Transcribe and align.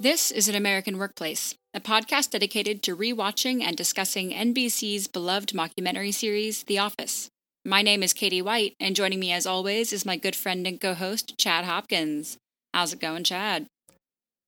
This 0.00 0.30
is 0.30 0.48
An 0.48 0.54
American 0.54 0.98
Workplace, 0.98 1.56
a 1.74 1.80
podcast 1.80 2.30
dedicated 2.30 2.82
to 2.84 2.96
rewatching 2.96 3.62
and 3.62 3.76
discussing 3.76 4.30
NBC's 4.30 5.08
beloved 5.08 5.50
mockumentary 5.50 6.14
series, 6.14 6.62
The 6.62 6.78
Office. 6.78 7.28
My 7.64 7.82
name 7.82 8.04
is 8.04 8.12
Katie 8.12 8.40
White, 8.42 8.74
and 8.78 8.94
joining 8.94 9.18
me 9.18 9.32
as 9.32 9.44
always 9.44 9.92
is 9.92 10.06
my 10.06 10.16
good 10.16 10.36
friend 10.36 10.66
and 10.66 10.80
co 10.80 10.94
host, 10.94 11.36
Chad 11.36 11.64
Hopkins. 11.64 12.36
How's 12.72 12.92
it 12.92 13.00
going, 13.00 13.24
Chad? 13.24 13.66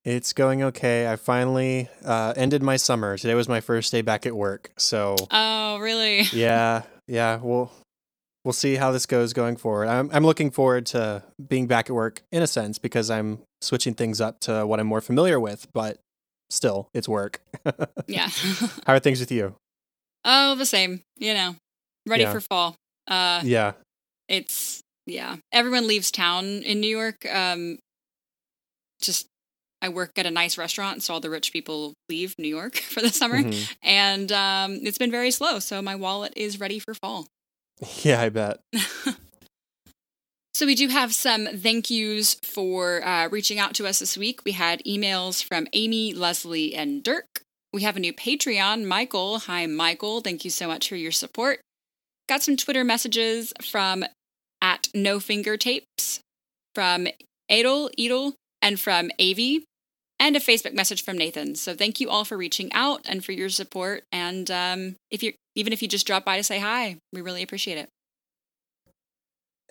It's 0.05 0.32
going 0.32 0.63
okay. 0.63 1.11
I 1.11 1.17
finally 1.17 1.89
uh, 2.04 2.32
ended 2.37 2.62
my 2.62 2.76
summer. 2.76 3.18
Today 3.18 3.35
was 3.35 3.48
my 3.48 3.61
first 3.61 3.90
day 3.90 4.03
back 4.03 4.26
at 4.26 4.37
work. 4.37 4.71
So, 4.79 5.17
Oh, 5.32 5.79
really? 5.79 6.21
yeah, 6.32 6.82
yeah, 7.09 7.40
we'll 7.43 7.73
we'll 8.45 8.53
see 8.53 8.76
how 8.76 8.93
this 8.93 9.04
goes 9.04 9.32
going 9.32 9.57
forward. 9.57 9.89
I'm 9.89 10.11
I'm 10.12 10.25
looking 10.25 10.53
forward 10.53 10.87
to 10.87 11.25
being 11.48 11.67
back 11.67 11.90
at 11.90 11.95
work 11.96 12.23
in 12.31 12.40
a 12.40 12.46
sense 12.46 12.79
because 12.79 13.11
I'm 13.11 13.40
switching 13.61 13.95
things 13.95 14.21
up 14.21 14.41
to 14.41 14.67
what 14.67 14.81
I'm 14.81 14.87
more 14.87 15.00
familiar 15.00 15.39
with, 15.41 15.67
but 15.73 15.99
still, 16.49 16.89
it's 16.95 17.09
work. 17.09 17.41
Yeah. 18.07 18.29
how 18.87 18.95
are 18.95 19.01
things 19.01 19.21
with 19.21 19.31
you? 19.32 19.55
oh, 20.25 20.55
the 20.57 20.67
same. 20.67 21.01
You 21.17 21.35
know, 21.35 21.57
ready 22.07 22.23
Yeah. 22.25 22.32
for 22.32 22.41
fall. 22.41 22.77
Uh, 23.09 23.41
Yeah. 23.45 23.73
it's 24.29 24.81
yeah. 25.07 25.37
Everyone 25.53 25.87
leaves 25.87 26.11
town 26.11 26.45
in 26.45 26.81
New 26.81 26.89
York. 26.96 27.25
Um, 27.27 27.79
just 29.01 29.27
I 29.82 29.89
work 29.89 30.13
at 30.18 30.27
a 30.27 30.31
nice 30.31 30.59
restaurant, 30.59 31.03
so 31.03 31.15
all 31.15 31.21
the 31.21 31.31
rich 31.31 31.53
people 31.53 31.95
leave 32.11 32.34
New 32.39 32.48
York 32.48 32.77
for 32.92 33.01
the 33.01 33.09
summer, 33.11 33.43
Mhm. 33.43 33.75
and 33.83 34.31
um, 34.33 34.79
it's 34.83 34.99
been 34.99 35.11
very 35.11 35.31
slow. 35.31 35.59
So 35.59 35.81
my 35.81 35.95
wallet 35.97 36.33
is 36.37 36.61
ready 36.61 36.79
for 36.79 36.93
fall. 36.95 37.27
Yeah, 38.03 38.21
I 38.21 38.29
bet. 38.29 38.61
So 40.53 40.67
we 40.67 40.75
do 40.75 40.89
have 40.89 41.15
some 41.15 41.47
thank 41.47 41.91
yous 41.91 42.34
for 42.43 43.05
uh, 43.05 43.29
reaching 43.29 43.59
out 43.59 43.75
to 43.75 43.87
us 43.87 44.01
this 44.01 44.17
week. 44.17 44.41
We 44.45 44.53
had 44.53 44.83
emails 44.84 45.43
from 45.43 45.67
Amy, 45.73 46.12
Leslie, 46.12 46.75
and 46.75 47.03
Dirk. 47.03 47.43
We 47.73 47.83
have 47.83 47.97
a 47.97 48.01
new 48.01 48.12
Patreon, 48.12 48.84
Michael. 48.84 49.39
Hi, 49.41 49.67
Michael. 49.67 50.21
Thank 50.21 50.45
you 50.45 50.51
so 50.51 50.67
much 50.67 50.89
for 50.89 50.97
your 50.97 51.12
support. 51.12 51.61
Got 52.28 52.43
some 52.43 52.56
Twitter 52.56 52.84
messages 52.84 53.53
from 53.62 54.05
at 54.61 54.89
No 54.93 55.21
Finger 55.21 55.56
Tapes, 55.56 56.21
from 56.75 57.06
Adel, 57.48 57.91
Edel, 57.97 58.34
and 58.61 58.78
from 58.78 59.11
Avi, 59.21 59.65
and 60.19 60.37
a 60.37 60.41
Facebook 60.41 60.75
message 60.75 61.05
from 61.05 61.17
Nathan. 61.17 61.55
So 61.55 61.75
thank 61.75 62.01
you 62.01 62.11
all 62.11 62.25
for 62.25 62.37
reaching 62.37 62.73
out 62.73 63.06
and 63.09 63.25
for 63.25 63.33
your 63.33 63.48
support. 63.48 64.03
And 64.12 64.51
um, 64.51 64.97
if 65.11 65.23
you're 65.23 65.33
even 65.55 65.73
if 65.73 65.81
you 65.81 65.89
just 65.89 66.06
drop 66.06 66.25
by 66.25 66.37
to 66.37 66.45
say 66.45 66.59
hi, 66.59 66.97
we 67.12 67.21
really 67.21 67.43
appreciate 67.43 67.78
it. 67.78 67.89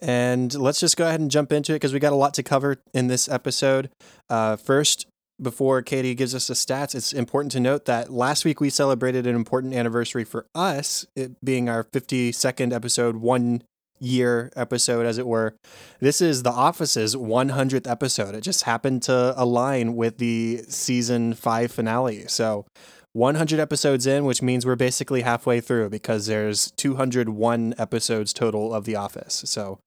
And 0.02 0.54
let's 0.54 0.80
just 0.80 0.98
go 0.98 1.08
ahead 1.08 1.20
and 1.20 1.30
jump 1.30 1.52
into 1.52 1.74
it 1.74 1.76
because 1.76 1.94
we 1.94 2.00
got 2.00 2.14
a 2.14 2.18
lot 2.18 2.34
to 2.36 2.44
cover 2.44 2.82
in 2.94 3.08
this 3.08 3.28
episode. 3.28 3.90
Uh, 4.30 4.56
first, 4.56 5.08
before 5.42 5.82
Katie 5.82 6.16
gives 6.16 6.36
us 6.36 6.48
the 6.48 6.54
stats, 6.54 6.96
it's 6.96 7.14
important 7.14 7.52
to 7.54 7.60
note 7.60 7.86
that 7.86 8.12
last 8.12 8.46
week 8.46 8.60
we 8.60 8.70
celebrated 8.70 9.26
an 9.26 9.36
important 9.36 9.74
anniversary 9.74 10.24
for 10.24 10.46
us, 10.54 11.06
it 11.16 11.44
being 11.44 11.70
our 11.70 11.84
52nd 11.84 12.74
episode, 12.74 13.18
one 13.18 13.64
year 14.00 14.52
episode, 14.56 15.06
as 15.06 15.18
it 15.18 15.28
were. 15.28 15.56
This 16.00 16.22
is 16.22 16.44
The 16.44 16.52
Office's 16.52 17.16
100th 17.16 17.90
episode. 17.90 18.36
It 18.36 18.42
just 18.42 18.64
happened 18.64 19.04
to 19.04 19.34
align 19.38 19.96
with 19.96 20.18
the 20.18 20.64
season 20.68 21.34
five 21.34 21.72
finale. 21.72 22.28
So, 22.28 22.66
100 23.14 23.60
episodes 23.60 24.06
in, 24.06 24.24
which 24.26 24.42
means 24.42 24.66
we're 24.66 24.76
basically 24.76 25.22
halfway 25.22 25.60
through 25.60 25.90
because 25.90 26.28
there's 26.28 26.72
201 26.78 27.74
episodes 27.78 28.34
total 28.34 28.74
of 28.74 28.86
The 28.86 28.96
Office. 28.96 29.44
So, 29.46 29.80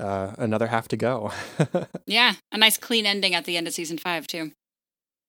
uh, 0.00 0.32
another 0.38 0.68
half 0.68 0.88
to 0.88 0.96
go. 0.96 1.32
Yeah, 2.06 2.34
a 2.52 2.58
nice 2.58 2.76
clean 2.76 3.06
ending 3.06 3.34
at 3.34 3.44
the 3.44 3.56
end 3.56 3.66
of 3.66 3.72
season 3.72 3.96
five, 3.96 4.26
too. 4.26 4.52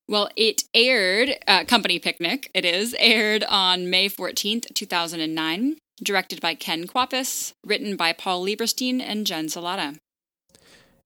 Well, 0.07 0.29
it 0.35 0.63
aired, 0.73 1.29
uh, 1.47 1.63
Company 1.63 1.99
Picnic, 1.99 2.51
it 2.53 2.65
is, 2.65 2.95
aired 2.99 3.43
on 3.45 3.89
May 3.89 4.07
14th, 4.09 4.73
2009, 4.73 5.77
directed 6.03 6.41
by 6.41 6.53
Ken 6.53 6.85
Kwapis, 6.85 7.53
written 7.65 7.95
by 7.95 8.13
Paul 8.13 8.45
Lieberstein 8.45 9.01
and 9.01 9.25
Jen 9.25 9.47
Celotta. 9.47 9.97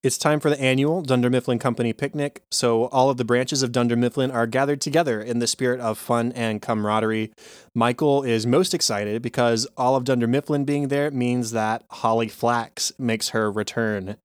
It's 0.01 0.17
time 0.17 0.39
for 0.39 0.49
the 0.49 0.61
annual 0.61 1.01
Dunder 1.01 1.29
Mifflin 1.29 1.59
Company 1.59 1.91
picnic, 1.91 2.41
so 2.49 2.85
all 2.85 3.09
of 3.09 3.17
the 3.17 3.25
branches 3.25 3.61
of 3.61 3.73
Dunder 3.73 3.97
Mifflin 3.97 4.31
are 4.31 4.47
gathered 4.47 4.79
together 4.79 5.21
in 5.21 5.39
the 5.39 5.47
spirit 5.47 5.81
of 5.81 5.97
fun 5.97 6.31
and 6.31 6.61
camaraderie. 6.61 7.33
Michael 7.75 8.23
is 8.23 8.47
most 8.47 8.73
excited 8.73 9.21
because 9.21 9.67
all 9.75 9.97
of 9.97 10.05
Dunder 10.05 10.25
Mifflin 10.25 10.63
being 10.63 10.87
there 10.87 11.11
means 11.11 11.51
that 11.51 11.83
Holly 11.89 12.29
Flax 12.29 12.93
makes 12.97 13.29
her 13.29 13.51
return. 13.51 14.15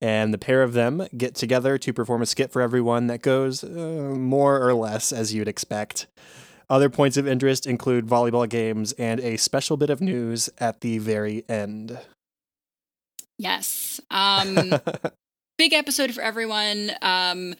And 0.00 0.32
the 0.32 0.38
pair 0.38 0.62
of 0.62 0.72
them 0.72 1.08
get 1.16 1.34
together 1.34 1.78
to 1.78 1.92
perform 1.92 2.22
a 2.22 2.26
skit 2.26 2.52
for 2.52 2.62
everyone 2.62 3.08
that 3.08 3.20
goes 3.20 3.64
uh, 3.64 4.14
more 4.16 4.64
or 4.64 4.72
less 4.72 5.10
as 5.10 5.34
you'd 5.34 5.48
expect. 5.48 6.06
Other 6.70 6.88
points 6.88 7.16
of 7.16 7.26
interest 7.26 7.66
include 7.66 8.06
volleyball 8.06 8.48
games 8.48 8.92
and 8.92 9.18
a 9.18 9.36
special 9.36 9.76
bit 9.76 9.90
of 9.90 10.00
news 10.00 10.48
at 10.58 10.80
the 10.80 10.98
very 10.98 11.44
end. 11.48 11.98
Yes. 13.36 14.00
Um, 14.12 14.74
big 15.58 15.72
episode 15.72 16.12
for 16.12 16.20
everyone. 16.20 16.92
Um, 17.02 17.54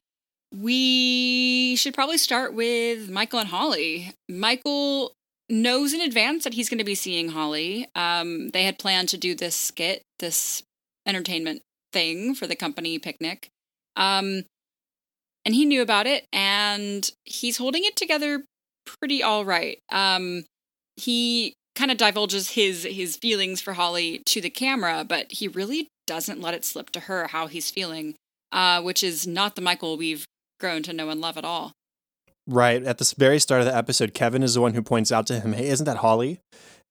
we 0.54 1.76
should 1.76 1.94
probably 1.94 2.18
start 2.18 2.54
with 2.54 3.10
Michael 3.10 3.40
and 3.40 3.48
Holly. 3.48 4.12
Michael 4.28 5.12
knows 5.48 5.92
in 5.92 6.00
advance 6.00 6.44
that 6.44 6.54
he's 6.54 6.68
going 6.68 6.78
to 6.78 6.84
be 6.84 6.94
seeing 6.94 7.30
Holly. 7.30 7.88
Um, 7.94 8.50
they 8.50 8.64
had 8.64 8.78
planned 8.78 9.08
to 9.10 9.18
do 9.18 9.34
this 9.34 9.56
skit, 9.56 10.02
this 10.18 10.62
entertainment 11.06 11.62
thing 11.92 12.34
for 12.34 12.46
the 12.46 12.56
company 12.56 12.98
picnic. 12.98 13.48
Um, 13.96 14.44
and 15.44 15.54
he 15.54 15.64
knew 15.64 15.82
about 15.82 16.06
it, 16.06 16.24
and 16.32 17.08
he's 17.24 17.58
holding 17.58 17.84
it 17.84 17.96
together 17.96 18.44
pretty 18.86 19.22
all 19.22 19.44
right. 19.44 19.78
Um, 19.90 20.44
he 20.96 21.54
kind 21.74 21.90
of 21.90 21.96
divulges 21.96 22.50
his 22.50 22.84
his 22.84 23.16
feelings 23.16 23.60
for 23.60 23.74
Holly 23.74 24.22
to 24.26 24.40
the 24.40 24.50
camera, 24.50 25.04
but 25.06 25.32
he 25.32 25.48
really 25.48 25.88
doesn't 26.06 26.40
let 26.40 26.54
it 26.54 26.64
slip 26.64 26.90
to 26.90 27.00
her 27.00 27.28
how 27.28 27.46
he's 27.46 27.70
feeling, 27.70 28.14
uh, 28.52 28.82
which 28.82 29.02
is 29.02 29.26
not 29.26 29.56
the 29.56 29.62
Michael 29.62 29.96
we've 29.96 30.24
grown 30.60 30.82
to 30.84 30.92
know 30.92 31.10
and 31.10 31.20
love 31.20 31.36
at 31.36 31.44
all. 31.44 31.72
Right. 32.46 32.82
At 32.82 32.98
the 32.98 33.14
very 33.16 33.38
start 33.38 33.62
of 33.62 33.66
the 33.66 33.76
episode, 33.76 34.14
Kevin 34.14 34.42
is 34.42 34.54
the 34.54 34.60
one 34.60 34.74
who 34.74 34.82
points 34.82 35.10
out 35.10 35.26
to 35.28 35.40
him, 35.40 35.52
Hey, 35.54 35.68
isn't 35.68 35.86
that 35.86 35.98
Holly? 35.98 36.40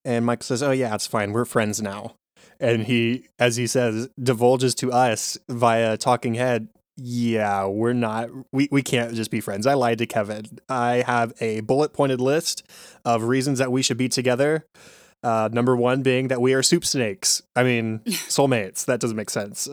And 0.04 0.26
Michael 0.26 0.44
says, 0.44 0.64
Oh, 0.64 0.72
yeah, 0.72 0.94
it's 0.96 1.08
fine. 1.08 1.32
We're 1.32 1.46
friends 1.46 1.82
now. 1.82 2.16
And 2.60 2.84
he, 2.84 3.28
as 3.40 3.56
he 3.56 3.68
says, 3.68 4.10
divulges 4.22 4.74
to 4.76 4.92
us 4.92 5.38
via 5.50 5.98
talking 5.98 6.34
head, 6.36 6.70
Yeah, 6.98 7.66
we're 7.68 7.94
not, 7.94 8.30
we, 8.52 8.68
we 8.72 8.82
can't 8.82 9.14
just 9.14 9.32
be 9.32 9.42
friends. 9.42 9.68
I 9.68 9.76
lied 9.76 10.00
to 10.00 10.08
Kevin. 10.08 10.46
I 10.70 11.04
have 11.06 11.34
a 11.40 11.62
bullet 11.62 11.94
pointed 11.94 12.20
list 12.20 12.64
of 13.06 13.24
reasons 13.24 13.60
that 13.60 13.72
we 13.72 13.84
should 13.84 13.98
be 13.98 14.10
together. 14.10 14.66
Uh, 15.24 15.50
number 15.52 15.76
one 15.76 16.04
being 16.04 16.28
that 16.28 16.42
we 16.42 16.54
are 16.54 16.62
soup 16.62 16.86
snakes. 16.86 17.42
I 17.56 17.64
mean, 17.64 18.00
soulmates. 18.06 18.86
That 18.86 19.00
doesn't 19.00 19.16
make 19.16 19.30
sense. 19.30 19.70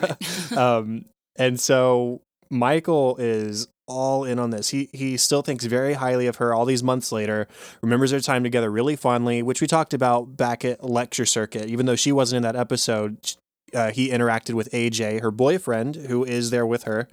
um, 0.56 1.04
and 1.36 1.60
so 1.60 2.22
Michael 2.50 3.16
is 3.18 3.68
all 3.86 4.24
in 4.24 4.38
on 4.38 4.50
this. 4.50 4.70
He 4.70 4.88
he 4.92 5.16
still 5.16 5.42
thinks 5.42 5.64
very 5.66 5.94
highly 5.94 6.26
of 6.26 6.36
her 6.36 6.54
all 6.54 6.64
these 6.64 6.82
months 6.82 7.12
later. 7.12 7.46
Remembers 7.82 8.10
their 8.10 8.20
time 8.20 8.42
together 8.42 8.70
really 8.70 8.96
fondly, 8.96 9.42
which 9.42 9.60
we 9.60 9.66
talked 9.66 9.92
about 9.92 10.36
back 10.36 10.64
at 10.64 10.82
lecture 10.82 11.26
circuit. 11.26 11.68
Even 11.68 11.86
though 11.86 11.96
she 11.96 12.12
wasn't 12.12 12.38
in 12.38 12.42
that 12.42 12.56
episode, 12.56 13.34
uh, 13.74 13.90
he 13.90 14.08
interacted 14.08 14.54
with 14.54 14.70
AJ, 14.70 15.20
her 15.20 15.30
boyfriend, 15.30 15.96
who 15.96 16.24
is 16.24 16.50
there 16.50 16.66
with 16.66 16.84
her. 16.84 17.08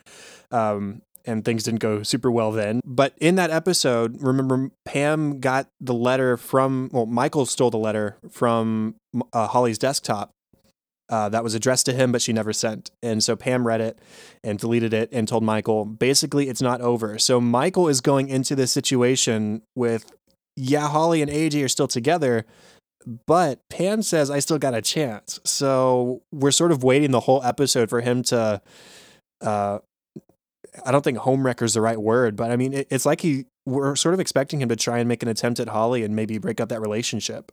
Um, 0.51 1.01
and 1.25 1.45
things 1.45 1.63
didn't 1.63 1.79
go 1.79 2.03
super 2.03 2.31
well 2.31 2.51
then. 2.51 2.81
But 2.85 3.13
in 3.19 3.35
that 3.35 3.51
episode, 3.51 4.21
remember 4.21 4.71
Pam 4.85 5.39
got 5.39 5.67
the 5.79 5.93
letter 5.93 6.37
from 6.37 6.89
well, 6.91 7.05
Michael 7.05 7.45
stole 7.45 7.71
the 7.71 7.77
letter 7.77 8.17
from 8.29 8.95
uh, 9.33 9.47
Holly's 9.47 9.77
desktop 9.77 10.31
uh, 11.11 11.27
that 11.27 11.43
was 11.43 11.53
addressed 11.53 11.85
to 11.87 11.93
him, 11.93 12.13
but 12.13 12.21
she 12.21 12.31
never 12.31 12.53
sent. 12.53 12.89
And 13.03 13.21
so 13.21 13.35
Pam 13.35 13.67
read 13.67 13.81
it 13.81 13.99
and 14.45 14.57
deleted 14.57 14.93
it 14.93 15.09
and 15.11 15.27
told 15.27 15.43
Michael, 15.43 15.83
basically, 15.83 16.47
it's 16.47 16.61
not 16.61 16.79
over. 16.79 17.19
So 17.19 17.41
Michael 17.41 17.89
is 17.89 17.99
going 17.99 18.29
into 18.29 18.55
this 18.55 18.71
situation 18.71 19.61
with, 19.75 20.09
yeah, 20.55 20.87
Holly 20.87 21.21
and 21.21 21.29
AJ 21.29 21.65
are 21.65 21.67
still 21.67 21.89
together, 21.89 22.45
but 23.27 23.59
Pam 23.69 24.03
says, 24.03 24.31
I 24.31 24.39
still 24.39 24.57
got 24.57 24.73
a 24.73 24.81
chance. 24.81 25.41
So 25.43 26.21
we're 26.31 26.51
sort 26.51 26.71
of 26.71 26.81
waiting 26.81 27.11
the 27.11 27.19
whole 27.19 27.43
episode 27.43 27.89
for 27.89 27.99
him 27.99 28.23
to, 28.23 28.61
uh, 29.41 29.79
I 30.85 30.91
don't 30.91 31.03
think 31.03 31.19
homewrecker 31.19 31.63
is 31.63 31.73
the 31.73 31.81
right 31.81 31.97
word, 31.97 32.35
but 32.35 32.51
I 32.51 32.55
mean, 32.55 32.73
it, 32.73 32.87
it's 32.89 33.05
like 33.05 33.21
he, 33.21 33.45
we're 33.65 33.95
sort 33.95 34.13
of 34.13 34.19
expecting 34.19 34.61
him 34.61 34.69
to 34.69 34.75
try 34.75 34.99
and 34.99 35.07
make 35.07 35.21
an 35.21 35.29
attempt 35.29 35.59
at 35.59 35.69
Holly 35.69 36.03
and 36.03 36.15
maybe 36.15 36.37
break 36.37 36.61
up 36.61 36.69
that 36.69 36.79
relationship. 36.79 37.51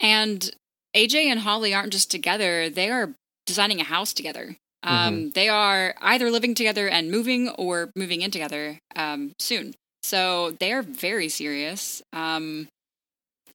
And 0.00 0.50
AJ 0.96 1.26
and 1.26 1.40
Holly 1.40 1.74
aren't 1.74 1.92
just 1.92 2.10
together, 2.10 2.68
they 2.70 2.90
are 2.90 3.14
designing 3.46 3.80
a 3.80 3.84
house 3.84 4.12
together. 4.12 4.56
Um, 4.82 5.30
They 5.30 5.48
are 5.48 5.94
either 6.00 6.30
living 6.30 6.54
together 6.54 6.88
and 6.88 7.10
moving 7.10 7.50
or 7.50 7.90
moving 7.94 8.22
in 8.22 8.30
together 8.30 8.78
um, 8.96 9.32
soon. 9.38 9.74
So 10.02 10.50
they 10.58 10.72
are 10.72 10.82
very 10.82 11.28
serious. 11.28 12.02
Um, 12.12 12.66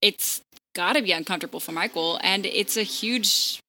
it's 0.01 0.41
got 0.75 0.93
to 0.93 1.01
be 1.01 1.11
uncomfortable 1.11 1.59
for 1.59 1.73
Michael, 1.73 2.19
and 2.23 2.45
it's 2.45 2.77
a 2.77 2.83
huge 2.83 3.59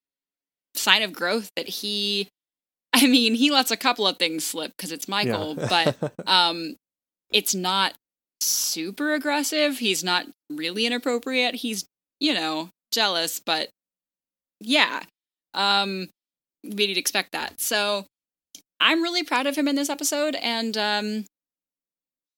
sign 0.74 1.02
of 1.02 1.12
growth 1.12 1.50
that 1.56 1.68
he 1.68 2.28
I 3.02 3.06
mean, 3.06 3.34
he 3.34 3.50
lets 3.50 3.70
a 3.70 3.76
couple 3.76 4.06
of 4.06 4.18
things 4.18 4.44
slip 4.44 4.72
because 4.76 4.92
it's 4.92 5.08
Michael, 5.08 5.54
Yeah. 5.56 5.94
but 6.00 6.12
um, 6.26 6.76
it's 7.32 7.54
not 7.54 7.94
super 8.40 9.14
aggressive. 9.14 9.78
He's 9.78 10.02
not 10.02 10.26
really 10.50 10.86
inappropriate. 10.86 11.56
He's, 11.56 11.84
you 12.20 12.34
know, 12.34 12.70
jealous, 12.92 13.40
but 13.40 13.68
yeah, 14.60 15.02
um, 15.54 16.08
we'd 16.64 16.96
expect 16.98 17.32
that. 17.32 17.60
So 17.60 18.06
I'm 18.80 19.02
really 19.02 19.22
proud 19.22 19.46
of 19.46 19.56
him 19.56 19.68
in 19.68 19.76
this 19.76 19.90
episode, 19.90 20.34
and 20.36 20.76
um, 20.76 21.24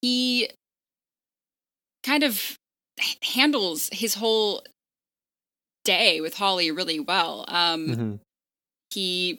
he 0.02 0.50
kind 2.04 2.22
of 2.22 2.56
handles 3.22 3.88
his 3.92 4.14
whole 4.14 4.62
day 5.84 6.20
with 6.20 6.34
Holly 6.34 6.70
really 6.70 7.00
well. 7.00 7.44
Um, 7.48 7.86
Mhm. 7.86 8.20
he 8.92 9.38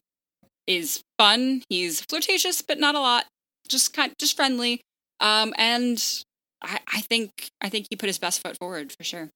is 0.77 1.01
fun. 1.17 1.63
He's 1.69 2.01
flirtatious, 2.01 2.61
but 2.61 2.79
not 2.79 2.95
a 2.95 2.99
lot. 2.99 3.25
Just 3.67 3.93
kind, 3.93 4.13
just 4.19 4.35
friendly. 4.35 4.81
Um, 5.19 5.53
and 5.57 6.03
I, 6.61 6.79
I 6.87 7.01
think 7.01 7.49
I 7.61 7.69
think 7.69 7.87
he 7.89 7.95
put 7.95 8.07
his 8.07 8.17
best 8.17 8.41
foot 8.41 8.57
forward 8.57 8.91
for 8.91 9.03
sure. 9.03 9.29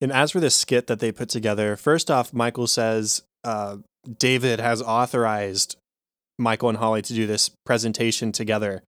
And 0.00 0.12
as 0.12 0.30
for 0.30 0.40
the 0.40 0.50
skit 0.50 0.86
that 0.86 1.00
they 1.00 1.10
put 1.10 1.28
together, 1.28 1.76
first 1.76 2.10
off, 2.10 2.32
Michael 2.32 2.68
says 2.68 3.22
uh, 3.42 3.78
David 4.18 4.60
has 4.60 4.80
authorized 4.80 5.76
Michael 6.38 6.68
and 6.68 6.78
Holly 6.78 7.02
to 7.02 7.12
do 7.12 7.26
this 7.26 7.50
presentation 7.66 8.30
together. 8.30 8.82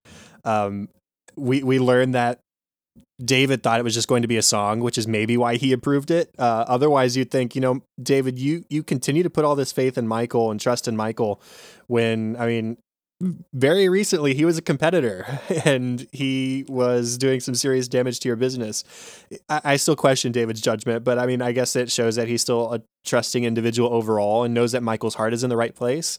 Um, 0.45 0.89
we 1.35 1.63
we 1.63 1.79
learned 1.79 2.15
that 2.15 2.39
David 3.23 3.61
thought 3.61 3.79
it 3.79 3.83
was 3.83 3.93
just 3.93 4.07
going 4.07 4.23
to 4.23 4.27
be 4.27 4.37
a 4.37 4.41
song, 4.41 4.79
which 4.79 4.97
is 4.97 5.07
maybe 5.07 5.37
why 5.37 5.55
he 5.55 5.71
approved 5.71 6.11
it. 6.11 6.33
Uh, 6.39 6.65
otherwise, 6.67 7.15
you'd 7.15 7.31
think, 7.31 7.55
you 7.55 7.61
know, 7.61 7.81
David, 8.01 8.39
you 8.39 8.65
you 8.69 8.83
continue 8.83 9.23
to 9.23 9.29
put 9.29 9.45
all 9.45 9.55
this 9.55 9.71
faith 9.71 9.97
in 9.97 10.07
Michael 10.07 10.51
and 10.51 10.59
trust 10.59 10.87
in 10.87 10.97
Michael. 10.97 11.41
When 11.87 12.35
I 12.37 12.47
mean, 12.47 12.77
very 13.53 13.87
recently 13.89 14.33
he 14.33 14.45
was 14.45 14.57
a 14.57 14.61
competitor 14.61 15.39
and 15.65 16.07
he 16.11 16.65
was 16.67 17.17
doing 17.17 17.39
some 17.39 17.55
serious 17.55 17.87
damage 17.87 18.19
to 18.21 18.29
your 18.29 18.35
business. 18.35 18.83
I, 19.49 19.61
I 19.63 19.75
still 19.77 19.95
question 19.95 20.31
David's 20.31 20.61
judgment, 20.61 21.03
but 21.03 21.19
I 21.19 21.25
mean, 21.25 21.41
I 21.41 21.51
guess 21.51 21.75
it 21.75 21.91
shows 21.91 22.15
that 22.15 22.27
he's 22.27 22.41
still 22.41 22.73
a 22.73 22.81
trusting 23.05 23.43
individual 23.43 23.93
overall 23.93 24.43
and 24.43 24.53
knows 24.53 24.71
that 24.71 24.83
Michael's 24.83 25.15
heart 25.15 25.33
is 25.33 25.43
in 25.43 25.49
the 25.49 25.57
right 25.57 25.75
place. 25.75 26.17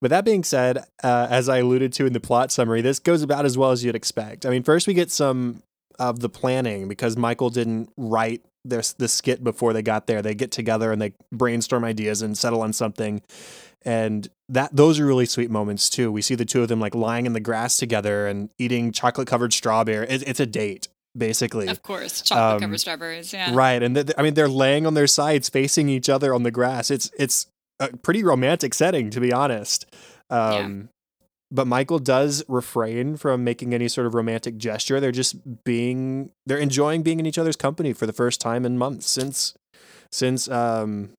But 0.00 0.08
that 0.10 0.24
being 0.24 0.44
said, 0.44 0.78
uh, 1.02 1.26
as 1.28 1.50
I 1.50 1.58
alluded 1.58 1.92
to 1.94 2.06
in 2.06 2.14
the 2.14 2.20
plot 2.20 2.50
summary, 2.50 2.80
this 2.80 2.98
goes 2.98 3.22
about 3.22 3.44
as 3.44 3.58
well 3.58 3.70
as 3.70 3.84
you'd 3.84 3.94
expect. 3.94 4.46
I 4.46 4.50
mean, 4.50 4.62
first 4.62 4.86
we 4.86 4.94
get 4.94 5.10
some 5.10 5.62
of 6.00 6.18
the 6.18 6.28
planning 6.28 6.88
because 6.88 7.16
Michael 7.16 7.50
didn't 7.50 7.90
write 7.96 8.42
this 8.64 8.92
the 8.94 9.06
skit 9.06 9.44
before 9.44 9.72
they 9.72 9.82
got 9.82 10.06
there. 10.08 10.20
They 10.22 10.34
get 10.34 10.50
together 10.50 10.90
and 10.90 11.00
they 11.00 11.12
brainstorm 11.30 11.84
ideas 11.84 12.22
and 12.22 12.36
settle 12.36 12.62
on 12.62 12.72
something. 12.72 13.22
And 13.82 14.28
that 14.48 14.74
those 14.74 14.98
are 14.98 15.06
really 15.06 15.26
sweet 15.26 15.50
moments 15.50 15.88
too. 15.88 16.10
We 16.10 16.22
see 16.22 16.34
the 16.34 16.44
two 16.44 16.62
of 16.62 16.68
them 16.68 16.80
like 16.80 16.94
lying 16.94 17.24
in 17.26 17.32
the 17.32 17.40
grass 17.40 17.76
together 17.76 18.26
and 18.26 18.50
eating 18.58 18.92
chocolate 18.92 19.28
covered 19.28 19.52
strawberry. 19.52 20.06
It, 20.08 20.26
it's 20.26 20.40
a 20.40 20.46
date 20.46 20.88
basically. 21.16 21.68
Of 21.68 21.82
course, 21.82 22.22
chocolate 22.22 22.54
Um, 22.54 22.60
covered 22.60 22.80
strawberries. 22.80 23.32
Yeah, 23.32 23.54
Right, 23.54 23.82
and 23.82 23.94
th- 23.94 24.10
I 24.18 24.22
mean 24.22 24.34
they're 24.34 24.48
laying 24.48 24.86
on 24.86 24.94
their 24.94 25.06
sides, 25.06 25.48
facing 25.48 25.88
each 25.88 26.08
other 26.08 26.34
on 26.34 26.42
the 26.42 26.50
grass. 26.50 26.90
It's 26.90 27.10
it's 27.18 27.46
a 27.78 27.96
pretty 27.96 28.22
romantic 28.22 28.74
setting, 28.74 29.10
to 29.10 29.20
be 29.20 29.32
honest. 29.32 29.86
Um, 30.28 30.90
But 31.52 31.66
Michael 31.66 31.98
does 31.98 32.44
refrain 32.48 33.16
from 33.16 33.42
making 33.42 33.74
any 33.74 33.88
sort 33.88 34.06
of 34.06 34.14
romantic 34.14 34.56
gesture. 34.56 35.00
They're 35.00 35.10
just 35.10 35.64
being, 35.64 36.30
they're 36.46 36.58
enjoying 36.58 37.02
being 37.02 37.18
in 37.18 37.26
each 37.26 37.38
other's 37.38 37.56
company 37.56 37.92
for 37.92 38.06
the 38.06 38.12
first 38.12 38.40
time 38.40 38.64
in 38.64 38.78
months 38.78 39.06
since 39.08 39.54
since 40.12 40.48
um, 40.48 41.10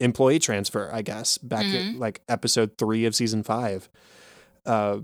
employee 0.00 0.38
transfer, 0.38 0.90
I 0.92 1.02
guess, 1.02 1.38
back 1.38 1.64
at 1.66 1.82
Mhm. 1.82 1.98
like 1.98 2.20
episode 2.28 2.78
three 2.78 3.04
of 3.04 3.14
season 3.14 3.42
five. 3.42 3.88
Uh, 4.64 5.00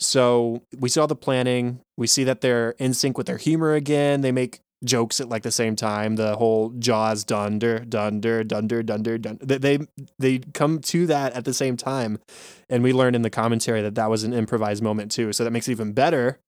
so 0.00 0.62
we 0.78 0.88
saw 0.88 1.06
the 1.06 1.14
planning. 1.14 1.80
We 1.96 2.06
see 2.08 2.24
that 2.24 2.40
they're 2.40 2.70
in 2.78 2.94
sync 2.94 3.16
with 3.18 3.26
their 3.26 3.36
humor 3.36 3.74
again. 3.74 4.20
They 4.22 4.32
make 4.32 4.60
jokes 4.84 5.20
at 5.20 5.28
like 5.28 5.42
the 5.42 5.50
same 5.52 5.76
time. 5.76 6.16
The 6.16 6.36
whole 6.36 6.70
Jaws 6.78 7.24
dunder 7.24 7.80
dunder 7.80 8.44
dunder 8.44 8.82
dunder 8.82 9.18
dunder. 9.18 9.44
They 9.44 9.58
they, 9.58 9.86
they 10.18 10.38
come 10.38 10.80
to 10.80 11.06
that 11.06 11.32
at 11.34 11.44
the 11.44 11.54
same 11.54 11.76
time, 11.76 12.18
and 12.68 12.82
we 12.82 12.92
learned 12.92 13.16
in 13.16 13.22
the 13.22 13.30
commentary 13.30 13.82
that 13.82 13.94
that 13.94 14.10
was 14.10 14.24
an 14.24 14.32
improvised 14.32 14.82
moment 14.82 15.10
too. 15.12 15.32
So 15.32 15.44
that 15.44 15.50
makes 15.50 15.68
it 15.68 15.72
even 15.72 15.92
better. 15.92 16.38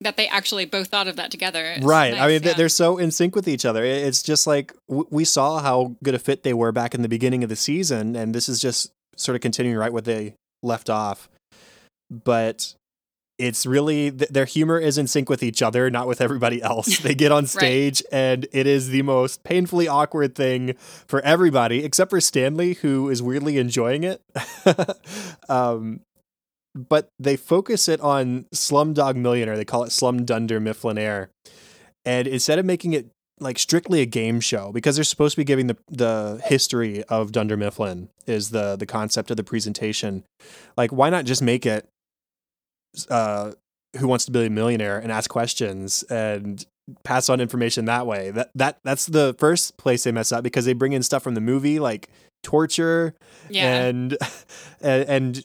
that 0.00 0.16
they 0.16 0.28
actually 0.28 0.64
both 0.64 0.88
thought 0.88 1.08
of 1.08 1.16
that 1.16 1.30
together. 1.30 1.64
It's 1.64 1.84
right. 1.84 2.14
I 2.14 2.26
mean, 2.26 2.42
yeah. 2.42 2.54
they're 2.54 2.68
so 2.68 2.98
in 2.98 3.10
sync 3.10 3.34
with 3.36 3.46
each 3.46 3.64
other. 3.64 3.84
It's 3.84 4.22
just 4.22 4.46
like 4.46 4.74
we 4.88 5.24
saw 5.24 5.60
how 5.60 5.96
good 6.02 6.14
a 6.14 6.18
fit 6.18 6.42
they 6.42 6.54
were 6.54 6.72
back 6.72 6.94
in 6.94 7.02
the 7.02 7.08
beginning 7.08 7.42
of 7.42 7.48
the 7.50 7.56
season, 7.56 8.16
and 8.16 8.34
this 8.34 8.48
is 8.48 8.60
just 8.60 8.92
sort 9.16 9.36
of 9.36 9.42
continuing 9.42 9.76
right 9.76 9.92
where 9.92 10.02
they 10.02 10.34
left 10.62 10.88
off. 10.88 11.28
But 12.10 12.74
it's 13.40 13.64
really 13.64 14.10
th- 14.10 14.30
their 14.30 14.44
humor 14.44 14.78
is 14.78 14.98
in 14.98 15.06
sync 15.06 15.30
with 15.30 15.42
each 15.42 15.62
other, 15.62 15.90
not 15.90 16.06
with 16.06 16.20
everybody 16.20 16.62
else. 16.62 16.98
They 16.98 17.14
get 17.14 17.32
on 17.32 17.46
stage, 17.46 18.02
and 18.12 18.46
it 18.52 18.66
is 18.66 18.88
the 18.88 19.02
most 19.02 19.42
painfully 19.42 19.88
awkward 19.88 20.34
thing 20.34 20.74
for 21.06 21.20
everybody, 21.22 21.82
except 21.82 22.10
for 22.10 22.20
Stanley, 22.20 22.74
who 22.74 23.08
is 23.08 23.22
weirdly 23.22 23.56
enjoying 23.58 24.04
it. 24.04 24.22
um, 25.48 26.00
but 26.74 27.08
they 27.18 27.36
focus 27.36 27.88
it 27.88 28.00
on 28.00 28.44
Slumdog 28.54 29.16
Millionaire. 29.16 29.56
They 29.56 29.64
call 29.64 29.84
it 29.84 29.90
Slum 29.90 30.24
Dunder 30.24 30.60
Mifflin 30.60 30.98
Air. 30.98 31.30
And 32.04 32.28
instead 32.28 32.58
of 32.58 32.64
making 32.64 32.92
it 32.92 33.10
like 33.40 33.58
strictly 33.58 34.02
a 34.02 34.06
game 34.06 34.40
show, 34.40 34.70
because 34.70 34.96
they're 34.96 35.04
supposed 35.04 35.34
to 35.34 35.40
be 35.40 35.44
giving 35.44 35.66
the 35.66 35.76
the 35.88 36.40
history 36.44 37.02
of 37.04 37.32
Dunder 37.32 37.56
Mifflin 37.56 38.10
is 38.26 38.50
the 38.50 38.76
the 38.76 38.86
concept 38.86 39.30
of 39.30 39.36
the 39.36 39.44
presentation. 39.44 40.24
Like, 40.76 40.92
why 40.92 41.10
not 41.10 41.24
just 41.24 41.42
make 41.42 41.66
it 41.66 41.88
uh 43.08 43.52
who 43.98 44.06
wants 44.06 44.24
to 44.24 44.30
be 44.30 44.46
a 44.46 44.50
millionaire 44.50 44.98
and 44.98 45.10
ask 45.10 45.28
questions 45.28 46.04
and 46.04 46.64
pass 47.04 47.28
on 47.28 47.40
information 47.40 47.84
that 47.86 48.06
way. 48.06 48.30
That 48.30 48.50
that 48.54 48.78
that's 48.84 49.06
the 49.06 49.34
first 49.38 49.76
place 49.76 50.04
they 50.04 50.12
mess 50.12 50.32
up 50.32 50.42
because 50.42 50.64
they 50.64 50.72
bring 50.72 50.92
in 50.92 51.02
stuff 51.02 51.22
from 51.22 51.34
the 51.34 51.40
movie 51.40 51.78
like 51.78 52.08
torture 52.42 53.14
yeah. 53.48 53.84
and 53.84 54.16
and, 54.80 55.08
and 55.08 55.44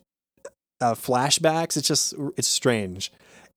uh, 0.82 0.94
flashbacks. 0.94 1.78
It's 1.78 1.88
just 1.88 2.14
it's 2.38 2.48
strange. 2.48 3.12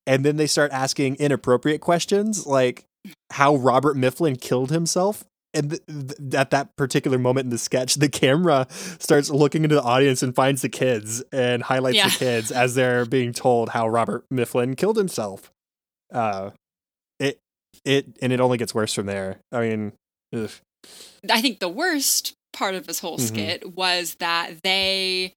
And 0.07 0.25
then 0.25 0.37
they 0.37 0.47
start 0.47 0.71
asking 0.71 1.15
inappropriate 1.17 1.81
questions 1.81 2.47
like 2.47 2.85
how 3.31 3.55
Robert 3.55 3.95
Mifflin 3.95 4.37
killed 4.37 4.71
himself. 4.71 5.23
And 5.53 5.71
th- 5.71 5.81
th- 5.87 6.33
at 6.35 6.51
that 6.51 6.75
particular 6.75 7.17
moment 7.17 7.45
in 7.45 7.49
the 7.49 7.57
sketch, 7.57 7.95
the 7.95 8.07
camera 8.09 8.67
starts 8.99 9.29
looking 9.31 9.63
into 9.63 9.75
the 9.75 9.81
audience 9.81 10.21
and 10.21 10.35
finds 10.35 10.61
the 10.61 10.69
kids 10.69 11.23
and 11.31 11.63
highlights 11.63 11.97
Yeah. 11.97 12.09
the 12.09 12.15
kids 12.17 12.51
as 12.51 12.75
they're 12.75 13.05
being 13.05 13.33
told 13.33 13.69
how 13.69 13.87
Robert 13.87 14.25
Mifflin 14.29 14.75
killed 14.75 14.97
himself. 14.97 15.51
Uh, 16.13 16.51
it 17.19 17.39
it 17.83 18.05
and 18.21 18.31
it 18.31 18.39
only 18.39 18.57
gets 18.59 18.75
worse 18.75 18.93
from 18.93 19.07
there. 19.07 19.39
I 19.51 19.61
mean, 19.61 19.93
ugh. 20.35 20.51
I 21.29 21.41
think 21.41 21.59
the 21.59 21.67
worst 21.69 22.33
part 22.53 22.75
of 22.75 22.85
this 22.87 22.99
whole 22.99 23.17
Mhm. 23.17 23.27
skit 23.27 23.75
was 23.75 24.15
that 24.19 24.61
they 24.63 25.33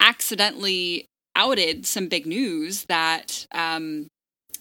accidentally 0.00 1.06
outed 1.34 1.86
some 1.86 2.08
big 2.08 2.26
news 2.26 2.84
that 2.84 3.46
um, 3.52 4.06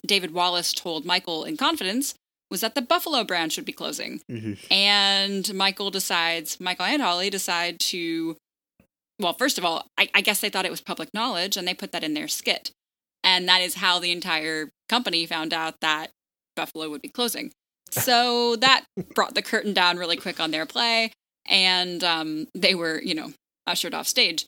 David 0.06 0.32
Wallace 0.32 0.74
told 0.74 1.06
Michael 1.06 1.44
in 1.46 1.58
confidence 1.58 2.14
was 2.52 2.62
that 2.62 2.76
the 2.76 2.82
Buffalo 2.82 3.24
branch 3.24 3.58
would 3.58 3.66
be 3.66 3.72
closing. 3.74 4.22
And 4.72 5.54
Michael 5.54 5.92
decides, 5.92 6.60
Michael 6.60 6.86
and 6.86 7.02
Holly 7.02 7.30
decide 7.30 7.80
to, 7.82 8.38
well, 9.20 9.34
first 9.34 9.58
of 9.58 9.66
all, 9.66 9.88
I, 9.98 10.10
I 10.14 10.22
guess 10.22 10.42
they 10.42 10.50
thought 10.50 10.66
it 10.66 10.72
was 10.72 10.82
public 10.82 11.10
knowledge 11.14 11.58
and 11.58 11.68
they 11.68 11.74
put 11.74 11.92
that 11.92 12.04
in 12.04 12.14
their 12.14 12.28
skit. 12.28 12.72
And 13.24 13.50
that 13.50 13.62
is 13.62 13.76
how 13.76 14.00
the 14.00 14.12
entire 14.12 14.70
company 14.90 15.26
found 15.26 15.54
out 15.54 15.76
that 15.82 16.12
Buffalo 16.56 16.90
would 16.90 17.02
be 17.02 17.10
closing. 17.10 17.52
So 17.90 18.56
that 18.62 18.86
brought 19.16 19.34
the 19.34 19.42
curtain 19.42 19.74
down 19.74 19.98
really 19.98 20.18
quick 20.18 20.40
on 20.40 20.52
their 20.52 20.66
play. 20.66 21.12
And 21.48 22.04
um, 22.04 22.48
they 22.54 22.76
were, 22.76 23.02
you 23.02 23.16
know, 23.16 23.34
ushered 23.68 23.94
off 23.94 24.08
stage. 24.08 24.46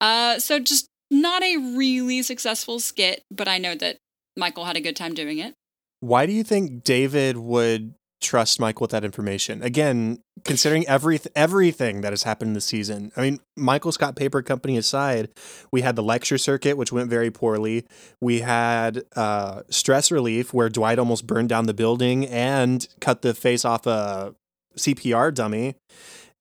Uh, 0.00 0.38
so 0.38 0.58
just 0.58 0.86
not 1.10 1.42
a 1.42 1.58
really 1.58 2.22
successful 2.22 2.80
skit, 2.80 3.22
but 3.30 3.46
I 3.46 3.58
know 3.58 3.74
that 3.74 3.98
Michael 4.36 4.64
had 4.64 4.76
a 4.76 4.80
good 4.80 4.96
time 4.96 5.14
doing 5.14 5.38
it. 5.38 5.54
Why 6.02 6.26
do 6.26 6.32
you 6.32 6.42
think 6.42 6.82
David 6.82 7.36
would 7.36 7.94
trust 8.20 8.58
Michael 8.58 8.82
with 8.84 8.90
that 8.90 9.04
information? 9.04 9.62
Again, 9.62 10.18
considering 10.44 10.84
every 10.88 11.20
everything 11.36 12.00
that 12.00 12.10
has 12.12 12.24
happened 12.24 12.56
this 12.56 12.64
season. 12.64 13.12
I 13.16 13.20
mean, 13.22 13.38
Michael 13.56 13.92
Scott 13.92 14.16
Paper 14.16 14.42
Company 14.42 14.76
aside, 14.76 15.28
we 15.70 15.82
had 15.82 15.94
the 15.94 16.02
lecture 16.02 16.38
circuit, 16.38 16.76
which 16.76 16.90
went 16.90 17.08
very 17.08 17.30
poorly. 17.30 17.84
We 18.20 18.40
had 18.40 19.04
uh, 19.14 19.62
stress 19.70 20.10
relief, 20.10 20.52
where 20.52 20.68
Dwight 20.68 20.98
almost 20.98 21.24
burned 21.26 21.48
down 21.48 21.66
the 21.66 21.74
building 21.74 22.26
and 22.26 22.84
cut 23.00 23.22
the 23.22 23.32
face 23.32 23.64
off 23.64 23.86
a 23.86 24.34
CPR 24.76 25.32
dummy. 25.32 25.76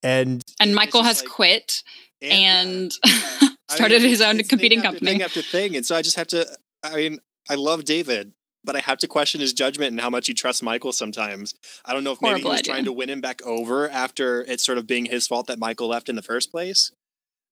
And 0.02 0.42
And 0.60 0.74
Michael 0.74 1.04
has 1.04 1.22
like- 1.22 1.30
quit 1.32 1.84
and 2.20 2.92
I 3.04 3.56
started 3.70 4.02
mean, 4.02 4.10
his 4.10 4.22
own 4.22 4.40
competing 4.40 4.80
thing 4.80 4.86
company. 4.92 5.12
Thing 5.12 5.22
after 5.22 5.44
thing, 5.44 5.76
and 5.76 5.86
so 5.86 5.96
I 5.96 6.02
just 6.02 6.16
have 6.16 6.28
to. 6.30 6.48
I 6.84 6.96
mean, 6.96 7.20
I 7.50 7.56
love 7.56 7.86
David, 7.86 8.32
but 8.64 8.76
I 8.76 8.80
have 8.80 8.98
to 9.00 9.08
question 9.08 9.42
his 9.42 9.54
judgment 9.54 9.92
and 9.92 10.00
how 10.00 10.10
much 10.10 10.28
he 10.28 10.34
trusts 10.34 10.62
Michael. 10.62 10.92
Sometimes 10.92 11.54
I 11.86 11.94
don't 11.94 12.04
know 12.04 12.12
if 12.12 12.22
maybe 12.22 12.42
he 12.42 12.48
was 12.48 12.60
idea. 12.60 12.74
trying 12.74 12.86
to 12.86 12.94
win 12.94 13.10
him 13.10 13.22
back 13.22 13.42
over 13.44 13.90
after 13.90 14.44
it 14.44 14.60
sort 14.62 14.78
of 14.78 14.88
being 14.88 15.06
his 15.06 15.28
fault 15.28 15.48
that 15.48 15.60
Michael 15.60 15.88
left 15.88 16.10
in 16.10 16.16
the 16.16 16.22
first 16.22 16.52
place. 16.52 16.92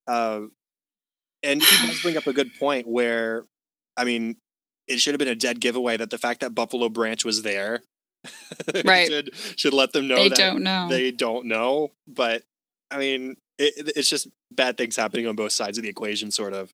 Uh, 0.07 0.41
and 1.43 1.63
he 1.63 1.87
does 1.87 2.01
bring 2.01 2.17
up 2.17 2.27
a 2.27 2.33
good 2.33 2.53
point 2.59 2.87
where, 2.87 3.45
I 3.95 4.03
mean, 4.03 4.37
it 4.87 4.99
should 4.99 5.13
have 5.13 5.19
been 5.19 5.27
a 5.27 5.35
dead 5.35 5.59
giveaway 5.59 5.97
that 5.97 6.09
the 6.09 6.17
fact 6.17 6.41
that 6.41 6.55
Buffalo 6.55 6.89
Branch 6.89 7.23
was 7.23 7.43
there, 7.43 7.81
right, 8.85 9.07
should 9.07 9.29
should 9.55 9.73
let 9.73 9.93
them 9.93 10.07
know 10.07 10.15
they 10.15 10.29
that 10.29 10.37
don't 10.37 10.63
know. 10.63 10.87
they 10.89 11.11
don't 11.11 11.45
know. 11.45 11.91
But 12.07 12.43
I 12.91 12.97
mean, 12.97 13.37
it, 13.57 13.93
it's 13.95 14.09
just 14.09 14.27
bad 14.51 14.77
things 14.77 14.95
happening 14.95 15.27
on 15.27 15.35
both 15.35 15.51
sides 15.51 15.77
of 15.77 15.83
the 15.83 15.89
equation, 15.89 16.31
sort 16.31 16.53
of. 16.53 16.73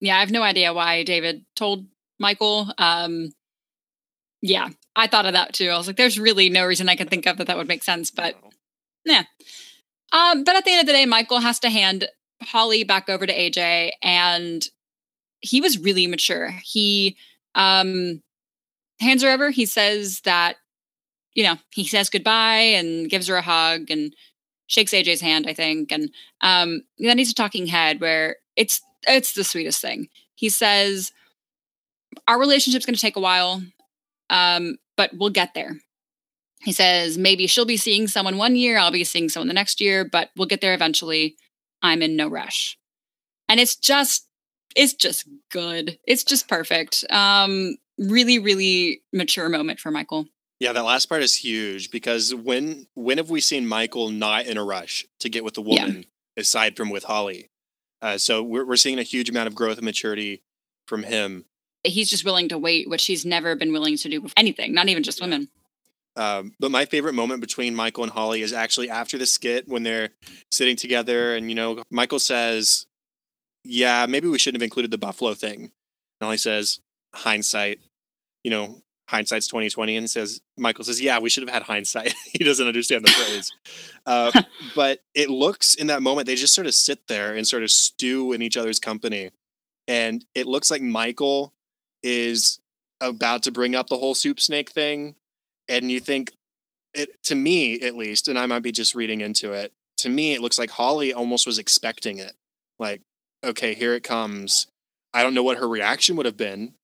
yeah, 0.00 0.16
I 0.16 0.20
have 0.20 0.30
no 0.30 0.42
idea 0.42 0.72
why 0.72 1.02
David 1.02 1.44
told 1.56 1.86
Michael. 2.18 2.72
Um, 2.78 3.32
yeah, 4.42 4.68
I 4.96 5.06
thought 5.06 5.26
of 5.26 5.34
that 5.34 5.52
too. 5.52 5.68
I 5.68 5.76
was 5.76 5.86
like, 5.86 5.96
there's 5.96 6.18
really 6.18 6.48
no 6.48 6.66
reason 6.66 6.88
I 6.88 6.96
can 6.96 7.08
think 7.08 7.26
of 7.26 7.36
that 7.36 7.46
that 7.46 7.56
would 7.56 7.68
make 7.68 7.82
sense, 7.82 8.10
but 8.10 8.36
yeah. 9.04 9.24
Um, 10.12 10.44
but 10.44 10.56
at 10.56 10.64
the 10.64 10.72
end 10.72 10.80
of 10.80 10.86
the 10.86 10.92
day, 10.92 11.06
Michael 11.06 11.40
has 11.40 11.58
to 11.60 11.70
hand 11.70 12.08
Holly 12.42 12.84
back 12.84 13.08
over 13.08 13.26
to 13.26 13.34
AJ, 13.34 13.92
and 14.02 14.66
he 15.40 15.60
was 15.60 15.78
really 15.78 16.06
mature. 16.06 16.50
He 16.64 17.16
um, 17.54 18.22
hands 19.00 19.22
her 19.22 19.30
over. 19.30 19.50
He 19.50 19.66
says 19.66 20.20
that, 20.22 20.56
you 21.34 21.44
know, 21.44 21.56
he 21.70 21.84
says 21.84 22.10
goodbye 22.10 22.74
and 22.76 23.08
gives 23.08 23.28
her 23.28 23.36
a 23.36 23.42
hug 23.42 23.90
and 23.90 24.14
shakes 24.66 24.92
AJ's 24.92 25.20
hand, 25.20 25.46
I 25.48 25.54
think. 25.54 25.92
And 25.92 26.10
um, 26.40 26.82
then 26.98 27.18
he's 27.18 27.30
a 27.30 27.34
talking 27.34 27.66
head 27.66 28.00
where 28.00 28.36
it's 28.56 28.80
it's 29.06 29.32
the 29.32 29.44
sweetest 29.44 29.80
thing. 29.80 30.08
He 30.34 30.48
says, 30.48 31.12
"Our 32.26 32.38
relationship's 32.38 32.86
going 32.86 32.94
to 32.94 33.00
take 33.00 33.16
a 33.16 33.20
while, 33.20 33.62
um, 34.30 34.78
but 34.96 35.10
we'll 35.14 35.30
get 35.30 35.52
there." 35.54 35.76
He 36.62 36.72
says, 36.72 37.18
"Maybe 37.18 37.46
she'll 37.46 37.64
be 37.66 37.76
seeing 37.76 38.06
someone 38.06 38.36
one 38.38 38.56
year, 38.56 38.78
I'll 38.78 38.90
be 38.90 39.04
seeing 39.04 39.28
someone 39.28 39.48
the 39.48 39.54
next 39.54 39.80
year, 39.80 40.04
but 40.04 40.30
we'll 40.36 40.46
get 40.48 40.60
there 40.62 40.74
eventually. 40.74 41.36
I'm 41.82 42.00
in 42.02 42.16
no 42.16 42.28
rush." 42.28 42.78
And 43.48 43.60
it's 43.60 43.76
just 43.76 44.26
it's 44.76 44.94
just 44.94 45.26
good. 45.50 45.98
It's 46.06 46.22
just 46.24 46.48
perfect. 46.48 47.04
Um, 47.10 47.76
really, 47.98 48.38
really 48.38 49.02
mature 49.12 49.48
moment 49.48 49.80
for 49.80 49.90
Michael. 49.90 50.26
Yeah, 50.60 50.72
that 50.74 50.84
last 50.84 51.06
part 51.06 51.22
is 51.22 51.36
huge 51.36 51.90
because 51.90 52.34
when 52.34 52.86
when 52.94 53.16
have 53.18 53.30
we 53.30 53.40
seen 53.40 53.66
Michael 53.66 54.10
not 54.10 54.46
in 54.46 54.56
a 54.58 54.64
rush 54.64 55.06
to 55.20 55.28
get 55.28 55.42
with 55.42 55.54
the 55.54 55.62
Yeah. 55.62 55.86
woman 55.86 56.04
aside 56.36 56.76
from 56.76 56.90
with 56.90 57.04
Holly? 57.04 57.48
Uh, 58.02 58.18
so 58.18 58.42
we're 58.42 58.64
we're 58.66 58.76
seeing 58.76 58.98
a 58.98 59.02
huge 59.02 59.28
amount 59.30 59.46
of 59.48 59.54
growth 59.54 59.78
and 59.78 59.84
maturity 59.84 60.42
from 60.86 61.02
him. 61.04 61.46
He's 61.84 62.10
just 62.10 62.24
willing 62.24 62.48
to 62.48 62.58
wait, 62.58 62.88
which 62.88 63.06
he's 63.06 63.24
never 63.24 63.54
been 63.56 63.72
willing 63.72 63.96
to 63.96 64.08
do 64.08 64.20
with 64.20 64.32
anything, 64.36 64.74
not 64.74 64.88
even 64.88 65.02
just 65.02 65.20
women. 65.20 65.48
Um, 66.16 66.54
but 66.58 66.70
my 66.70 66.84
favorite 66.84 67.14
moment 67.14 67.40
between 67.40 67.74
Michael 67.74 68.04
and 68.04 68.12
Holly 68.12 68.42
is 68.42 68.52
actually 68.52 68.90
after 68.90 69.16
the 69.16 69.26
skit 69.26 69.68
when 69.68 69.82
they're 69.82 70.10
sitting 70.50 70.76
together 70.76 71.34
and 71.34 71.48
you 71.48 71.54
know 71.54 71.82
Michael 71.90 72.18
says, 72.18 72.86
"Yeah, 73.64 74.06
maybe 74.06 74.28
we 74.28 74.38
shouldn't 74.38 74.60
have 74.60 74.66
included 74.66 74.90
the 74.90 74.98
Buffalo 74.98 75.34
thing." 75.34 75.62
And 75.62 75.70
Holly 76.22 76.36
says, 76.36 76.80
"Hindsight, 77.14 77.80
you 78.42 78.50
know, 78.50 78.82
hindsight's 79.08 79.46
twenty 79.46 79.70
twenty. 79.70 79.96
And 79.96 80.10
says 80.10 80.40
Michael 80.58 80.84
says, 80.84 81.00
"Yeah, 81.00 81.20
we 81.20 81.30
should 81.30 81.42
have 81.42 81.54
had 81.54 81.62
hindsight." 81.62 82.14
he 82.32 82.44
doesn't 82.44 82.66
understand 82.66 83.04
the 83.04 83.10
phrase, 83.10 83.52
uh, 84.06 84.42
but 84.74 85.00
it 85.14 85.30
looks 85.30 85.74
in 85.74 85.86
that 85.86 86.02
moment 86.02 86.26
they 86.26 86.36
just 86.36 86.54
sort 86.54 86.66
of 86.66 86.74
sit 86.74 87.06
there 87.08 87.34
and 87.34 87.46
sort 87.46 87.62
of 87.62 87.70
stew 87.70 88.32
in 88.32 88.42
each 88.42 88.56
other's 88.56 88.80
company, 88.80 89.30
and 89.86 90.24
it 90.34 90.46
looks 90.46 90.70
like 90.70 90.82
Michael 90.82 91.52
is 92.02 92.58
about 93.00 93.42
to 93.42 93.50
bring 93.50 93.74
up 93.74 93.88
the 93.88 93.96
whole 93.96 94.14
soup 94.14 94.40
snake 94.40 94.70
thing 94.70 95.14
and 95.68 95.90
you 95.90 96.00
think 96.00 96.32
it 96.94 97.22
to 97.22 97.34
me 97.34 97.80
at 97.80 97.96
least 97.96 98.28
and 98.28 98.38
i 98.38 98.46
might 98.46 98.62
be 98.62 98.72
just 98.72 98.94
reading 98.94 99.20
into 99.20 99.52
it 99.52 99.72
to 100.00 100.08
me 100.08 100.34
it 100.34 100.40
looks 100.40 100.58
like 100.58 100.70
holly 100.70 101.12
almost 101.12 101.46
was 101.46 101.58
expecting 101.58 102.18
it. 102.18 102.32
Like 102.78 103.02
okay 103.44 103.74
here 103.74 103.94
it 103.94 104.02
comes. 104.02 104.66
I 105.12 105.22
don't 105.22 105.34
know 105.34 105.42
what 105.42 105.58
her 105.58 105.68
reaction 105.68 106.16
would 106.16 106.26
have 106.26 106.36
been 106.36 106.74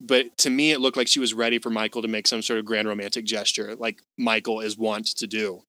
but 0.00 0.36
to 0.38 0.50
me 0.50 0.72
it 0.72 0.80
looked 0.80 0.96
like 0.96 1.08
she 1.08 1.20
was 1.20 1.34
ready 1.34 1.58
for 1.58 1.70
michael 1.70 2.02
to 2.02 2.08
make 2.08 2.26
some 2.26 2.42
sort 2.42 2.58
of 2.58 2.64
grand 2.64 2.86
romantic 2.86 3.24
gesture 3.24 3.74
like 3.76 4.02
michael 4.18 4.60
is 4.60 4.78
wont 4.78 5.06
to 5.16 5.26
do. 5.26 5.62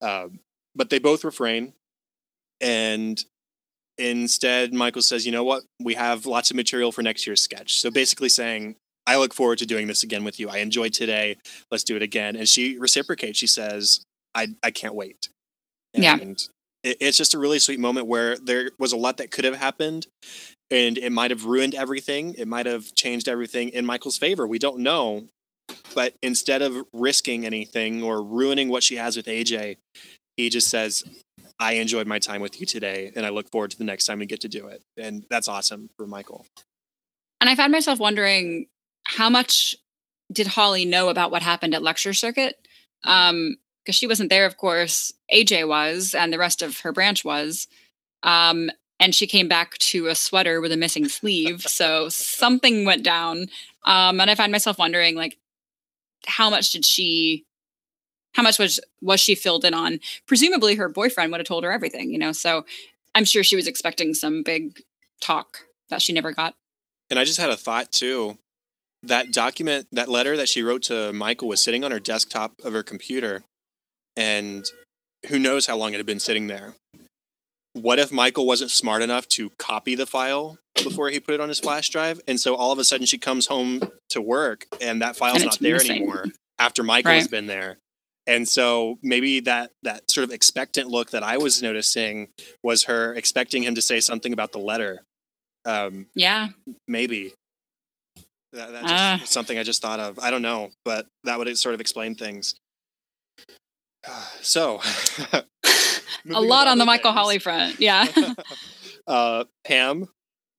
Um, 0.00 0.40
but 0.74 0.90
they 0.90 0.98
both 0.98 1.24
refrain 1.24 1.74
and 2.60 3.22
instead 3.98 4.72
michael 4.72 5.02
says 5.02 5.26
you 5.26 5.32
know 5.32 5.44
what 5.44 5.62
we 5.80 5.94
have 5.94 6.24
lots 6.26 6.50
of 6.50 6.56
material 6.56 6.90
for 6.90 7.02
next 7.02 7.26
year's 7.26 7.42
sketch 7.42 7.78
so 7.78 7.90
basically 7.90 8.28
saying 8.28 8.74
I 9.06 9.16
look 9.16 9.34
forward 9.34 9.58
to 9.58 9.66
doing 9.66 9.86
this 9.86 10.02
again 10.02 10.24
with 10.24 10.38
you. 10.38 10.48
I 10.48 10.58
enjoyed 10.58 10.92
today. 10.92 11.36
Let's 11.70 11.84
do 11.84 11.96
it 11.96 12.02
again. 12.02 12.36
And 12.36 12.48
she 12.48 12.78
reciprocates. 12.78 13.38
She 13.38 13.46
says, 13.46 14.04
I, 14.34 14.48
I 14.62 14.70
can't 14.70 14.94
wait. 14.94 15.28
Yeah. 15.92 16.18
And 16.20 16.40
it, 16.82 16.98
it's 17.00 17.16
just 17.16 17.34
a 17.34 17.38
really 17.38 17.58
sweet 17.58 17.80
moment 17.80 18.06
where 18.06 18.36
there 18.36 18.70
was 18.78 18.92
a 18.92 18.96
lot 18.96 19.16
that 19.16 19.30
could 19.30 19.44
have 19.44 19.56
happened 19.56 20.06
and 20.70 20.96
it 20.98 21.10
might 21.10 21.30
have 21.30 21.44
ruined 21.44 21.74
everything. 21.74 22.34
It 22.34 22.48
might 22.48 22.66
have 22.66 22.94
changed 22.94 23.28
everything 23.28 23.70
in 23.70 23.84
Michael's 23.84 24.18
favor. 24.18 24.46
We 24.46 24.58
don't 24.58 24.78
know. 24.78 25.24
But 25.94 26.14
instead 26.22 26.62
of 26.62 26.84
risking 26.92 27.44
anything 27.44 28.02
or 28.02 28.22
ruining 28.22 28.68
what 28.68 28.82
she 28.82 28.96
has 28.96 29.16
with 29.16 29.26
AJ, 29.26 29.76
he 30.36 30.48
just 30.48 30.68
says, 30.68 31.04
I 31.62 31.74
enjoyed 31.74 32.08
my 32.08 32.18
time 32.18 32.40
with 32.40 32.58
you 32.60 32.66
today 32.66 33.12
and 33.14 33.24
I 33.24 33.28
look 33.28 33.48
forward 33.48 33.70
to 33.70 33.78
the 33.78 33.84
next 33.84 34.06
time 34.06 34.18
we 34.18 34.26
get 34.26 34.40
to 34.40 34.48
do 34.48 34.66
it. 34.66 34.82
And 34.96 35.24
that's 35.30 35.46
awesome 35.46 35.90
for 35.96 36.08
Michael. 36.08 36.44
And 37.40 37.48
I 37.48 37.54
found 37.54 37.70
myself 37.70 38.00
wondering 38.00 38.66
how 39.04 39.30
much 39.30 39.76
did 40.32 40.48
Holly 40.48 40.84
know 40.84 41.08
about 41.08 41.30
what 41.30 41.42
happened 41.42 41.72
at 41.74 41.82
lecture 41.82 42.14
circuit? 42.14 42.56
Um, 43.04 43.56
because 43.84 43.94
she 43.94 44.08
wasn't 44.08 44.30
there, 44.30 44.46
of 44.46 44.56
course. 44.56 45.12
AJ 45.32 45.66
was, 45.68 46.14
and 46.14 46.32
the 46.32 46.38
rest 46.38 46.62
of 46.62 46.80
her 46.80 46.92
branch 46.92 47.24
was. 47.24 47.66
Um, 48.22 48.70
and 49.00 49.14
she 49.14 49.26
came 49.26 49.48
back 49.48 49.76
to 49.78 50.06
a 50.06 50.14
sweater 50.14 50.60
with 50.60 50.72
a 50.72 50.76
missing 50.76 51.08
sleeve. 51.08 51.62
So 51.68 52.08
something 52.08 52.84
went 52.84 53.04
down. 53.04 53.46
Um, 53.84 54.20
and 54.20 54.30
I 54.30 54.34
find 54.34 54.52
myself 54.52 54.78
wondering, 54.78 55.16
like, 55.16 55.38
how 56.26 56.50
much 56.50 56.70
did 56.70 56.84
she 56.84 57.44
how 58.34 58.42
much 58.42 58.58
was 58.58 58.80
was 59.00 59.20
she 59.20 59.34
filled 59.34 59.64
in 59.64 59.74
on? 59.74 60.00
Presumably 60.26 60.74
her 60.76 60.88
boyfriend 60.88 61.30
would 61.32 61.40
have 61.40 61.46
told 61.46 61.64
her 61.64 61.72
everything, 61.72 62.10
you 62.10 62.18
know. 62.18 62.32
So 62.32 62.64
I'm 63.14 63.24
sure 63.24 63.44
she 63.44 63.56
was 63.56 63.66
expecting 63.66 64.14
some 64.14 64.42
big 64.42 64.80
talk 65.20 65.66
that 65.90 66.00
she 66.02 66.12
never 66.12 66.32
got. 66.32 66.54
And 67.10 67.18
I 67.18 67.24
just 67.24 67.38
had 67.40 67.50
a 67.50 67.56
thought 67.56 67.92
too. 67.92 68.38
That 69.02 69.32
document, 69.32 69.88
that 69.92 70.08
letter 70.08 70.36
that 70.36 70.48
she 70.48 70.62
wrote 70.62 70.82
to 70.84 71.12
Michael 71.12 71.48
was 71.48 71.62
sitting 71.62 71.82
on 71.84 71.90
her 71.90 71.98
desktop 72.00 72.52
of 72.64 72.72
her 72.72 72.82
computer. 72.82 73.42
And 74.16 74.64
who 75.28 75.38
knows 75.38 75.66
how 75.66 75.76
long 75.76 75.92
it 75.92 75.96
had 75.98 76.06
been 76.06 76.20
sitting 76.20 76.46
there. 76.46 76.74
What 77.74 77.98
if 77.98 78.12
Michael 78.12 78.46
wasn't 78.46 78.70
smart 78.70 79.02
enough 79.02 79.26
to 79.28 79.50
copy 79.58 79.94
the 79.94 80.06
file 80.06 80.58
before 80.84 81.08
he 81.08 81.18
put 81.20 81.34
it 81.34 81.40
on 81.40 81.48
his 81.48 81.58
flash 81.58 81.88
drive? 81.88 82.20
And 82.28 82.38
so 82.38 82.54
all 82.54 82.70
of 82.70 82.78
a 82.78 82.84
sudden 82.84 83.06
she 83.06 83.18
comes 83.18 83.46
home 83.46 83.80
to 84.10 84.20
work 84.20 84.66
and 84.80 85.00
that 85.02 85.16
file's 85.16 85.36
And 85.36 85.46
not 85.46 85.58
there 85.58 85.74
missing. 85.74 85.90
anymore 85.96 86.26
after 86.58 86.82
Michael 86.82 87.12
has 87.12 87.24
Right. 87.24 87.30
been 87.30 87.46
there. 87.46 87.78
And 88.26 88.48
so 88.48 88.98
maybe 89.02 89.40
that 89.40 89.72
that 89.82 90.10
sort 90.10 90.24
of 90.24 90.30
expectant 90.30 90.88
look 90.88 91.10
that 91.10 91.22
I 91.22 91.38
was 91.38 91.60
noticing 91.62 92.28
was 92.62 92.84
her 92.84 93.14
expecting 93.14 93.62
him 93.64 93.74
to 93.74 93.82
say 93.82 94.00
something 94.00 94.32
about 94.32 94.52
the 94.52 94.58
letter. 94.58 95.02
Um, 95.64 96.06
Yeah. 96.14 96.48
maybe 96.88 97.34
that, 98.52 98.70
that's 98.72 98.88
just 98.88 98.92
Ah. 98.94 99.20
something 99.24 99.58
i 99.58 99.62
just 99.62 99.80
thought 99.80 99.98
of 100.00 100.18
i 100.18 100.30
don't 100.30 100.42
know 100.42 100.70
but 100.84 101.06
that 101.24 101.38
would 101.38 101.56
sort 101.56 101.74
of 101.74 101.80
explain 101.80 102.14
things 102.14 102.54
so 104.42 104.80
a 105.32 106.40
lot 106.40 106.66
on 106.66 106.78
the 106.78 106.84
Michael 106.84 107.12
things. 107.12 107.18
Holly 107.18 107.38
front. 107.38 107.80
Yeah. 107.80 108.06
uh, 109.06 109.44
pam 109.64 110.08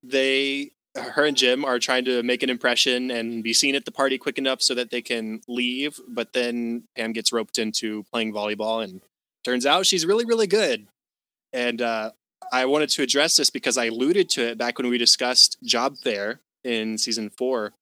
they 0.02 0.72
her 0.96 1.26
and 1.26 1.38
jim 1.38 1.66
are 1.66 1.80
trying 1.80 2.06
to 2.06 2.22
make 2.24 2.44
an 2.44 2.50
impression 2.50 3.10
and 3.10 3.44
be 3.44 3.54
seen 3.54 3.76
at 3.76 3.86
the 3.86 3.92
party 3.92 4.18
quick 4.18 4.38
enough 4.38 4.62
so 4.62 4.76
that 4.76 4.92
they 4.92 5.02
can 5.02 5.42
leave 5.48 6.00
but 6.08 6.34
then 6.34 6.84
pam 6.96 7.12
gets 7.14 7.32
roped 7.34 7.58
into 7.58 8.04
playing 8.12 8.32
volleyball 8.32 8.84
and 8.84 9.02
turns 9.44 9.66
out 9.66 9.86
she's 9.86 10.06
really 10.06 10.26
really 10.26 10.48
good. 10.48 10.88
And 11.52 11.82
uh, 11.82 12.12
i 12.52 12.66
wanted 12.66 12.90
to 12.90 13.04
address 13.04 13.36
this 13.36 13.50
because 13.50 13.78
i 13.78 13.86
alluded 13.86 14.30
to 14.30 14.50
it 14.50 14.58
back 14.58 14.78
when 14.78 14.90
we 14.90 14.98
discussed 14.98 15.58
job 15.64 15.98
fair 15.98 16.40
in 16.64 16.98
season 16.98 17.30
four. 17.30 17.74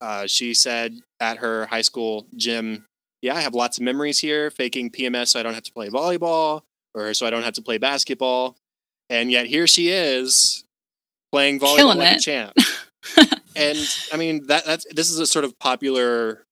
Uh, 0.00 0.26
she 0.26 0.54
said 0.54 1.00
at 1.18 1.38
her 1.38 1.66
high 1.66 1.82
school 1.82 2.26
gym 2.36 2.86
yeah 3.20 3.34
i 3.34 3.40
have 3.40 3.54
lots 3.54 3.78
of 3.78 3.84
memories 3.84 4.20
here 4.20 4.48
faking 4.48 4.90
pms 4.90 5.28
so 5.28 5.40
i 5.40 5.42
don't 5.42 5.54
have 5.54 5.64
to 5.64 5.72
play 5.72 5.88
volleyball 5.88 6.62
or 6.94 7.12
so 7.14 7.26
i 7.26 7.30
don't 7.30 7.42
have 7.42 7.54
to 7.54 7.62
play 7.62 7.78
basketball. 7.78 8.56
And 9.10 9.30
yet 9.30 9.46
here 9.46 9.66
she 9.66 9.88
is 9.88 10.64
playing 11.32 11.60
volleyball 11.60 11.76
Killing 11.76 11.98
like 11.98 12.16
a 12.16 12.20
champ. 12.20 12.52
And 13.56 13.78
i 14.12 14.16
mean 14.16 14.46
that 14.46 14.64
that's 14.64 14.86
this 14.94 15.10
is 15.10 15.18
a 15.18 15.26
sort 15.26 15.44
of 15.44 15.58
popular 15.58 16.44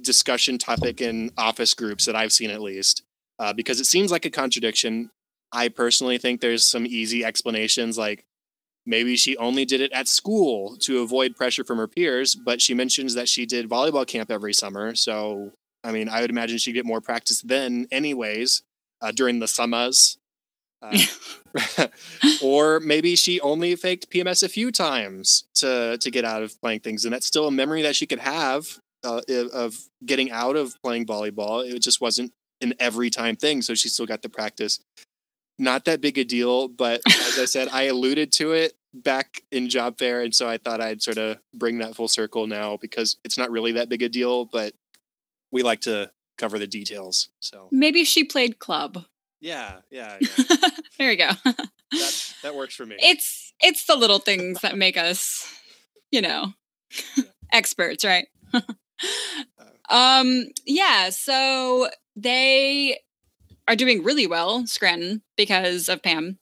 discussion 0.00 0.58
topic 0.58 1.00
in 1.00 1.30
office 1.38 1.72
groups 1.74 2.06
that 2.06 2.16
i've 2.16 2.32
seen 2.32 2.50
at 2.50 2.60
least 2.60 3.02
uh, 3.38 3.52
because 3.52 3.78
it 3.80 3.86
seems 3.86 4.10
like 4.10 4.24
a 4.24 4.30
contradiction. 4.30 5.10
I 5.52 5.68
personally 5.68 6.18
think 6.18 6.40
there's 6.40 6.64
some 6.64 6.84
easy 6.84 7.24
explanations 7.24 7.96
like 7.96 8.24
maybe 8.84 9.16
she 9.16 9.36
only 9.36 9.64
did 9.64 9.80
it 9.80 9.92
at 9.92 10.08
school 10.08 10.76
to 10.78 11.00
avoid 11.00 11.36
pressure 11.36 11.64
from 11.64 11.78
her 11.78 11.88
peers 11.88 12.34
but 12.34 12.60
she 12.60 12.74
mentions 12.74 13.14
that 13.14 13.28
she 13.28 13.46
did 13.46 13.68
volleyball 13.68 14.06
camp 14.06 14.30
every 14.30 14.52
summer. 14.52 14.94
So 14.94 15.52
i 15.84 15.92
mean 15.92 16.08
i 16.08 16.20
would 16.20 16.30
imagine 16.30 16.58
she'd 16.58 16.72
get 16.72 16.86
more 16.86 17.00
practice 17.00 17.40
then 17.40 17.86
anyways 17.92 18.62
uh, 19.00 19.12
during 19.12 19.38
the 19.38 19.48
summers 19.48 20.18
Uh, 20.80 20.96
or 22.42 22.80
maybe 22.80 23.16
she 23.16 23.40
only 23.40 23.74
faked 23.74 24.10
PMS 24.10 24.42
a 24.42 24.48
few 24.48 24.70
times 24.70 25.44
to 25.54 25.98
to 25.98 26.10
get 26.10 26.24
out 26.24 26.42
of 26.42 26.60
playing 26.60 26.80
things, 26.80 27.04
and 27.04 27.12
that's 27.12 27.26
still 27.26 27.46
a 27.46 27.50
memory 27.50 27.82
that 27.82 27.96
she 27.96 28.06
could 28.06 28.20
have 28.20 28.78
uh, 29.04 29.20
of 29.52 29.76
getting 30.04 30.30
out 30.30 30.56
of 30.56 30.80
playing 30.82 31.06
volleyball. 31.06 31.68
It 31.68 31.80
just 31.80 32.00
wasn't 32.00 32.32
an 32.60 32.74
every 32.78 33.10
time 33.10 33.36
thing, 33.36 33.62
so 33.62 33.74
she 33.74 33.88
still 33.88 34.06
got 34.06 34.22
the 34.22 34.28
practice. 34.28 34.80
Not 35.58 35.86
that 35.86 36.00
big 36.00 36.18
a 36.18 36.24
deal, 36.24 36.68
but 36.68 37.00
as 37.08 37.38
I 37.38 37.44
said, 37.44 37.68
I 37.72 37.84
alluded 37.84 38.30
to 38.34 38.52
it 38.52 38.74
back 38.94 39.42
in 39.50 39.68
job 39.68 39.98
fair, 39.98 40.22
and 40.22 40.34
so 40.34 40.48
I 40.48 40.58
thought 40.58 40.80
I'd 40.80 41.02
sort 41.02 41.18
of 41.18 41.38
bring 41.52 41.78
that 41.78 41.96
full 41.96 42.08
circle 42.08 42.46
now 42.46 42.76
because 42.76 43.16
it's 43.24 43.36
not 43.36 43.50
really 43.50 43.72
that 43.72 43.88
big 43.88 44.02
a 44.02 44.08
deal, 44.08 44.44
but 44.44 44.74
we 45.50 45.62
like 45.62 45.80
to 45.82 46.10
cover 46.36 46.58
the 46.58 46.66
details. 46.66 47.28
So 47.40 47.68
maybe 47.72 48.04
she 48.04 48.24
played 48.24 48.58
club. 48.58 49.04
Yeah, 49.40 49.80
yeah. 49.90 50.18
yeah. 50.20 50.68
there 50.98 51.12
you 51.12 51.18
go. 51.18 51.30
that 51.44 52.34
that 52.42 52.54
works 52.54 52.74
for 52.74 52.86
me. 52.86 52.96
It's 52.98 53.52
it's 53.60 53.84
the 53.86 53.96
little 53.96 54.18
things 54.18 54.60
that 54.62 54.76
make 54.76 54.96
us, 54.96 55.46
you 56.10 56.20
know, 56.20 56.52
yeah. 57.16 57.24
experts, 57.52 58.04
right? 58.04 58.26
Uh. 58.52 58.62
um 59.90 60.46
yeah, 60.66 61.10
so 61.10 61.88
they 62.16 62.98
are 63.68 63.76
doing 63.76 64.02
really 64.02 64.26
well, 64.26 64.66
Scranton, 64.66 65.22
because 65.36 65.88
of 65.88 66.02
Pam. 66.02 66.38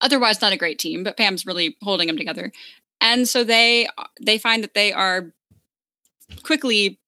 Otherwise 0.00 0.42
not 0.42 0.52
a 0.52 0.56
great 0.58 0.78
team, 0.78 1.04
but 1.04 1.16
Pam's 1.16 1.46
really 1.46 1.76
holding 1.82 2.08
them 2.08 2.16
together. 2.18 2.52
And 3.00 3.28
so 3.28 3.44
they 3.44 3.86
they 4.20 4.38
find 4.38 4.62
that 4.64 4.74
they 4.74 4.92
are 4.92 5.32
quickly 6.42 6.98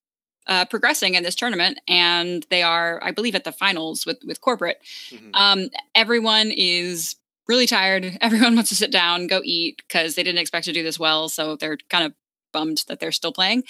uh, 0.47 0.65
progressing 0.65 1.15
in 1.15 1.23
this 1.23 1.35
tournament, 1.35 1.79
and 1.87 2.45
they 2.49 2.63
are, 2.63 2.99
I 3.03 3.11
believe, 3.11 3.35
at 3.35 3.43
the 3.43 3.51
finals 3.51 4.05
with 4.05 4.17
with 4.25 4.41
corporate. 4.41 4.81
Mm-hmm. 5.09 5.29
Um, 5.33 5.69
everyone 5.95 6.51
is 6.55 7.15
really 7.47 7.67
tired. 7.67 8.17
Everyone 8.21 8.55
wants 8.55 8.69
to 8.69 8.75
sit 8.75 8.91
down, 8.91 9.27
go 9.27 9.41
eat 9.43 9.81
because 9.87 10.15
they 10.15 10.23
didn't 10.23 10.39
expect 10.41 10.65
to 10.65 10.73
do 10.73 10.83
this 10.83 10.99
well, 10.99 11.29
so 11.29 11.55
they're 11.55 11.77
kind 11.89 12.05
of 12.05 12.13
bummed 12.53 12.83
that 12.87 12.99
they're 12.99 13.11
still 13.11 13.31
playing. 13.31 13.63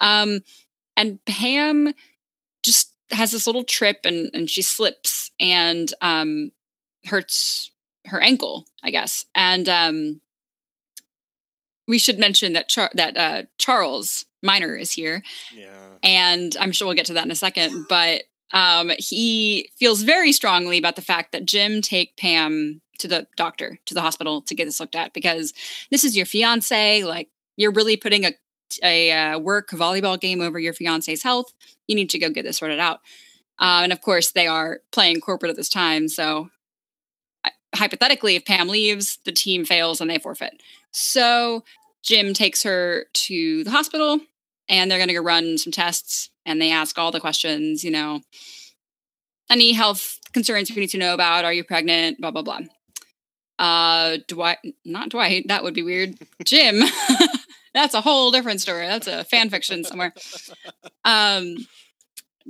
Um, 0.00 0.40
and 0.96 1.24
Pam 1.24 1.92
just 2.62 2.92
has 3.10 3.32
this 3.32 3.46
little 3.46 3.64
trip, 3.64 4.00
and 4.04 4.30
and 4.34 4.50
she 4.50 4.62
slips 4.62 5.30
and 5.40 5.92
um, 6.00 6.52
hurts 7.06 7.70
her 8.06 8.20
ankle, 8.20 8.66
I 8.82 8.90
guess, 8.90 9.24
and 9.34 9.68
um, 9.68 10.20
we 11.86 11.98
should 11.98 12.18
mention 12.18 12.52
that 12.52 12.68
Char- 12.68 12.90
that 12.94 13.16
uh, 13.16 13.42
Charles 13.56 14.26
Miner 14.42 14.74
is 14.76 14.92
here. 14.92 15.22
Yeah. 15.54 15.66
And 16.02 16.56
I'm 16.60 16.72
sure 16.72 16.86
we'll 16.86 16.96
get 16.96 17.06
to 17.06 17.14
that 17.14 17.24
in 17.24 17.30
a 17.30 17.36
second, 17.36 17.86
but 17.88 18.22
um, 18.52 18.90
he 18.98 19.70
feels 19.78 20.02
very 20.02 20.32
strongly 20.32 20.78
about 20.78 20.96
the 20.96 21.02
fact 21.02 21.32
that 21.32 21.44
Jim 21.44 21.82
take 21.82 22.16
Pam 22.16 22.80
to 22.98 23.08
the 23.08 23.26
doctor, 23.36 23.78
to 23.86 23.94
the 23.94 24.00
hospital 24.00 24.42
to 24.42 24.54
get 24.54 24.64
this 24.64 24.80
looked 24.80 24.96
at 24.96 25.12
because 25.12 25.52
this 25.90 26.04
is 26.04 26.16
your 26.16 26.26
fiance. 26.26 27.04
Like 27.04 27.28
you're 27.56 27.72
really 27.72 27.96
putting 27.96 28.24
a 28.24 28.32
a 28.82 29.10
uh, 29.10 29.38
work 29.38 29.70
volleyball 29.70 30.20
game 30.20 30.42
over 30.42 30.58
your 30.58 30.74
fiance's 30.74 31.22
health. 31.22 31.52
You 31.86 31.96
need 31.96 32.10
to 32.10 32.18
go 32.18 32.28
get 32.28 32.44
this 32.44 32.58
sorted 32.58 32.78
out. 32.78 33.00
Uh, 33.58 33.80
and 33.82 33.92
of 33.92 34.02
course, 34.02 34.32
they 34.32 34.46
are 34.46 34.80
playing 34.92 35.20
corporate 35.20 35.50
at 35.50 35.56
this 35.56 35.70
time. 35.70 36.08
So 36.08 36.50
hypothetically, 37.74 38.36
if 38.36 38.44
Pam 38.44 38.68
leaves, 38.68 39.18
the 39.24 39.32
team 39.32 39.64
fails 39.64 40.00
and 40.00 40.10
they 40.10 40.18
forfeit. 40.18 40.62
So 40.90 41.64
Jim 42.08 42.32
takes 42.32 42.62
her 42.62 43.04
to 43.12 43.62
the 43.64 43.70
hospital 43.70 44.18
and 44.66 44.90
they're 44.90 44.98
going 44.98 45.08
to 45.08 45.14
go 45.14 45.20
run 45.20 45.58
some 45.58 45.70
tests 45.70 46.30
and 46.46 46.58
they 46.58 46.72
ask 46.72 46.96
all 46.96 47.12
the 47.12 47.20
questions, 47.20 47.84
you 47.84 47.90
know, 47.90 48.22
any 49.50 49.72
health 49.72 50.18
concerns 50.32 50.70
we 50.70 50.80
need 50.80 50.88
to 50.88 50.96
know 50.96 51.12
about. 51.12 51.44
Are 51.44 51.52
you 51.52 51.64
pregnant? 51.64 52.18
Blah, 52.18 52.30
blah, 52.30 52.40
blah. 52.40 52.60
Uh, 53.58 54.16
Dwight, 54.26 54.56
not 54.86 55.10
Dwight, 55.10 55.48
that 55.48 55.62
would 55.62 55.74
be 55.74 55.82
weird. 55.82 56.14
Jim, 56.44 56.82
that's 57.74 57.92
a 57.92 58.00
whole 58.00 58.30
different 58.30 58.62
story. 58.62 58.86
That's 58.86 59.06
a 59.06 59.24
fan 59.24 59.50
fiction 59.50 59.84
somewhere. 59.84 60.14
Um, 61.04 61.56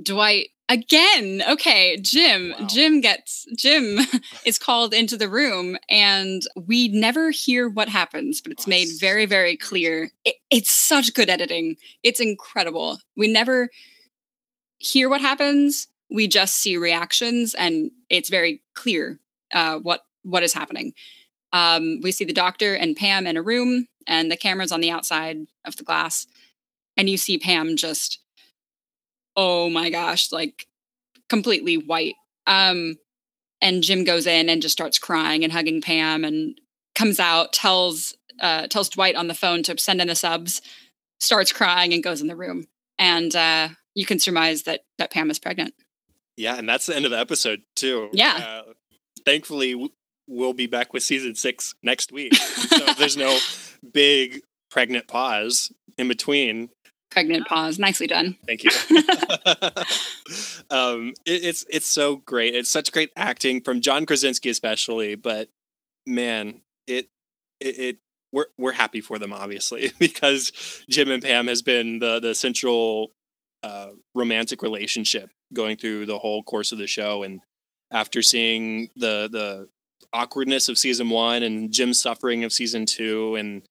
Dwight 0.01 0.51
again 0.69 1.41
okay 1.49 1.97
jim 1.97 2.53
wow. 2.59 2.67
jim 2.67 3.01
gets 3.01 3.45
jim 3.57 3.99
is 4.45 4.59
called 4.59 4.93
into 4.93 5.17
the 5.17 5.27
room 5.27 5.75
and 5.89 6.43
we 6.67 6.87
never 6.89 7.31
hear 7.31 7.67
what 7.67 7.89
happens 7.89 8.39
but 8.39 8.51
it's 8.51 8.67
made 8.67 8.87
very 8.99 9.25
very 9.25 9.55
clear. 9.55 10.09
It, 10.25 10.35
it's 10.49 10.71
such 10.71 11.13
good 11.13 11.29
editing. 11.29 11.77
It's 12.03 12.19
incredible. 12.19 12.97
We 13.15 13.31
never 13.31 13.69
hear 14.79 15.09
what 15.09 15.21
happens. 15.21 15.87
We 16.09 16.27
just 16.27 16.57
see 16.57 16.77
reactions 16.77 17.53
and 17.53 17.91
it's 18.09 18.29
very 18.29 18.61
clear 18.73 19.19
uh, 19.53 19.77
what 19.79 20.01
what 20.23 20.43
is 20.43 20.53
happening. 20.53 20.93
Um, 21.53 21.99
we 22.01 22.11
see 22.11 22.25
the 22.25 22.33
doctor 22.33 22.73
and 22.75 22.95
pam 22.95 23.25
in 23.25 23.37
a 23.37 23.41
room 23.41 23.87
and 24.07 24.31
the 24.31 24.37
camera's 24.37 24.71
on 24.71 24.81
the 24.81 24.91
outside 24.91 25.37
of 25.65 25.77
the 25.77 25.83
glass 25.83 26.27
and 26.97 27.09
you 27.09 27.17
see 27.17 27.37
pam 27.37 27.75
just 27.75 28.19
oh 29.35 29.69
my 29.69 29.89
gosh, 29.89 30.31
like 30.31 30.67
completely 31.29 31.77
white. 31.77 32.15
Um, 32.47 32.97
and 33.61 33.83
Jim 33.83 34.03
goes 34.03 34.25
in 34.25 34.49
and 34.49 34.61
just 34.61 34.73
starts 34.73 34.99
crying 34.99 35.43
and 35.43 35.53
hugging 35.53 35.81
Pam 35.81 36.23
and 36.23 36.59
comes 36.95 37.19
out, 37.19 37.53
tells 37.53 38.15
uh, 38.39 38.67
tells 38.67 38.89
Dwight 38.89 39.15
on 39.15 39.27
the 39.27 39.33
phone 39.33 39.63
to 39.63 39.77
send 39.77 40.01
in 40.01 40.07
the 40.07 40.15
subs, 40.15 40.61
starts 41.19 41.51
crying 41.51 41.93
and 41.93 42.03
goes 42.03 42.21
in 42.21 42.27
the 42.27 42.35
room. 42.35 42.67
And 42.97 43.35
uh, 43.35 43.69
you 43.95 44.05
can 44.05 44.19
surmise 44.19 44.63
that 44.63 44.81
that 44.97 45.11
Pam 45.11 45.29
is 45.29 45.39
pregnant. 45.39 45.73
Yeah, 46.37 46.55
and 46.57 46.67
that's 46.67 46.85
the 46.85 46.95
end 46.95 47.05
of 47.05 47.11
the 47.11 47.19
episode 47.19 47.61
too. 47.75 48.09
Yeah. 48.13 48.61
Uh, 48.67 48.73
thankfully, 49.25 49.89
we'll 50.27 50.53
be 50.53 50.67
back 50.67 50.93
with 50.93 51.03
season 51.03 51.35
six 51.35 51.75
next 51.83 52.11
week, 52.11 52.33
so 52.35 52.93
there's 52.97 53.17
no 53.17 53.37
big 53.93 54.41
pregnant 54.71 55.07
pause 55.07 55.71
in 55.97 56.07
between 56.07 56.69
pregnant 57.09 57.47
pause. 57.47 57.79
Nicely 57.79 58.07
done. 58.07 58.37
Thank 58.45 58.63
you. 58.63 58.71
um, 60.69 61.13
it, 61.25 61.43
it's 61.43 61.65
it's 61.69 61.87
so 61.87 62.17
great. 62.17 62.55
It's 62.55 62.69
such 62.69 62.91
great 62.91 63.11
acting 63.15 63.61
from 63.61 63.81
John 63.81 64.05
Krasinski, 64.05 64.49
especially. 64.49 65.15
But 65.15 65.49
man, 66.05 66.61
it 66.87 67.07
it, 67.59 67.79
it 67.79 67.97
we're 68.31 68.47
we're 68.57 68.71
happy 68.73 69.01
for 69.01 69.19
them, 69.19 69.33
obviously, 69.33 69.91
because 69.99 70.51
Jim 70.89 71.09
and 71.11 71.23
Pam 71.23 71.47
has 71.47 71.61
been 71.61 71.99
the 71.99 72.19
the 72.19 72.35
central 72.35 73.11
uh, 73.63 73.89
romantic 74.15 74.61
relationship 74.61 75.29
going 75.53 75.77
through 75.77 76.05
the 76.05 76.19
whole 76.19 76.43
course 76.43 76.71
of 76.71 76.77
the 76.77 76.87
show, 76.87 77.23
and 77.23 77.41
after 77.91 78.21
seeing 78.21 78.89
the 78.95 79.29
the 79.31 79.67
awkwardness 80.13 80.69
of 80.69 80.77
season 80.77 81.09
one 81.09 81.43
and 81.43 81.71
Jim's 81.71 82.01
suffering 82.01 82.43
of 82.43 82.53
season 82.53 82.85
two, 82.85 83.35
and 83.35 83.63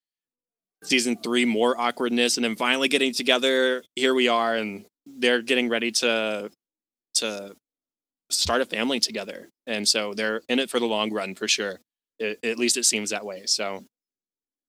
season 0.85 1.17
three 1.23 1.45
more 1.45 1.79
awkwardness 1.79 2.37
and 2.37 2.45
then 2.45 2.57
finally 2.57 2.89
getting 2.89 3.13
together 3.13 3.83
here 3.97 4.15
we 4.15 4.29
are 4.29 4.55
and 4.55 4.85
they're 5.07 5.43
getting 5.43 5.69
ready 5.69 5.91
to 5.91 6.51
to 7.15 7.55
start 8.31 8.61
a 8.61 8.67
family 8.67 9.01
together. 9.01 9.49
And 9.67 9.89
so 9.89 10.15
they're 10.15 10.43
in 10.49 10.59
it 10.59 10.71
for 10.71 10.79
the 10.79 10.87
long 10.87 11.13
run 11.13 11.35
for 11.35 11.49
sure. 11.49 11.81
It, 12.19 12.39
at 12.45 12.59
least 12.59 12.77
it 12.77 12.85
seems 12.85 13.11
that 13.11 13.25
way. 13.25 13.43
So 13.47 13.85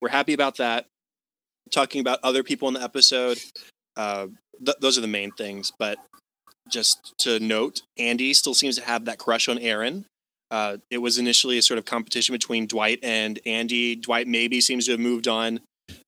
we're 0.01 0.09
happy 0.09 0.33
about 0.33 0.57
that. 0.57 0.85
Talking 1.71 2.01
about 2.01 2.19
other 2.23 2.41
people 2.41 2.67
in 2.67 2.73
the 2.73 2.81
episode 2.81 3.39
uh, 3.99 4.27
th- 4.65 4.77
those 4.79 4.97
are 4.97 5.01
the 5.01 5.07
main 5.07 5.31
things. 5.31 5.71
But 5.77 5.97
just 6.69 7.13
to 7.19 7.39
note 7.39 7.81
andy 7.97 8.33
still 8.33 8.53
seems 8.53 8.77
to 8.77 8.85
have 8.85 9.05
that 9.05 9.19
crush 9.19 9.49
on 9.49 9.59
erin. 9.59 10.05
Uh, 10.51 10.77
it 10.89 10.97
was 10.99 11.19
initially 11.19 11.57
a 11.57 11.61
sort 11.61 11.77
of 11.77 11.85
competition 11.85 12.33
between 12.33 12.65
dwight 12.65 12.99
and 13.03 13.39
andy. 13.45 13.95
Dwight 13.95 14.27
maybe 14.27 14.61
seems 14.61 14.85
to 14.85 14.91
have 14.91 14.99
moved 14.99 15.27
on 15.27 15.59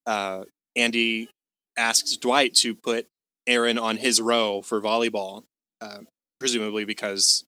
uh, 0.06 0.44
Andy 0.76 1.30
asks 1.78 2.18
Dwight 2.18 2.54
to 2.56 2.76
put 2.76 3.08
Erin 3.48 3.78
on 3.78 3.98
his 3.98 4.22
row 4.22 4.62
for 4.62 4.82
volleyball, 4.82 5.44
uh, 5.82 6.00
presumably 6.40 6.86
because 6.86 7.44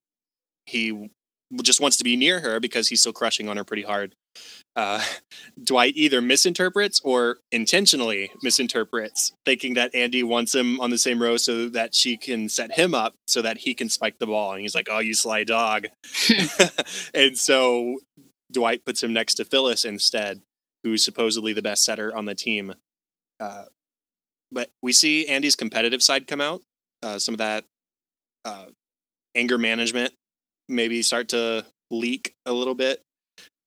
he 0.66 1.10
just 1.62 1.82
wants 1.82 1.98
to 1.98 2.04
be 2.04 2.16
near 2.16 2.40
her 2.40 2.60
because 2.60 2.88
he's 2.88 3.02
still 3.02 3.14
crushing 3.14 3.48
on 3.48 3.58
her 3.58 3.64
pretty 3.64 3.84
hard. 3.84 4.16
Uh, 4.76 5.04
Dwight 5.64 5.94
either 5.96 6.22
misinterprets 6.22 7.00
or 7.04 7.38
intentionally 7.52 8.32
misinterprets, 8.42 9.34
thinking 9.46 9.76
that 9.76 9.94
Andy 9.94 10.24
wants 10.24 10.56
him 10.56 10.80
on 10.82 10.90
the 10.90 10.98
same 10.98 11.22
row 11.22 11.38
so 11.38 11.70
that 11.70 11.94
she 11.94 12.18
can 12.18 12.50
set 12.50 12.74
him 12.74 12.96
up 12.96 13.14
so 13.28 13.42
that 13.42 13.60
he 13.60 13.74
can 13.74 13.90
spike 13.90 14.18
the 14.20 14.26
ball. 14.26 14.54
And 14.54 14.62
he's 14.62 14.76
like, 14.76 14.88
"Oh, 14.90 15.00
you 15.00 15.14
sly 15.14 15.44
dog!" 15.44 15.88
and 17.14 17.38
so 17.38 18.00
Dwight 18.52 18.84
puts 18.86 19.04
him 19.04 19.14
next 19.14 19.36
to 19.36 19.46
Phyllis 19.46 19.86
instead 19.86 20.42
who's 20.84 21.04
supposedly 21.04 21.54
the 21.54 21.62
best 21.62 21.86
setter 21.86 22.16
on 22.16 22.26
the 22.26 22.36
team. 22.36 22.74
Uh, 23.40 23.66
but 24.52 24.70
we 24.82 24.94
see 24.94 25.28
Andy's 25.28 25.56
competitive 25.56 26.04
side 26.04 26.28
come 26.28 26.42
out. 26.42 26.62
Uh, 27.02 27.20
some 27.20 27.34
of 27.34 27.40
that 27.40 27.66
uh, 28.46 28.66
anger 29.36 29.58
management 29.58 30.14
maybe 30.70 31.02
start 31.02 31.30
to 31.30 31.66
leak 31.92 32.34
a 32.46 32.54
little 32.54 32.76
bit. 32.76 33.02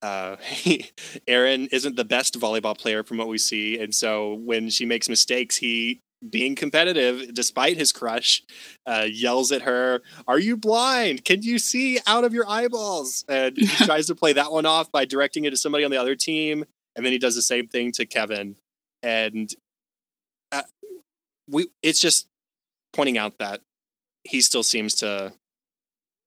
Uh, 0.02 0.36
Erin 1.26 1.68
isn't 1.72 1.96
the 1.96 2.04
best 2.04 2.38
volleyball 2.38 2.78
player 2.78 3.02
from 3.02 3.16
what 3.16 3.28
we 3.28 3.38
see, 3.38 3.78
and 3.78 3.94
so 3.94 4.34
when 4.34 4.68
she 4.70 4.86
makes 4.86 5.08
mistakes, 5.08 5.56
he 5.56 6.00
being 6.30 6.54
competitive 6.54 7.34
despite 7.34 7.76
his 7.76 7.92
crush, 7.92 8.42
uh, 8.86 9.06
yells 9.08 9.52
at 9.52 9.62
her, 9.62 10.02
Are 10.26 10.38
you 10.38 10.56
blind? 10.56 11.24
Can 11.24 11.42
you 11.42 11.58
see 11.58 11.98
out 12.06 12.24
of 12.24 12.32
your 12.32 12.48
eyeballs? 12.48 13.24
And 13.28 13.56
he 13.56 13.66
tries 13.84 14.06
to 14.06 14.14
play 14.14 14.32
that 14.32 14.52
one 14.52 14.66
off 14.66 14.90
by 14.90 15.04
directing 15.04 15.44
it 15.44 15.50
to 15.50 15.56
somebody 15.56 15.84
on 15.84 15.90
the 15.90 16.00
other 16.00 16.16
team. 16.16 16.64
And 16.96 17.04
then 17.04 17.12
he 17.12 17.18
does 17.18 17.34
the 17.34 17.42
same 17.42 17.68
thing 17.68 17.92
to 17.92 18.06
Kevin. 18.06 18.56
And 19.02 19.52
uh, 20.50 20.62
we 21.48 21.68
it's 21.82 22.00
just 22.00 22.26
pointing 22.92 23.18
out 23.18 23.38
that 23.38 23.60
he 24.24 24.40
still 24.40 24.62
seems 24.62 24.94
to 24.96 25.32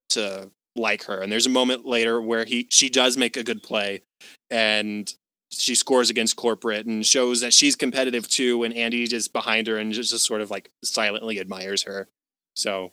to 0.09 0.51
like 0.75 1.03
her. 1.03 1.21
And 1.21 1.31
there's 1.31 1.47
a 1.47 1.49
moment 1.49 1.85
later 1.85 2.21
where 2.21 2.45
he 2.45 2.67
she 2.69 2.89
does 2.89 3.17
make 3.17 3.35
a 3.35 3.43
good 3.43 3.63
play 3.63 4.01
and 4.49 5.11
she 5.51 5.73
scores 5.73 6.09
against 6.09 6.35
corporate 6.35 6.85
and 6.85 7.05
shows 7.05 7.41
that 7.41 7.53
she's 7.53 7.75
competitive 7.75 8.27
too 8.27 8.63
and 8.63 8.73
Andy 8.73 9.03
is 9.03 9.27
behind 9.27 9.65
her 9.65 9.77
and 9.77 9.91
just, 9.91 10.11
just 10.11 10.25
sort 10.25 10.41
of 10.41 10.51
like 10.51 10.69
silently 10.83 11.39
admires 11.39 11.83
her. 11.83 12.07
So 12.55 12.91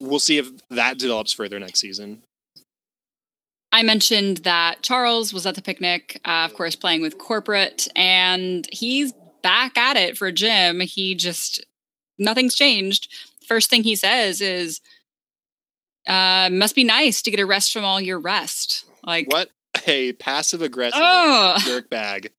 we'll 0.00 0.18
see 0.18 0.38
if 0.38 0.50
that 0.70 0.98
develops 0.98 1.32
further 1.32 1.58
next 1.58 1.80
season. 1.80 2.22
I 3.74 3.82
mentioned 3.82 4.36
that 4.38 4.82
Charles 4.82 5.34
was 5.34 5.46
at 5.46 5.56
the 5.56 5.60
picnic, 5.60 6.20
uh, 6.24 6.44
of 6.44 6.54
course, 6.54 6.76
playing 6.76 7.02
with 7.02 7.18
corporate, 7.18 7.88
and 7.96 8.68
he's 8.70 9.12
back 9.42 9.76
at 9.76 9.96
it 9.96 10.16
for 10.16 10.30
Jim. 10.30 10.78
He 10.78 11.16
just, 11.16 11.66
nothing's 12.16 12.54
changed. 12.54 13.12
First 13.48 13.70
thing 13.70 13.82
he 13.82 13.96
says 13.96 14.40
is, 14.40 14.80
uh, 16.06 16.50
must 16.52 16.76
be 16.76 16.84
nice 16.84 17.20
to 17.22 17.32
get 17.32 17.40
a 17.40 17.46
rest 17.46 17.72
from 17.72 17.84
all 17.84 18.00
your 18.00 18.20
rest. 18.20 18.84
Like, 19.02 19.26
what 19.26 19.50
a 19.88 20.12
passive 20.12 20.62
aggressive 20.62 21.00
oh, 21.02 21.56
jerk 21.64 21.90
bag. 21.90 22.30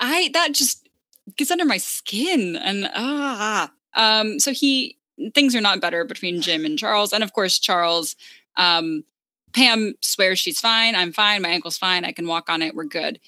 I, 0.00 0.30
that 0.32 0.52
just 0.52 0.88
gets 1.36 1.52
under 1.52 1.64
my 1.64 1.78
skin. 1.78 2.56
And, 2.56 2.90
ah, 2.92 3.70
um, 3.94 4.40
so 4.40 4.52
he, 4.52 4.98
things 5.32 5.54
are 5.54 5.60
not 5.60 5.80
better 5.80 6.04
between 6.04 6.42
Jim 6.42 6.64
and 6.64 6.76
Charles. 6.76 7.12
And 7.12 7.22
of 7.22 7.32
course, 7.32 7.60
Charles, 7.60 8.16
um, 8.56 9.04
Pam 9.52 9.94
swears 10.02 10.38
she's 10.38 10.60
fine. 10.60 10.94
I'm 10.94 11.12
fine. 11.12 11.42
My 11.42 11.48
ankle's 11.48 11.78
fine. 11.78 12.04
I 12.04 12.12
can 12.12 12.26
walk 12.26 12.50
on 12.50 12.62
it. 12.62 12.74
We're 12.74 12.84
good. 12.84 13.20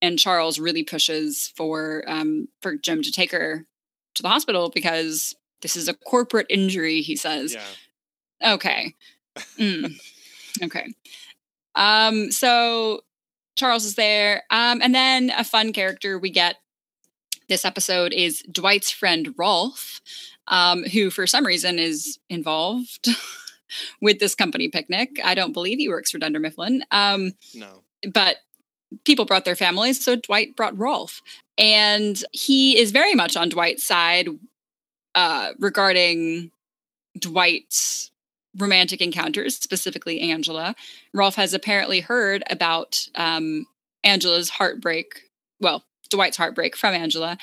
And 0.00 0.18
Charles 0.18 0.58
really 0.58 0.82
pushes 0.82 1.52
for 1.56 2.04
um, 2.06 2.48
for 2.62 2.76
Jim 2.76 3.02
to 3.02 3.12
take 3.12 3.32
her 3.32 3.66
to 4.14 4.22
the 4.22 4.28
hospital 4.28 4.70
because 4.70 5.34
this 5.62 5.76
is 5.76 5.88
a 5.88 5.94
corporate 5.94 6.46
injury. 6.48 7.00
He 7.00 7.16
says. 7.16 7.54
Yeah. 7.54 8.54
Okay. 8.54 8.94
Mm. 9.58 10.00
okay. 10.62 10.94
Um. 11.74 12.30
So 12.30 13.00
Charles 13.56 13.84
is 13.84 13.96
there. 13.96 14.44
Um. 14.50 14.80
And 14.80 14.94
then 14.94 15.32
a 15.36 15.42
fun 15.42 15.72
character 15.72 16.20
we 16.20 16.30
get 16.30 16.56
this 17.48 17.64
episode 17.64 18.12
is 18.12 18.42
Dwight's 18.50 18.90
friend 18.90 19.34
Rolf, 19.36 20.00
um, 20.48 20.84
who 20.84 21.10
for 21.10 21.26
some 21.26 21.44
reason 21.44 21.78
is 21.78 22.18
involved. 22.28 23.08
with 24.00 24.18
this 24.18 24.34
company 24.34 24.68
picnic. 24.68 25.20
I 25.24 25.34
don't 25.34 25.52
believe 25.52 25.78
he 25.78 25.88
works 25.88 26.10
for 26.10 26.18
Dunder 26.18 26.40
Mifflin. 26.40 26.84
Um, 26.90 27.32
no. 27.54 27.82
But 28.12 28.36
people 29.04 29.24
brought 29.24 29.44
their 29.44 29.56
families, 29.56 30.04
so 30.04 30.16
Dwight 30.16 30.56
brought 30.56 30.78
Rolf. 30.78 31.22
And 31.58 32.22
he 32.32 32.78
is 32.78 32.90
very 32.90 33.14
much 33.14 33.36
on 33.36 33.48
Dwight's 33.48 33.84
side 33.84 34.28
uh, 35.14 35.52
regarding 35.58 36.50
Dwight's 37.18 38.10
romantic 38.56 39.00
encounters, 39.00 39.56
specifically 39.56 40.20
Angela. 40.20 40.74
Rolf 41.12 41.34
has 41.36 41.54
apparently 41.54 42.00
heard 42.00 42.44
about 42.50 43.08
um, 43.14 43.66
Angela's 44.04 44.50
heartbreak. 44.50 45.30
Well, 45.60 45.84
Dwight's 46.10 46.36
heartbreak 46.36 46.76
from 46.76 46.94
Angela 46.94 47.38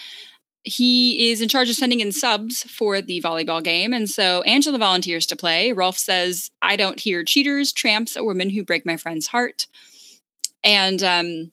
he 0.63 1.31
is 1.31 1.41
in 1.41 1.49
charge 1.49 1.69
of 1.69 1.75
sending 1.75 2.01
in 2.01 2.11
subs 2.11 2.63
for 2.63 3.01
the 3.01 3.21
volleyball 3.21 3.63
game. 3.63 3.93
And 3.93 4.09
so 4.09 4.41
Angela 4.43 4.77
volunteers 4.77 5.25
to 5.27 5.35
play. 5.35 5.71
Rolf 5.71 5.97
says, 5.97 6.51
I 6.61 6.75
don't 6.75 6.99
hear 6.99 7.23
cheaters, 7.23 7.73
tramps, 7.73 8.15
or 8.15 8.25
women 8.25 8.49
who 8.49 8.63
break 8.63 8.85
my 8.85 8.97
friend's 8.97 9.27
heart. 9.27 9.65
And 10.63 11.01
um, 11.01 11.51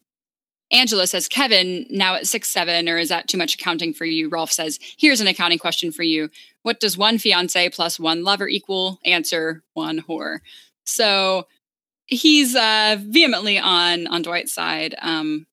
Angela 0.70 1.06
says, 1.06 1.28
Kevin, 1.28 1.86
now 1.88 2.16
at 2.16 2.26
six, 2.26 2.48
seven, 2.48 2.88
or 2.88 2.98
is 2.98 3.08
that 3.08 3.28
too 3.28 3.38
much 3.38 3.54
accounting 3.54 3.94
for 3.94 4.04
you? 4.04 4.28
Rolf 4.28 4.52
says, 4.52 4.78
Here's 4.98 5.22
an 5.22 5.26
accounting 5.26 5.58
question 5.58 5.90
for 5.90 6.02
you. 6.02 6.28
What 6.62 6.80
does 6.80 6.98
one 6.98 7.16
fiance 7.16 7.70
plus 7.70 7.98
one 7.98 8.24
lover 8.24 8.48
equal? 8.48 8.98
Answer 9.04 9.62
one 9.72 10.00
whore. 10.00 10.40
So 10.84 11.46
he's 12.04 12.54
uh, 12.54 12.96
vehemently 13.00 13.58
on 13.58 14.06
on 14.06 14.22
Dwight's 14.22 14.52
side. 14.52 14.94
Um, 15.00 15.46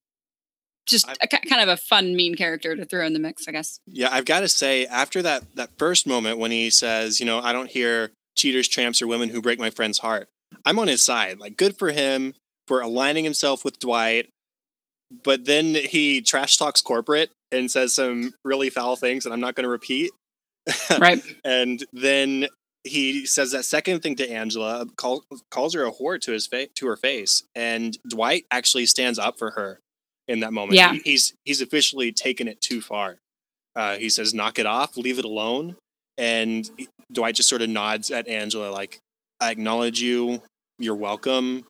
just 0.85 1.07
a, 1.09 1.27
kind 1.27 1.61
of 1.61 1.69
a 1.69 1.77
fun 1.77 2.15
mean 2.15 2.35
character 2.35 2.75
to 2.75 2.85
throw 2.85 3.05
in 3.05 3.13
the 3.13 3.19
mix, 3.19 3.47
I 3.47 3.51
guess. 3.51 3.79
Yeah, 3.87 4.09
I've 4.11 4.25
got 4.25 4.41
to 4.41 4.47
say, 4.47 4.85
after 4.85 5.21
that 5.21 5.43
that 5.55 5.71
first 5.77 6.07
moment 6.07 6.37
when 6.37 6.51
he 6.51 6.69
says, 6.69 7.19
you 7.19 7.25
know, 7.25 7.39
I 7.39 7.53
don't 7.53 7.69
hear 7.69 8.11
cheaters, 8.35 8.67
tramps, 8.67 9.01
or 9.01 9.07
women 9.07 9.29
who 9.29 9.41
break 9.41 9.59
my 9.59 9.69
friend's 9.69 9.99
heart, 9.99 10.27
I'm 10.65 10.79
on 10.79 10.87
his 10.87 11.01
side. 11.01 11.39
Like, 11.39 11.57
good 11.57 11.77
for 11.77 11.91
him 11.91 12.33
for 12.67 12.81
aligning 12.81 13.23
himself 13.23 13.63
with 13.65 13.79
Dwight. 13.79 14.29
But 15.23 15.45
then 15.45 15.75
he 15.75 16.21
trash 16.21 16.57
talks 16.57 16.81
corporate 16.81 17.29
and 17.51 17.69
says 17.69 17.93
some 17.93 18.33
really 18.43 18.69
foul 18.69 18.95
things 18.95 19.23
that 19.23 19.31
I'm 19.31 19.39
not 19.39 19.55
going 19.55 19.63
to 19.63 19.69
repeat. 19.69 20.11
Right. 20.99 21.21
and 21.43 21.85
then 21.93 22.47
he 22.83 23.25
says 23.27 23.51
that 23.51 23.65
second 23.65 24.01
thing 24.01 24.15
to 24.15 24.27
Angela, 24.29 24.87
call, 24.95 25.23
calls 25.51 25.75
her 25.75 25.85
a 25.85 25.91
whore 25.91 26.19
to 26.21 26.31
his 26.31 26.47
face, 26.47 26.69
to 26.75 26.87
her 26.87 26.95
face, 26.95 27.43
and 27.53 27.97
Dwight 28.07 28.45
actually 28.49 28.87
stands 28.87 29.19
up 29.19 29.37
for 29.37 29.51
her 29.51 29.79
in 30.27 30.39
that 30.41 30.53
moment. 30.53 30.73
Yeah. 30.73 30.93
he's 31.03 31.33
he's 31.43 31.61
officially 31.61 32.11
taken 32.11 32.47
it 32.47 32.61
too 32.61 32.81
far. 32.81 33.17
Uh, 33.75 33.97
he 33.97 34.09
says, 34.09 34.33
"Knock 34.33 34.59
it 34.59 34.65
off, 34.65 34.97
leave 34.97 35.19
it 35.19 35.25
alone." 35.25 35.75
And 36.17 36.69
Dwight 37.11 37.35
just 37.35 37.49
sort 37.49 37.61
of 37.61 37.69
nods 37.69 38.11
at 38.11 38.27
Angela, 38.27 38.71
like, 38.71 38.99
"I 39.39 39.51
acknowledge 39.51 40.01
you. 40.01 40.41
You're 40.79 40.95
welcome. 40.95 41.65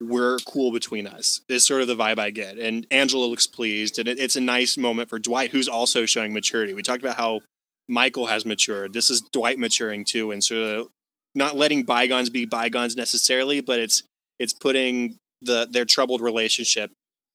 We're 0.00 0.38
cool 0.38 0.72
between 0.72 1.06
us." 1.06 1.40
Is 1.48 1.66
sort 1.66 1.82
of 1.82 1.88
the 1.88 1.96
vibe 1.96 2.18
I 2.18 2.30
get. 2.30 2.58
And 2.58 2.86
Angela 2.90 3.26
looks 3.26 3.46
pleased, 3.46 3.98
and 3.98 4.08
it, 4.08 4.18
it's 4.18 4.36
a 4.36 4.40
nice 4.40 4.76
moment 4.76 5.08
for 5.08 5.18
Dwight, 5.18 5.50
who's 5.50 5.68
also 5.68 6.06
showing 6.06 6.32
maturity. 6.32 6.74
We 6.74 6.82
talked 6.82 7.02
about 7.02 7.16
how 7.16 7.40
Michael 7.88 8.26
has 8.26 8.46
matured. 8.46 8.92
This 8.92 9.10
is 9.10 9.20
Dwight 9.32 9.58
maturing 9.58 10.04
too, 10.04 10.30
and 10.30 10.42
sort 10.42 10.62
of 10.62 10.88
not 11.34 11.56
letting 11.56 11.82
bygones 11.82 12.30
be 12.30 12.44
bygones 12.44 12.96
necessarily, 12.96 13.60
but 13.60 13.80
it's 13.80 14.04
it's 14.38 14.52
putting 14.52 15.16
the 15.42 15.66
their 15.70 15.84
troubled 15.84 16.20
relationship 16.20 16.92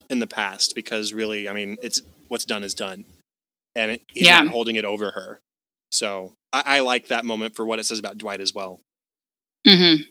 in 0.10 0.20
the 0.20 0.28
past 0.28 0.76
because 0.76 1.14
really, 1.14 1.50
I 1.50 1.54
mean, 1.54 1.78
it's 1.82 2.02
what's 2.28 2.46
done 2.46 2.64
is 2.64 2.74
done, 2.74 3.06
and 3.76 3.92
it, 3.92 4.02
yeah. 4.14 4.42
not 4.42 4.52
holding 4.52 4.76
it 4.76 4.86
over 4.86 5.12
her. 5.12 5.40
So 5.92 6.34
I, 6.52 6.64
I, 6.66 6.80
like 6.82 7.08
that 7.08 7.26
moment 7.26 7.56
for 7.56 7.66
what 7.66 7.80
it 7.80 7.86
says 7.86 8.00
about 8.00 8.18
Dwight 8.18 8.42
as 8.42 8.54
well. 8.54 8.82
Mm-hmm. 9.66 10.04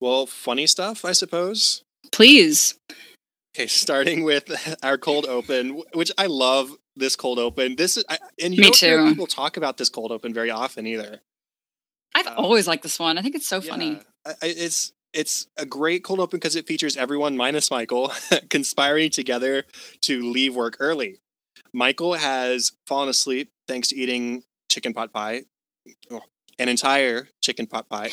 Well, 0.00 0.26
funny 0.26 0.66
stuff, 0.66 1.04
I 1.04 1.12
suppose. 1.12 1.82
Please. 2.12 2.74
Okay, 3.56 3.66
starting 3.66 4.24
with 4.24 4.50
our 4.82 4.98
cold 4.98 5.26
open, 5.26 5.82
which 5.94 6.12
I 6.18 6.26
love. 6.26 6.70
This 6.98 7.14
cold 7.14 7.38
open. 7.38 7.76
This 7.76 7.98
is, 7.98 8.06
I, 8.08 8.16
and 8.42 8.54
you 8.54 8.62
Me 8.62 8.68
don't 8.68 8.74
too. 8.74 8.86
hear 8.86 9.06
people 9.06 9.26
talk 9.26 9.58
about 9.58 9.76
this 9.76 9.90
cold 9.90 10.12
open 10.12 10.32
very 10.32 10.50
often 10.50 10.86
either. 10.86 11.20
I've 12.14 12.26
uh, 12.26 12.34
always 12.38 12.66
liked 12.66 12.82
this 12.82 12.98
one. 12.98 13.18
I 13.18 13.22
think 13.22 13.34
it's 13.34 13.46
so 13.46 13.60
yeah, 13.60 13.70
funny. 13.70 14.00
I, 14.24 14.32
it's 14.40 14.92
it's 15.16 15.46
a 15.56 15.64
great 15.64 16.04
cold 16.04 16.20
open 16.20 16.36
because 16.36 16.56
it 16.56 16.66
features 16.66 16.96
everyone 16.96 17.36
minus 17.36 17.70
Michael 17.70 18.12
conspiring 18.50 19.10
together 19.10 19.64
to 20.02 20.22
leave 20.22 20.54
work 20.54 20.76
early. 20.78 21.18
Michael 21.72 22.14
has 22.14 22.72
fallen 22.86 23.08
asleep 23.08 23.50
thanks 23.66 23.88
to 23.88 23.96
eating 23.96 24.44
chicken 24.68 24.92
pot 24.92 25.12
pie, 25.12 25.44
oh, 26.10 26.20
an 26.58 26.68
entire 26.68 27.28
chicken 27.42 27.66
pot 27.66 27.88
pie, 27.88 28.10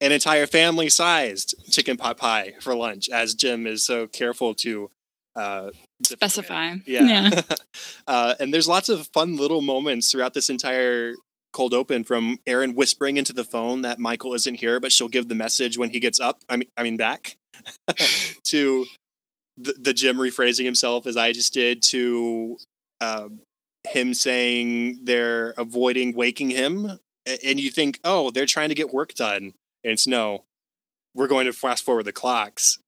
an 0.00 0.12
entire 0.12 0.46
family 0.46 0.90
sized 0.90 1.54
chicken 1.70 1.96
pot 1.96 2.18
pie 2.18 2.52
for 2.60 2.74
lunch, 2.74 3.08
as 3.08 3.34
Jim 3.34 3.66
is 3.66 3.84
so 3.84 4.06
careful 4.06 4.54
to 4.54 4.90
uh, 5.34 5.70
specify. 6.04 6.76
Yeah. 6.86 7.30
yeah. 7.30 7.40
uh, 8.06 8.34
and 8.38 8.52
there's 8.52 8.68
lots 8.68 8.90
of 8.90 9.08
fun 9.08 9.36
little 9.36 9.62
moments 9.62 10.10
throughout 10.10 10.34
this 10.34 10.50
entire 10.50 11.14
cold 11.52 11.74
open 11.74 12.04
from 12.04 12.38
Erin 12.46 12.74
whispering 12.74 13.16
into 13.16 13.32
the 13.32 13.44
phone 13.44 13.82
that 13.82 13.98
Michael 13.98 14.34
isn't 14.34 14.56
here, 14.56 14.80
but 14.80 14.92
she'll 14.92 15.08
give 15.08 15.28
the 15.28 15.34
message 15.34 15.78
when 15.78 15.90
he 15.90 16.00
gets 16.00 16.18
up. 16.18 16.40
I 16.48 16.56
mean, 16.56 16.68
I 16.76 16.82
mean 16.82 16.96
back 16.96 17.36
to 18.44 18.86
the, 19.56 19.74
the 19.78 19.92
Jim 19.92 20.16
rephrasing 20.16 20.64
himself 20.64 21.06
as 21.06 21.16
I 21.16 21.32
just 21.32 21.52
did 21.52 21.82
to 21.84 22.58
uh, 23.00 23.28
him 23.88 24.14
saying 24.14 25.00
they're 25.04 25.50
avoiding 25.56 26.14
waking 26.14 26.50
him, 26.50 26.98
and 27.26 27.60
you 27.60 27.70
think, 27.70 28.00
oh, 28.04 28.30
they're 28.30 28.46
trying 28.46 28.70
to 28.70 28.74
get 28.74 28.92
work 28.92 29.14
done, 29.14 29.54
and 29.84 29.92
it's 29.92 30.06
no, 30.06 30.44
we're 31.14 31.28
going 31.28 31.46
to 31.46 31.52
fast 31.52 31.84
forward 31.84 32.04
the 32.04 32.12
clocks, 32.12 32.78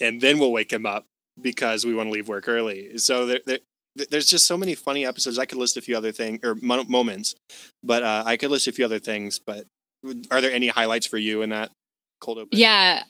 and 0.00 0.20
then 0.20 0.38
we'll 0.38 0.52
wake 0.52 0.72
him 0.72 0.86
up 0.86 1.06
because 1.40 1.86
we 1.86 1.94
want 1.94 2.08
to 2.08 2.12
leave 2.12 2.28
work 2.28 2.48
early. 2.48 2.98
So 2.98 3.26
there, 3.26 3.40
there, 3.46 3.58
there's 3.96 4.26
just 4.26 4.46
so 4.46 4.56
many 4.56 4.74
funny 4.74 5.04
episodes. 5.04 5.38
I 5.38 5.46
could 5.46 5.58
list 5.58 5.76
a 5.76 5.80
few 5.80 5.96
other 5.96 6.12
things 6.12 6.40
or 6.44 6.54
mo- 6.56 6.84
moments, 6.84 7.34
but 7.82 8.02
uh, 8.02 8.22
I 8.26 8.36
could 8.36 8.50
list 8.50 8.68
a 8.68 8.72
few 8.72 8.84
other 8.84 8.98
things. 8.98 9.38
But 9.38 9.66
are 10.30 10.40
there 10.40 10.52
any 10.52 10.68
highlights 10.68 11.06
for 11.06 11.18
you 11.18 11.42
in 11.42 11.50
that 11.50 11.70
cold 12.20 12.38
open? 12.38 12.58
Yeah, 12.58 13.02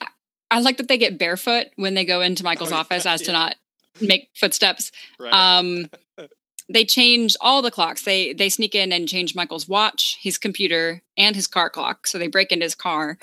I 0.49 0.59
like 0.59 0.77
that 0.77 0.87
they 0.87 0.97
get 0.97 1.17
barefoot 1.17 1.67
when 1.75 1.93
they 1.93 2.05
go 2.05 2.21
into 2.21 2.43
Michael's 2.43 2.71
oh, 2.71 2.77
office, 2.77 3.05
yeah, 3.05 3.13
as 3.13 3.21
yeah. 3.21 3.27
to 3.27 3.31
not 3.33 3.55
make 4.01 4.29
footsteps. 4.35 4.91
Right. 5.19 5.33
Um, 5.33 5.89
they 6.69 6.85
change 6.85 7.35
all 7.41 7.61
the 7.61 7.71
clocks. 7.71 8.03
They 8.03 8.33
they 8.33 8.49
sneak 8.49 8.75
in 8.75 8.91
and 8.91 9.07
change 9.07 9.35
Michael's 9.35 9.67
watch, 9.67 10.17
his 10.21 10.37
computer, 10.37 11.01
and 11.17 11.35
his 11.35 11.47
car 11.47 11.69
clock. 11.69 12.07
So 12.07 12.17
they 12.17 12.27
break 12.27 12.51
into 12.51 12.65
his 12.65 12.75
car. 12.75 13.17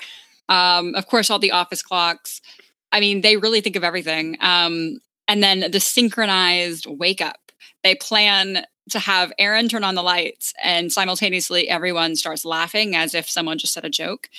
Um, 0.47 0.95
of 0.95 1.07
course, 1.07 1.29
all 1.29 1.39
the 1.39 1.51
office 1.51 1.83
clocks. 1.83 2.41
I 2.91 2.99
mean, 2.99 3.21
they 3.21 3.37
really 3.37 3.61
think 3.61 3.75
of 3.75 3.83
everything. 3.83 4.37
Um, 4.41 4.99
and 5.27 5.43
then 5.43 5.71
the 5.71 5.79
synchronized 5.79 6.87
wake 6.87 7.21
up. 7.21 7.48
They 7.83 7.95
plan 7.95 8.65
to 8.91 8.99
have 8.99 9.31
Erin 9.37 9.69
turn 9.69 9.83
on 9.83 9.95
the 9.95 10.03
lights, 10.03 10.53
and 10.63 10.91
simultaneously 10.91 11.69
everyone 11.69 12.15
starts 12.15 12.45
laughing 12.45 12.95
as 12.95 13.13
if 13.13 13.29
someone 13.29 13.57
just 13.57 13.73
said 13.73 13.85
a 13.85 13.89
joke. 13.89 14.29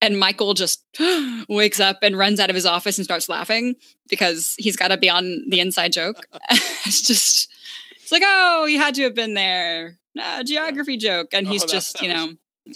And 0.00 0.18
Michael 0.18 0.54
just 0.54 0.84
wakes 1.48 1.80
up 1.80 1.98
and 2.02 2.18
runs 2.18 2.40
out 2.40 2.50
of 2.50 2.54
his 2.54 2.66
office 2.66 2.98
and 2.98 3.04
starts 3.04 3.28
laughing 3.28 3.76
because 4.08 4.54
he's 4.58 4.76
got 4.76 4.88
to 4.88 4.96
be 4.96 5.08
on 5.08 5.44
the 5.48 5.60
inside 5.60 5.92
joke. 5.92 6.26
it's 6.50 7.02
just, 7.02 7.50
it's 7.96 8.12
like, 8.12 8.22
oh, 8.24 8.66
you 8.66 8.78
had 8.78 8.94
to 8.96 9.02
have 9.04 9.14
been 9.14 9.34
there. 9.34 9.98
Uh, 10.20 10.42
geography 10.44 10.96
joke. 10.96 11.28
And 11.32 11.48
he's 11.48 11.64
oh, 11.64 11.66
just, 11.66 12.02
you 12.02 12.08
know. 12.08 12.34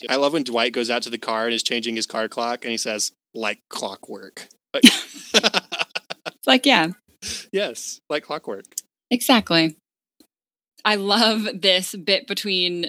I 0.09 0.17
love 0.17 0.33
when 0.33 0.43
Dwight 0.43 0.73
goes 0.73 0.91
out 0.91 1.03
to 1.03 1.11
the 1.11 1.19
car 1.19 1.47
and 1.47 1.55
is 1.55 1.63
changing 1.63 1.97
his 1.97 2.07
car 2.07 2.29
clock 2.29 2.65
and 2.65 2.73
he 2.73 2.79
says, 2.79 3.13
like 3.35 3.61
clockwork. 3.69 4.49
Like, 4.73 4.85
like, 6.47 6.67
yeah. 6.67 6.89
Yes, 7.53 8.01
like 8.09 8.25
clockwork. 8.25 8.65
Exactly. 9.11 9.77
I 10.85 10.95
love 10.97 11.49
this 11.61 11.95
bit 11.95 12.27
between 12.27 12.87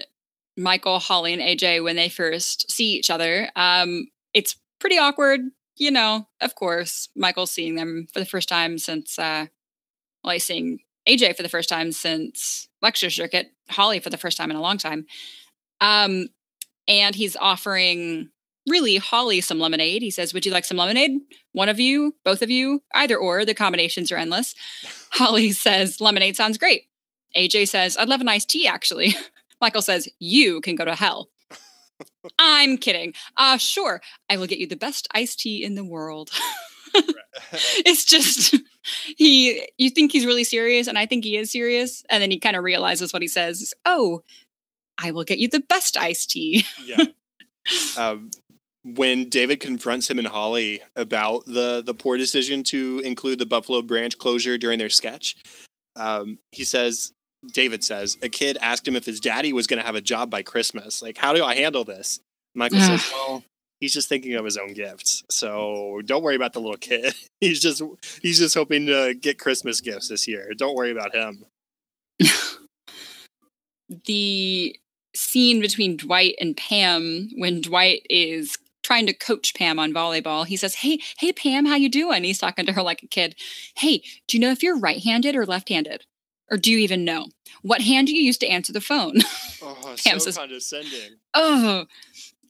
Michael, 0.56 0.98
Holly, 0.98 1.32
and 1.32 1.42
AJ 1.42 1.82
when 1.82 1.96
they 1.96 2.08
first 2.08 2.70
see 2.70 2.92
each 2.92 3.10
other. 3.10 3.48
Um, 3.56 4.08
it's 4.34 4.56
pretty 4.78 4.98
awkward, 4.98 5.40
you 5.76 5.90
know. 5.90 6.26
Of 6.40 6.54
course, 6.54 7.08
Michael's 7.16 7.50
seeing 7.50 7.74
them 7.74 8.06
for 8.12 8.20
the 8.20 8.26
first 8.26 8.48
time 8.48 8.78
since, 8.78 9.18
uh, 9.18 9.46
well, 10.22 10.32
he's 10.34 10.44
seeing 10.44 10.80
AJ 11.08 11.36
for 11.36 11.42
the 11.42 11.48
first 11.48 11.68
time 11.68 11.92
since 11.92 12.68
lecture 12.82 13.10
circuit. 13.10 13.52
Holly 13.70 14.00
for 14.00 14.10
the 14.10 14.18
first 14.18 14.36
time 14.36 14.50
in 14.50 14.56
a 14.56 14.60
long 14.62 14.78
time. 14.78 15.06
Um, 15.80 16.28
and 16.88 17.14
he's 17.14 17.36
offering 17.36 18.30
really 18.68 18.96
Holly 18.96 19.40
some 19.40 19.58
lemonade. 19.58 20.02
He 20.02 20.10
says, 20.10 20.34
Would 20.34 20.46
you 20.46 20.52
like 20.52 20.64
some 20.64 20.76
lemonade? 20.76 21.12
One 21.52 21.68
of 21.68 21.80
you, 21.80 22.14
both 22.24 22.42
of 22.42 22.50
you, 22.50 22.82
either 22.94 23.16
or. 23.16 23.44
The 23.44 23.54
combinations 23.54 24.12
are 24.12 24.16
endless. 24.16 24.54
Holly 25.12 25.52
says, 25.52 26.00
Lemonade 26.00 26.36
sounds 26.36 26.58
great. 26.58 26.84
AJ 27.36 27.68
says, 27.68 27.96
I'd 27.96 28.08
love 28.08 28.20
an 28.20 28.28
iced 28.28 28.50
tea, 28.50 28.66
actually. 28.66 29.14
Michael 29.60 29.82
says, 29.82 30.08
You 30.18 30.60
can 30.60 30.76
go 30.76 30.84
to 30.84 30.94
hell. 30.94 31.28
I'm 32.38 32.76
kidding. 32.76 33.14
Uh, 33.36 33.56
sure. 33.56 34.00
I 34.28 34.36
will 34.36 34.46
get 34.46 34.58
you 34.58 34.66
the 34.66 34.76
best 34.76 35.08
iced 35.12 35.40
tea 35.40 35.64
in 35.64 35.74
the 35.74 35.84
world. 35.84 36.30
it's 37.86 38.04
just 38.04 38.56
he 39.16 39.68
you 39.78 39.90
think 39.90 40.10
he's 40.10 40.26
really 40.26 40.42
serious 40.42 40.88
and 40.88 40.98
I 40.98 41.06
think 41.06 41.22
he 41.22 41.36
is 41.36 41.52
serious 41.52 42.02
and 42.10 42.20
then 42.20 42.32
he 42.32 42.40
kind 42.40 42.56
of 42.56 42.64
realizes 42.64 43.12
what 43.12 43.22
he 43.22 43.28
says. 43.28 43.72
Oh, 43.84 44.22
I 44.98 45.12
will 45.12 45.24
get 45.24 45.38
you 45.38 45.48
the 45.48 45.60
best 45.60 45.96
iced 45.96 46.30
tea. 46.30 46.64
yeah. 46.84 47.04
Um, 47.96 48.30
when 48.84 49.28
David 49.28 49.60
confronts 49.60 50.08
him 50.10 50.18
and 50.18 50.28
Holly 50.28 50.80
about 50.96 51.44
the 51.46 51.82
the 51.84 51.94
poor 51.94 52.16
decision 52.16 52.62
to 52.64 53.00
include 53.04 53.38
the 53.38 53.46
Buffalo 53.46 53.82
branch 53.82 54.18
closure 54.18 54.56
during 54.56 54.78
their 54.78 54.88
sketch, 54.88 55.36
um, 55.96 56.38
he 56.52 56.64
says, 56.64 57.12
David 57.52 57.84
says, 57.84 58.16
a 58.22 58.28
kid 58.28 58.58
asked 58.60 58.86
him 58.86 58.96
if 58.96 59.04
his 59.04 59.20
daddy 59.20 59.52
was 59.52 59.66
going 59.66 59.80
to 59.80 59.86
have 59.86 59.94
a 59.94 60.00
job 60.00 60.30
by 60.30 60.42
Christmas. 60.42 61.02
Like, 61.02 61.16
how 61.16 61.32
do 61.32 61.44
I 61.44 61.54
handle 61.54 61.84
this? 61.84 62.20
Michael 62.54 62.80
says, 62.80 63.10
well, 63.12 63.44
he's 63.80 63.92
just 63.92 64.08
thinking 64.08 64.34
of 64.34 64.44
his 64.44 64.56
own 64.56 64.72
gifts. 64.72 65.22
So 65.30 66.00
don't 66.04 66.22
worry 66.22 66.36
about 66.36 66.52
the 66.52 66.60
little 66.60 66.76
kid. 66.76 67.14
he's 67.40 67.60
just 67.60 67.82
he's 68.22 68.38
just 68.38 68.54
hoping 68.54 68.86
to 68.86 69.14
get 69.14 69.38
Christmas 69.38 69.80
gifts 69.80 70.08
this 70.08 70.26
year. 70.26 70.52
Don't 70.56 70.74
worry 70.74 70.90
about 70.90 71.14
him. 71.14 71.44
the 74.06 74.76
scene 75.14 75.60
between 75.60 75.96
Dwight 75.96 76.34
and 76.40 76.56
Pam 76.56 77.30
when 77.36 77.60
Dwight 77.60 78.06
is 78.08 78.56
trying 78.90 79.06
to 79.06 79.12
coach 79.12 79.54
Pam 79.54 79.78
on 79.78 79.92
volleyball. 79.92 80.44
He 80.44 80.56
says, 80.56 80.74
"Hey, 80.74 80.98
hey 81.20 81.32
Pam, 81.32 81.64
how 81.64 81.76
you 81.76 81.88
doing?" 81.88 82.24
He's 82.24 82.40
talking 82.40 82.66
to 82.66 82.72
her 82.72 82.82
like 82.82 83.04
a 83.04 83.06
kid. 83.06 83.36
"Hey, 83.76 84.02
do 84.26 84.36
you 84.36 84.40
know 84.40 84.50
if 84.50 84.64
you're 84.64 84.76
right-handed 84.76 85.36
or 85.36 85.46
left-handed? 85.46 86.06
Or 86.50 86.56
do 86.56 86.72
you 86.72 86.78
even 86.78 87.04
know? 87.04 87.26
What 87.62 87.82
hand 87.82 88.08
do 88.08 88.16
you 88.16 88.20
use 88.20 88.36
to 88.38 88.48
answer 88.48 88.72
the 88.72 88.80
phone?" 88.80 89.18
Oh, 89.62 89.94
Pam 90.02 90.18
so 90.18 90.24
says, 90.24 90.38
condescending. 90.38 91.18
Oh. 91.34 91.84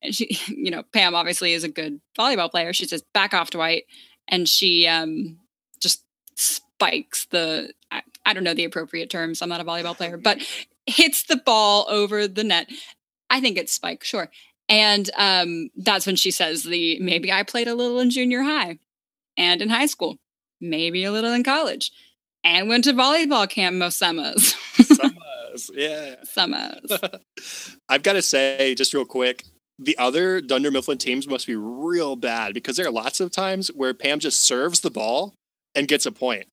And 0.00 0.14
she, 0.14 0.38
you 0.46 0.70
know, 0.70 0.84
Pam 0.94 1.16
obviously 1.16 1.52
is 1.52 1.64
a 1.64 1.68
good 1.68 2.00
volleyball 2.16 2.50
player. 2.50 2.72
She 2.72 2.86
says, 2.86 3.02
"Back 3.12 3.34
off, 3.34 3.50
Dwight." 3.50 3.82
And 4.28 4.48
she 4.48 4.86
um 4.86 5.38
just 5.80 6.04
spikes 6.36 7.26
the 7.26 7.74
I, 7.90 8.02
I 8.24 8.32
don't 8.32 8.44
know 8.44 8.54
the 8.54 8.64
appropriate 8.64 9.10
terms. 9.10 9.42
I'm 9.42 9.48
not 9.48 9.60
a 9.60 9.64
volleyball 9.64 9.96
player, 9.96 10.16
but 10.16 10.38
hits 10.86 11.24
the 11.24 11.36
ball 11.36 11.84
over 11.90 12.26
the 12.28 12.44
net. 12.44 12.70
I 13.28 13.40
think 13.40 13.58
it's 13.58 13.72
spike, 13.72 14.04
sure. 14.04 14.30
And 14.70 15.10
um, 15.16 15.68
that's 15.76 16.06
when 16.06 16.16
she 16.16 16.30
says 16.30 16.62
the 16.62 16.98
maybe 17.00 17.32
I 17.32 17.42
played 17.42 17.66
a 17.66 17.74
little 17.74 17.98
in 17.98 18.08
junior 18.08 18.42
high 18.42 18.78
and 19.36 19.60
in 19.60 19.68
high 19.68 19.86
school, 19.86 20.16
maybe 20.60 21.04
a 21.04 21.10
little 21.10 21.32
in 21.32 21.42
college, 21.42 21.90
and 22.44 22.68
went 22.68 22.84
to 22.84 22.92
volleyball 22.92 23.50
camp 23.50 23.76
most 23.76 23.98
summers. 23.98 24.54
summers, 24.76 25.70
yeah. 25.74 26.14
Summers. 26.22 26.92
I've 27.88 28.04
got 28.04 28.12
to 28.12 28.22
say, 28.22 28.76
just 28.76 28.94
real 28.94 29.04
quick, 29.04 29.44
the 29.76 29.98
other 29.98 30.40
Dunder 30.40 30.70
Mifflin 30.70 30.98
teams 30.98 31.26
must 31.26 31.48
be 31.48 31.56
real 31.56 32.14
bad 32.14 32.54
because 32.54 32.76
there 32.76 32.86
are 32.86 32.92
lots 32.92 33.18
of 33.18 33.32
times 33.32 33.68
where 33.68 33.92
Pam 33.92 34.20
just 34.20 34.42
serves 34.42 34.80
the 34.80 34.90
ball 34.90 35.34
and 35.74 35.88
gets 35.88 36.06
a 36.06 36.12
point. 36.12 36.46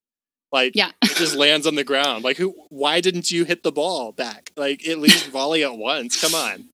Like, 0.52 0.76
yeah. 0.76 0.92
it 1.04 1.18
just 1.18 1.36
lands 1.36 1.68
on 1.68 1.76
the 1.76 1.84
ground. 1.84 2.24
Like, 2.24 2.38
who? 2.38 2.56
Why 2.70 3.02
didn't 3.02 3.30
you 3.30 3.44
hit 3.44 3.64
the 3.64 3.72
ball 3.72 4.14
back? 4.14 4.52
Like, 4.56 4.88
at 4.88 4.98
least 4.98 5.28
volley 5.28 5.64
at 5.64 5.78
once. 5.78 6.20
Come 6.20 6.34
on. 6.34 6.70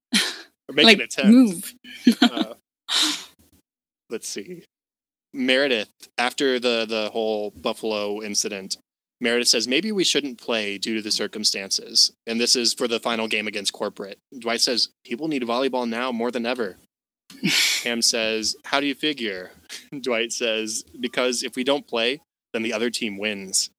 Make 0.73 0.85
like, 0.85 0.97
an 0.97 1.03
attempt. 1.03 1.31
Move. 1.31 1.73
uh, 2.21 2.53
let's 4.09 4.27
see. 4.27 4.63
Meredith, 5.33 5.91
after 6.17 6.59
the 6.59 6.85
the 6.87 7.09
whole 7.11 7.51
Buffalo 7.51 8.21
incident, 8.21 8.77
Meredith 9.19 9.47
says 9.47 9.67
maybe 9.67 9.91
we 9.91 10.03
shouldn't 10.03 10.39
play 10.39 10.77
due 10.77 10.95
to 10.95 11.01
the 11.01 11.11
circumstances. 11.11 12.11
And 12.27 12.39
this 12.39 12.55
is 12.55 12.73
for 12.73 12.87
the 12.87 12.99
final 12.99 13.27
game 13.27 13.47
against 13.47 13.73
corporate. 13.73 14.19
Dwight 14.37 14.61
says 14.61 14.89
people 15.05 15.27
need 15.27 15.43
volleyball 15.43 15.87
now 15.89 16.11
more 16.11 16.29
than 16.29 16.45
ever. 16.45 16.77
Pam 17.83 18.01
says, 18.01 18.55
How 18.65 18.79
do 18.79 18.85
you 18.85 18.95
figure? 18.95 19.51
Dwight 20.01 20.31
says, 20.31 20.83
Because 20.99 21.41
if 21.41 21.55
we 21.55 21.63
don't 21.63 21.87
play, 21.87 22.21
then 22.53 22.63
the 22.63 22.73
other 22.73 22.89
team 22.89 23.17
wins. 23.17 23.69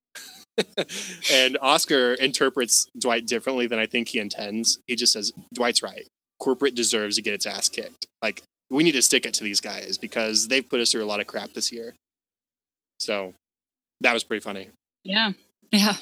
and 1.33 1.59
Oscar 1.61 2.15
interprets 2.15 2.87
Dwight 2.99 3.27
differently 3.27 3.67
than 3.67 3.79
I 3.79 3.87
think 3.87 4.09
he 4.09 4.19
intends. 4.19 4.79
He 4.87 4.97
just 4.97 5.13
says, 5.13 5.33
Dwight's 5.53 5.83
right 5.83 6.07
corporate 6.39 6.75
deserves 6.75 7.17
to 7.17 7.23
get 7.23 7.35
its 7.35 7.47
ass 7.47 7.69
kicked. 7.69 8.07
Like 8.23 8.43
we 8.71 8.83
need 8.83 8.93
to 8.93 9.03
stick 9.03 9.27
it 9.27 9.35
to 9.35 9.45
these 9.45 9.61
guys 9.61 9.99
because 9.99 10.49
they've 10.49 10.69
put 10.69 10.81
us 10.81 10.93
through 10.93 11.05
a 11.05 11.07
lot 11.07 11.21
of 11.21 11.27
crap 11.27 11.53
this 11.53 11.73
year. 11.73 11.95
So 12.99 13.35
that 14.01 14.15
was 14.15 14.25
pretty 14.25 14.43
funny. 14.43 14.69
Yeah. 15.05 15.33
Yeah. 15.71 15.97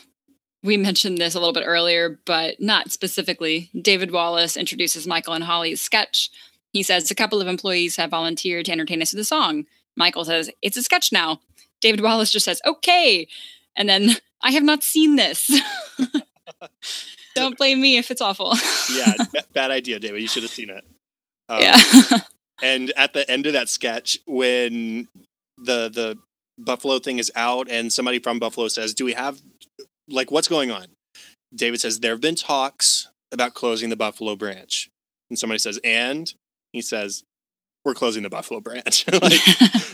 We 0.62 0.76
mentioned 0.76 1.18
this 1.18 1.34
a 1.34 1.40
little 1.40 1.52
bit 1.52 1.64
earlier, 1.66 2.20
but 2.24 2.60
not 2.60 2.92
specifically. 2.92 3.70
David 3.80 4.12
Wallace 4.12 4.56
introduces 4.56 5.06
Michael 5.06 5.34
and 5.34 5.44
Holly's 5.44 5.80
sketch. 5.80 6.30
He 6.72 6.82
says 6.82 7.10
a 7.10 7.16
couple 7.16 7.40
of 7.40 7.48
employees 7.48 7.96
have 7.96 8.10
volunteered 8.10 8.66
to 8.66 8.72
entertain 8.72 9.02
us 9.02 9.12
with 9.12 9.20
a 9.20 9.24
song. 9.24 9.66
Michael 9.96 10.24
says, 10.24 10.50
It's 10.62 10.76
a 10.76 10.82
sketch 10.82 11.12
now. 11.12 11.40
David 11.80 12.00
Wallace 12.00 12.30
just 12.30 12.44
says, 12.44 12.60
Okay. 12.64 13.26
And 13.76 13.88
then 13.88 14.16
I 14.42 14.52
have 14.52 14.62
not 14.62 14.82
seen 14.82 15.16
this. 15.16 15.50
Don't 17.34 17.56
blame 17.56 17.80
me 17.80 17.96
if 17.96 18.10
it's 18.10 18.20
awful. 18.20 18.54
yeah, 18.94 19.14
bad 19.52 19.70
idea, 19.70 19.98
David. 19.98 20.20
You 20.20 20.28
should 20.28 20.42
have 20.42 20.52
seen 20.52 20.70
it. 20.70 20.84
Um, 21.48 21.60
yeah. 21.60 21.80
and 22.62 22.92
at 22.96 23.12
the 23.12 23.28
end 23.30 23.46
of 23.46 23.54
that 23.54 23.68
sketch, 23.68 24.18
when 24.26 25.08
the 25.56 25.88
the 25.88 26.18
Buffalo 26.58 26.98
thing 26.98 27.18
is 27.18 27.32
out, 27.34 27.68
and 27.70 27.92
somebody 27.92 28.18
from 28.18 28.38
Buffalo 28.38 28.68
says, 28.68 28.94
"Do 28.94 29.04
we 29.04 29.14
have 29.14 29.40
like 30.08 30.30
what's 30.30 30.48
going 30.48 30.70
on?" 30.70 30.86
David 31.54 31.80
says, 31.80 32.00
"There 32.00 32.12
have 32.12 32.20
been 32.20 32.34
talks 32.34 33.08
about 33.32 33.54
closing 33.54 33.88
the 33.90 33.96
Buffalo 33.96 34.36
branch," 34.36 34.90
and 35.30 35.38
somebody 35.38 35.58
says, 35.58 35.80
"And?" 35.82 36.32
He 36.72 36.82
says, 36.82 37.24
"We're 37.84 37.94
closing 37.94 38.22
the 38.22 38.30
Buffalo 38.30 38.60
branch." 38.60 39.06
like 39.12 39.40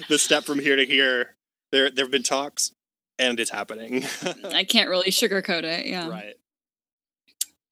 the 0.08 0.18
step 0.18 0.44
from 0.44 0.58
here 0.58 0.76
to 0.76 0.84
here, 0.84 1.36
there 1.72 1.90
there 1.90 2.04
have 2.04 2.12
been 2.12 2.22
talks, 2.22 2.72
and 3.18 3.38
it's 3.40 3.50
happening. 3.50 4.04
I 4.52 4.64
can't 4.64 4.88
really 4.88 5.10
sugarcoat 5.10 5.64
it. 5.64 5.86
Yeah. 5.86 6.08
Right. 6.08 6.34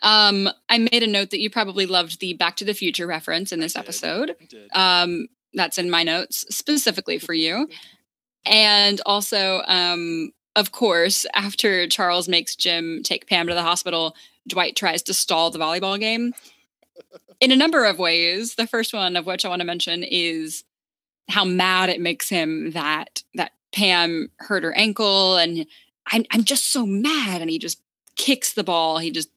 Um, 0.03 0.49
I 0.69 0.79
made 0.79 1.03
a 1.03 1.07
note 1.07 1.31
that 1.31 1.41
you 1.41 1.51
probably 1.51 1.87
loved 1.87 2.21
the 2.21 2.35
Back 2.35 2.57
to 2.57 2.65
the 2.65 2.75
Future 2.75 3.07
reference 3.07 3.53
in 3.53 3.61
this 3.61 3.77
episode. 3.77 4.37
Um, 4.73 5.29
that's 5.55 5.79
in 5.79 5.91
my 5.91 6.03
notes 6.03 6.45
specifically 6.55 7.19
for 7.19 7.33
you. 7.33 7.69
And 8.45 9.01
also, 9.07 9.63
um, 9.67 10.33
of 10.55 10.73
course, 10.73 11.27
after 11.35 11.89
Charles 11.89 12.29
makes 12.29 12.57
Jim 12.57 13.03
take 13.03 13.27
Pam 13.27 13.47
to 13.49 13.55
the 13.55 13.63
hospital, 13.63 14.15
Dwight 14.47 14.77
tries 14.77 15.03
to 15.05 15.15
stall 15.15 15.51
the 15.51 15.59
volleyball 15.59 15.99
game 15.99 16.33
in 17.41 17.51
a 17.51 17.57
number 17.57 17.85
of 17.85 17.99
ways. 17.99 18.55
The 18.55 18.67
first 18.67 18.95
one 18.95 19.17
of 19.17 19.27
which 19.27 19.45
I 19.45 19.49
want 19.49 19.61
to 19.61 19.67
mention 19.67 20.03
is 20.05 20.65
how 21.29 21.45
mad 21.45 21.89
it 21.89 22.01
makes 22.01 22.29
him 22.29 22.71
that 22.73 23.23
that 23.35 23.53
Pam 23.77 24.31
hurt 24.39 24.65
her 24.65 24.73
ankle, 24.73 25.37
and 25.37 25.67
I'm 26.11 26.25
I'm 26.31 26.45
just 26.45 26.73
so 26.73 26.87
mad, 26.87 27.43
and 27.43 27.51
he 27.51 27.59
just 27.59 27.81
kicks 28.17 28.55
the 28.55 28.65
ball. 28.65 28.99
He 28.99 29.11
just 29.11 29.29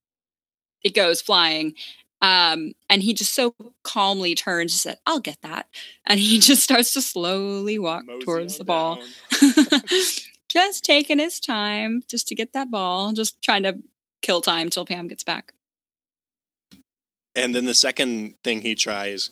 it 0.81 0.95
goes 0.95 1.21
flying. 1.21 1.73
Um, 2.21 2.73
and 2.89 3.01
he 3.01 3.13
just 3.13 3.33
so 3.33 3.55
calmly 3.83 4.35
turns 4.35 4.73
and 4.73 4.79
said, 4.79 4.97
I'll 5.05 5.21
get 5.21 5.37
that. 5.41 5.67
And 6.05 6.19
he 6.19 6.39
just 6.39 6.63
starts 6.63 6.93
to 6.93 7.01
slowly 7.01 7.79
walk 7.79 8.05
Mosey 8.05 8.25
towards 8.25 8.57
the 8.57 8.65
ball. 8.65 8.99
just 10.49 10.83
taking 10.83 11.19
his 11.19 11.39
time 11.39 12.03
just 12.09 12.27
to 12.27 12.35
get 12.35 12.53
that 12.53 12.71
ball, 12.71 13.13
just 13.13 13.41
trying 13.41 13.63
to 13.63 13.77
kill 14.21 14.41
time 14.41 14.69
till 14.69 14.85
Pam 14.85 15.07
gets 15.07 15.23
back. 15.23 15.53
And 17.35 17.55
then 17.55 17.65
the 17.65 17.73
second 17.73 18.35
thing 18.43 18.61
he 18.61 18.75
tries 18.75 19.31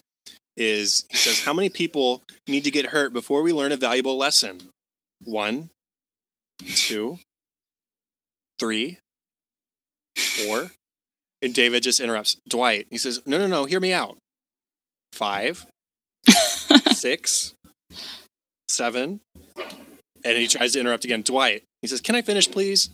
is 0.55 1.05
he 1.09 1.17
says, 1.17 1.43
How 1.43 1.53
many 1.53 1.69
people 1.69 2.23
need 2.47 2.63
to 2.63 2.71
get 2.71 2.87
hurt 2.87 3.11
before 3.11 3.41
we 3.41 3.51
learn 3.51 3.73
a 3.73 3.77
valuable 3.77 4.17
lesson? 4.17 4.69
One, 5.23 5.69
two, 6.59 7.19
three, 8.59 8.99
four. 10.15 10.71
And 11.41 11.53
David 11.53 11.83
just 11.83 11.99
interrupts 11.99 12.37
Dwight. 12.47 12.87
He 12.89 12.97
says, 12.97 13.21
No, 13.25 13.37
no, 13.37 13.47
no, 13.47 13.65
hear 13.65 13.79
me 13.79 13.93
out. 13.93 14.17
Five, 15.13 15.65
six, 16.91 17.53
seven. 18.69 19.21
And 20.25 20.37
he 20.37 20.47
tries 20.47 20.73
to 20.73 20.79
interrupt 20.79 21.05
again. 21.05 21.21
Dwight. 21.21 21.63
He 21.81 21.87
says, 21.87 22.01
Can 22.01 22.15
I 22.15 22.21
finish, 22.21 22.49
please? 22.49 22.89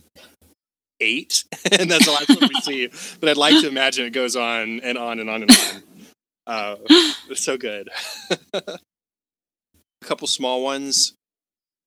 Eight. 1.00 1.44
and 1.78 1.90
that's 1.90 2.06
the 2.06 2.12
last 2.12 2.28
one 2.28 2.50
we 2.54 2.60
see. 2.60 2.90
But 3.20 3.30
I'd 3.30 3.36
like 3.36 3.60
to 3.60 3.68
imagine 3.68 4.06
it 4.06 4.10
goes 4.10 4.36
on 4.36 4.80
and 4.80 4.98
on 4.98 5.20
and 5.20 5.30
on 5.30 5.42
and 5.42 5.50
on. 5.50 5.82
Uh, 6.46 6.76
so 7.34 7.56
good. 7.56 7.88
a 8.52 8.78
couple 10.02 10.28
small 10.28 10.62
ones. 10.62 11.14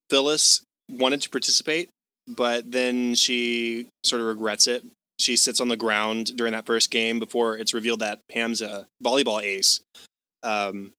Phyllis 0.10 0.62
wanted 0.90 1.22
to 1.22 1.30
participate, 1.30 1.90
but 2.28 2.72
then 2.72 3.16
she 3.16 3.88
sort 4.04 4.22
of 4.22 4.28
regrets 4.28 4.68
it. 4.68 4.84
She 5.20 5.36
sits 5.36 5.60
on 5.60 5.68
the 5.68 5.78
ground 5.78 6.38
during 6.38 6.54
that 6.54 6.66
first 6.66 6.92
game 6.92 7.20
before 7.20 7.58
it's 7.58 7.74
revealed 7.74 8.02
that 8.02 8.20
Pam's 8.32 8.62
a 8.62 8.88
volleyball 9.04 9.42
ace. 9.42 9.82
Um, 10.44 10.92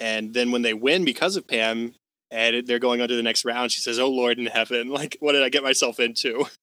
and 0.00 0.32
then 0.34 0.50
when 0.50 0.62
they 0.62 0.74
win 0.74 1.04
because 1.04 1.36
of 1.36 1.46
Pam, 1.46 1.94
and 2.32 2.66
they're 2.66 2.78
going 2.78 3.02
on 3.02 3.08
to 3.08 3.14
the 3.14 3.22
next 3.22 3.44
round, 3.44 3.70
she 3.70 3.80
says, 3.80 3.98
"Oh 3.98 4.08
Lord 4.08 4.38
in 4.38 4.46
heaven, 4.46 4.88
like 4.92 5.16
what 5.20 5.32
did 5.32 5.42
I 5.42 5.48
get 5.48 5.62
myself 5.62 6.00
into?" 6.00 6.46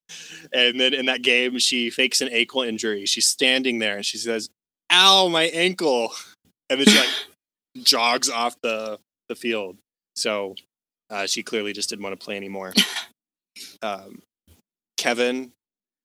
And 0.52 0.80
then 0.80 0.96
in 0.96 1.06
that 1.06 1.22
game, 1.22 1.60
she 1.60 1.92
fakes 1.92 2.22
an 2.22 2.30
ankle 2.30 2.64
injury. 2.64 3.06
She's 3.06 3.28
standing 3.28 3.78
there 3.78 3.98
and 3.98 4.06
she 4.06 4.18
says, 4.18 4.50
"Ow, 4.92 5.28
my 5.28 5.44
ankle!" 5.44 6.14
And 6.70 6.80
then 6.80 6.88
she 6.88 6.98
like 6.98 7.10
jogs 7.86 8.30
off 8.30 8.56
the 8.64 8.98
the 9.28 9.36
field. 9.36 9.78
So 10.16 10.56
uh, 11.10 11.26
she 11.26 11.44
clearly 11.44 11.74
just 11.74 11.90
didn't 11.90 12.04
want 12.04 12.20
to 12.20 12.24
play 12.24 12.36
anymore. 12.36 12.74
Um, 13.82 14.22
Kevin, 14.98 15.52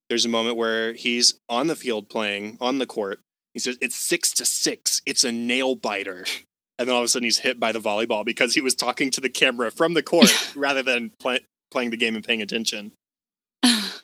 there's 0.08 0.24
a 0.24 0.28
moment 0.28 0.56
where 0.56 0.92
he's 0.92 1.34
on 1.48 1.68
the 1.68 1.76
field 1.76 2.08
playing 2.08 2.56
on 2.60 2.78
the 2.78 2.86
court. 2.86 3.20
He 3.52 3.60
says, 3.60 3.78
It's 3.80 3.94
six 3.94 4.32
to 4.34 4.44
six. 4.44 5.02
It's 5.06 5.22
a 5.22 5.32
nail 5.32 5.74
biter. 5.76 6.24
And 6.76 6.88
then 6.88 6.94
all 6.96 7.02
of 7.02 7.04
a 7.04 7.08
sudden 7.08 7.22
he's 7.22 7.38
hit 7.38 7.60
by 7.60 7.70
the 7.70 7.78
volleyball 7.78 8.24
because 8.24 8.56
he 8.56 8.60
was 8.60 8.74
talking 8.74 9.08
to 9.12 9.20
the 9.20 9.28
camera 9.28 9.70
from 9.70 9.94
the 9.94 10.02
court 10.02 10.52
rather 10.56 10.82
than 10.82 11.12
play, 11.20 11.38
playing 11.70 11.90
the 11.90 11.96
game 11.96 12.16
and 12.16 12.24
paying 12.24 12.42
attention. 12.42 12.90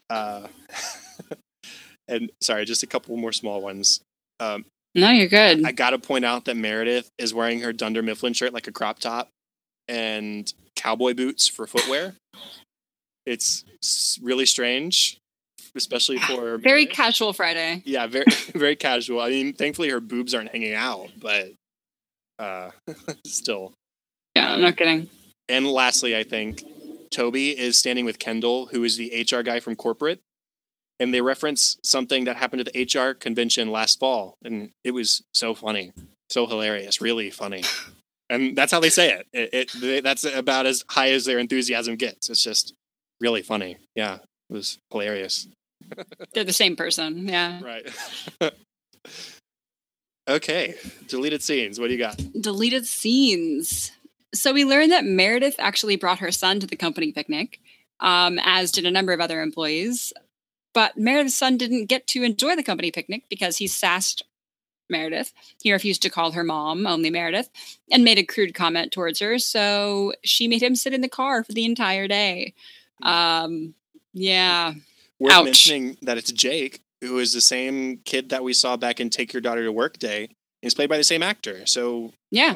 Uh, 0.08 0.46
and 2.06 2.30
sorry, 2.40 2.64
just 2.64 2.84
a 2.84 2.86
couple 2.86 3.16
more 3.16 3.32
small 3.32 3.60
ones. 3.60 4.02
Um, 4.38 4.66
no, 4.94 5.10
you're 5.10 5.26
good. 5.26 5.66
I 5.66 5.72
got 5.72 5.90
to 5.90 5.98
point 5.98 6.24
out 6.24 6.44
that 6.44 6.56
Meredith 6.56 7.10
is 7.18 7.34
wearing 7.34 7.58
her 7.58 7.72
Dunder 7.72 8.02
Mifflin 8.02 8.34
shirt 8.34 8.52
like 8.52 8.68
a 8.68 8.72
crop 8.72 9.00
top 9.00 9.30
and 9.88 10.52
cowboy 10.76 11.14
boots 11.14 11.48
for 11.48 11.66
footwear. 11.66 12.14
It's 13.26 13.64
really 14.22 14.46
strange, 14.46 15.18
especially 15.76 16.18
for 16.18 16.58
very 16.58 16.86
casual 16.86 17.32
Friday. 17.32 17.82
Yeah, 17.84 18.06
very 18.06 18.24
very 18.54 18.76
casual. 18.76 19.20
I 19.20 19.30
mean, 19.30 19.52
thankfully 19.52 19.90
her 19.90 20.00
boobs 20.00 20.34
aren't 20.34 20.50
hanging 20.50 20.74
out, 20.74 21.10
but 21.20 21.52
uh, 22.38 22.70
still. 23.26 23.72
Yeah, 24.34 24.54
I'm 24.54 24.60
not 24.62 24.76
kidding. 24.76 25.08
And 25.48 25.66
lastly, 25.66 26.16
I 26.16 26.22
think 26.22 26.64
Toby 27.10 27.58
is 27.58 27.76
standing 27.78 28.04
with 28.04 28.18
Kendall, 28.18 28.66
who 28.66 28.84
is 28.84 28.96
the 28.96 29.26
HR 29.30 29.42
guy 29.42 29.60
from 29.60 29.76
corporate, 29.76 30.20
and 30.98 31.12
they 31.12 31.20
reference 31.20 31.78
something 31.82 32.24
that 32.24 32.36
happened 32.36 32.66
at 32.66 32.72
the 32.72 32.84
HR 32.84 33.14
convention 33.14 33.70
last 33.70 33.98
fall, 33.98 34.36
and 34.44 34.70
it 34.84 34.92
was 34.92 35.22
so 35.34 35.54
funny, 35.54 35.92
so 36.30 36.46
hilarious, 36.46 37.00
really 37.00 37.30
funny. 37.30 37.64
And 38.30 38.56
that's 38.56 38.70
how 38.70 38.78
they 38.78 38.90
say 38.90 39.12
it. 39.12 39.26
It, 39.32 39.74
it. 39.82 40.04
That's 40.04 40.24
about 40.24 40.64
as 40.64 40.84
high 40.88 41.10
as 41.10 41.24
their 41.24 41.40
enthusiasm 41.40 41.96
gets. 41.96 42.30
It's 42.30 42.42
just 42.42 42.74
really 43.20 43.42
funny. 43.42 43.76
Yeah, 43.96 44.18
it 44.48 44.52
was 44.52 44.78
hilarious. 44.90 45.48
They're 46.32 46.44
the 46.44 46.52
same 46.52 46.76
person. 46.76 47.28
Yeah. 47.28 47.60
Right. 47.60 47.90
okay. 50.28 50.74
Deleted 51.08 51.42
scenes. 51.42 51.80
What 51.80 51.88
do 51.88 51.92
you 51.92 51.98
got? 51.98 52.22
Deleted 52.40 52.86
scenes. 52.86 53.90
So 54.32 54.52
we 54.52 54.64
learned 54.64 54.92
that 54.92 55.04
Meredith 55.04 55.56
actually 55.58 55.96
brought 55.96 56.20
her 56.20 56.30
son 56.30 56.60
to 56.60 56.68
the 56.68 56.76
company 56.76 57.10
picnic, 57.10 57.58
um, 57.98 58.38
as 58.44 58.70
did 58.70 58.86
a 58.86 58.92
number 58.92 59.12
of 59.12 59.20
other 59.20 59.42
employees. 59.42 60.12
But 60.72 60.96
Meredith's 60.96 61.36
son 61.36 61.56
didn't 61.56 61.86
get 61.86 62.06
to 62.08 62.22
enjoy 62.22 62.54
the 62.54 62.62
company 62.62 62.92
picnic 62.92 63.24
because 63.28 63.56
he 63.56 63.66
sassed 63.66 64.22
Meredith. 64.90 65.32
He 65.62 65.72
refused 65.72 66.02
to 66.02 66.10
call 66.10 66.32
her 66.32 66.44
mom, 66.44 66.86
only 66.86 67.10
Meredith, 67.10 67.50
and 67.90 68.04
made 68.04 68.18
a 68.18 68.24
crude 68.24 68.54
comment 68.54 68.92
towards 68.92 69.20
her. 69.20 69.38
So 69.38 70.12
she 70.22 70.48
made 70.48 70.62
him 70.62 70.74
sit 70.74 70.92
in 70.92 71.00
the 71.00 71.08
car 71.08 71.44
for 71.44 71.52
the 71.52 71.64
entire 71.64 72.08
day. 72.08 72.54
Um, 73.02 73.74
yeah. 74.12 74.74
Worth 75.18 75.32
Ouch. 75.32 75.44
mentioning 75.44 75.96
that 76.02 76.18
it's 76.18 76.32
Jake, 76.32 76.80
who 77.00 77.18
is 77.18 77.32
the 77.32 77.40
same 77.40 77.98
kid 78.04 78.30
that 78.30 78.42
we 78.42 78.52
saw 78.52 78.76
back 78.76 79.00
in 79.00 79.10
Take 79.10 79.32
Your 79.32 79.40
Daughter 79.40 79.64
to 79.64 79.72
Work 79.72 79.98
Day. 79.98 80.28
He's 80.62 80.74
played 80.74 80.88
by 80.88 80.96
the 80.96 81.04
same 81.04 81.22
actor. 81.22 81.66
So 81.66 82.12
yeah, 82.30 82.54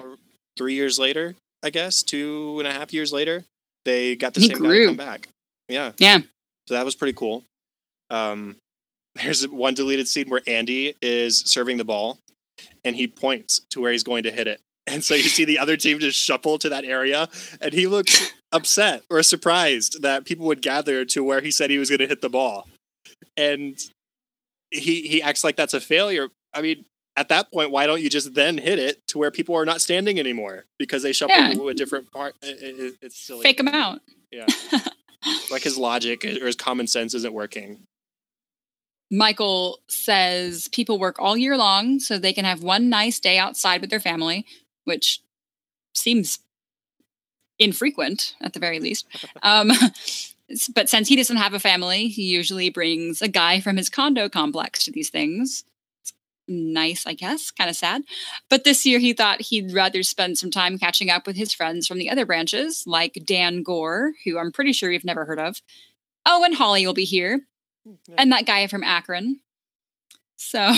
three 0.56 0.74
years 0.74 0.98
later, 0.98 1.34
I 1.62 1.70
guess, 1.70 2.02
two 2.02 2.56
and 2.58 2.68
a 2.68 2.72
half 2.72 2.92
years 2.92 3.12
later, 3.12 3.44
they 3.84 4.16
got 4.16 4.34
the 4.34 4.40
he 4.40 4.48
same 4.48 4.58
grew. 4.58 4.80
guy 4.80 4.86
come 4.88 4.96
back. 4.96 5.28
Yeah. 5.68 5.92
Yeah. 5.98 6.18
So 6.68 6.74
that 6.74 6.84
was 6.84 6.94
pretty 6.94 7.14
cool. 7.14 7.44
Um, 8.10 8.56
there's 9.14 9.46
one 9.48 9.74
deleted 9.74 10.08
scene 10.08 10.28
where 10.28 10.42
Andy 10.46 10.94
is 11.00 11.38
serving 11.40 11.76
the 11.76 11.84
ball 11.84 12.18
and 12.84 12.96
he 12.96 13.06
points 13.06 13.60
to 13.70 13.80
where 13.80 13.92
he's 13.92 14.02
going 14.02 14.24
to 14.24 14.30
hit 14.30 14.46
it. 14.46 14.60
And 14.86 15.02
so 15.02 15.14
you 15.14 15.22
see 15.22 15.46
the 15.46 15.58
other 15.58 15.78
team 15.78 15.98
just 15.98 16.20
shuffle 16.20 16.58
to 16.58 16.68
that 16.68 16.84
area 16.84 17.30
and 17.58 17.72
he 17.72 17.86
looks 17.86 18.34
upset 18.52 19.02
or 19.08 19.22
surprised 19.22 20.02
that 20.02 20.26
people 20.26 20.44
would 20.44 20.60
gather 20.60 21.06
to 21.06 21.24
where 21.24 21.40
he 21.40 21.50
said 21.50 21.70
he 21.70 21.78
was 21.78 21.88
going 21.88 22.00
to 22.00 22.06
hit 22.06 22.20
the 22.20 22.28
ball. 22.28 22.68
And 23.34 23.78
he 24.70 25.08
he 25.08 25.22
acts 25.22 25.42
like 25.42 25.56
that's 25.56 25.72
a 25.72 25.80
failure. 25.80 26.28
I 26.52 26.60
mean, 26.60 26.84
at 27.16 27.28
that 27.28 27.50
point, 27.50 27.70
why 27.70 27.86
don't 27.86 28.02
you 28.02 28.10
just 28.10 28.34
then 28.34 28.58
hit 28.58 28.78
it 28.78 29.06
to 29.08 29.18
where 29.18 29.30
people 29.30 29.54
are 29.56 29.64
not 29.64 29.80
standing 29.80 30.18
anymore 30.18 30.66
because 30.78 31.02
they 31.02 31.12
shuffle 31.12 31.34
yeah. 31.34 31.54
to 31.54 31.68
a 31.68 31.74
different 31.74 32.10
part? 32.12 32.34
It, 32.42 32.78
it, 32.78 32.94
it's 33.00 33.18
silly. 33.18 33.42
Fake 33.42 33.56
them 33.56 33.68
out. 33.68 34.00
Yeah. 34.30 34.46
like 35.50 35.62
his 35.62 35.78
logic 35.78 36.24
or 36.24 36.46
his 36.46 36.56
common 36.56 36.86
sense 36.86 37.14
isn't 37.14 37.32
working. 37.32 37.84
Michael 39.16 39.80
says 39.86 40.68
people 40.68 40.98
work 40.98 41.16
all 41.18 41.36
year 41.36 41.56
long 41.56 42.00
so 42.00 42.18
they 42.18 42.32
can 42.32 42.44
have 42.44 42.62
one 42.62 42.88
nice 42.88 43.20
day 43.20 43.38
outside 43.38 43.80
with 43.80 43.90
their 43.90 44.00
family, 44.00 44.44
which 44.84 45.20
seems 45.94 46.40
infrequent 47.58 48.34
at 48.40 48.52
the 48.52 48.60
very 48.60 48.80
least. 48.80 49.06
Um, 49.42 49.70
but 50.74 50.88
since 50.88 51.08
he 51.08 51.16
doesn't 51.16 51.36
have 51.36 51.54
a 51.54 51.58
family, 51.58 52.08
he 52.08 52.22
usually 52.24 52.70
brings 52.70 53.22
a 53.22 53.28
guy 53.28 53.60
from 53.60 53.76
his 53.76 53.88
condo 53.88 54.28
complex 54.28 54.84
to 54.84 54.92
these 54.92 55.10
things. 55.10 55.64
It's 56.02 56.12
nice, 56.48 57.06
I 57.06 57.14
guess, 57.14 57.50
kind 57.50 57.70
of 57.70 57.76
sad. 57.76 58.02
But 58.50 58.64
this 58.64 58.84
year 58.84 58.98
he 58.98 59.12
thought 59.12 59.40
he'd 59.42 59.72
rather 59.72 60.02
spend 60.02 60.38
some 60.38 60.50
time 60.50 60.78
catching 60.78 61.10
up 61.10 61.26
with 61.26 61.36
his 61.36 61.54
friends 61.54 61.86
from 61.86 61.98
the 61.98 62.10
other 62.10 62.26
branches, 62.26 62.84
like 62.86 63.22
Dan 63.24 63.62
Gore, 63.62 64.12
who 64.24 64.38
I'm 64.38 64.52
pretty 64.52 64.72
sure 64.72 64.90
you've 64.90 65.04
never 65.04 65.24
heard 65.24 65.38
of. 65.38 65.60
Oh, 66.26 66.44
and 66.44 66.54
Holly 66.54 66.86
will 66.86 66.94
be 66.94 67.04
here. 67.04 67.40
Yeah. 67.84 68.14
And 68.18 68.32
that 68.32 68.46
guy 68.46 68.66
from 68.66 68.82
Akron. 68.82 69.40
So, 70.36 70.72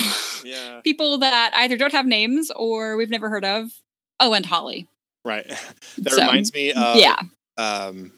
yeah. 0.45 0.81
people 0.85 1.19
that 1.19 1.53
either 1.55 1.77
don't 1.77 1.93
have 1.93 2.07
names 2.07 2.51
or 2.55 2.97
we've 2.97 3.11
never 3.11 3.29
heard 3.29 3.45
of. 3.45 3.71
Oh, 4.21 4.33
and 4.33 4.47
Holly. 4.47 4.89
Right. 5.25 5.47
That 5.99 6.13
so, 6.13 6.21
reminds 6.21 6.53
me 6.53 6.73
of 6.73 6.97
yeah. 6.97 7.19
Um, 7.57 8.13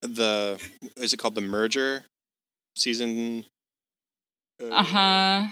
the 0.00 0.60
is 0.96 1.12
it 1.12 1.16
called 1.16 1.34
the 1.34 1.40
merger 1.40 2.04
season? 2.76 3.44
Uh 4.62 4.82
huh. 4.82 5.46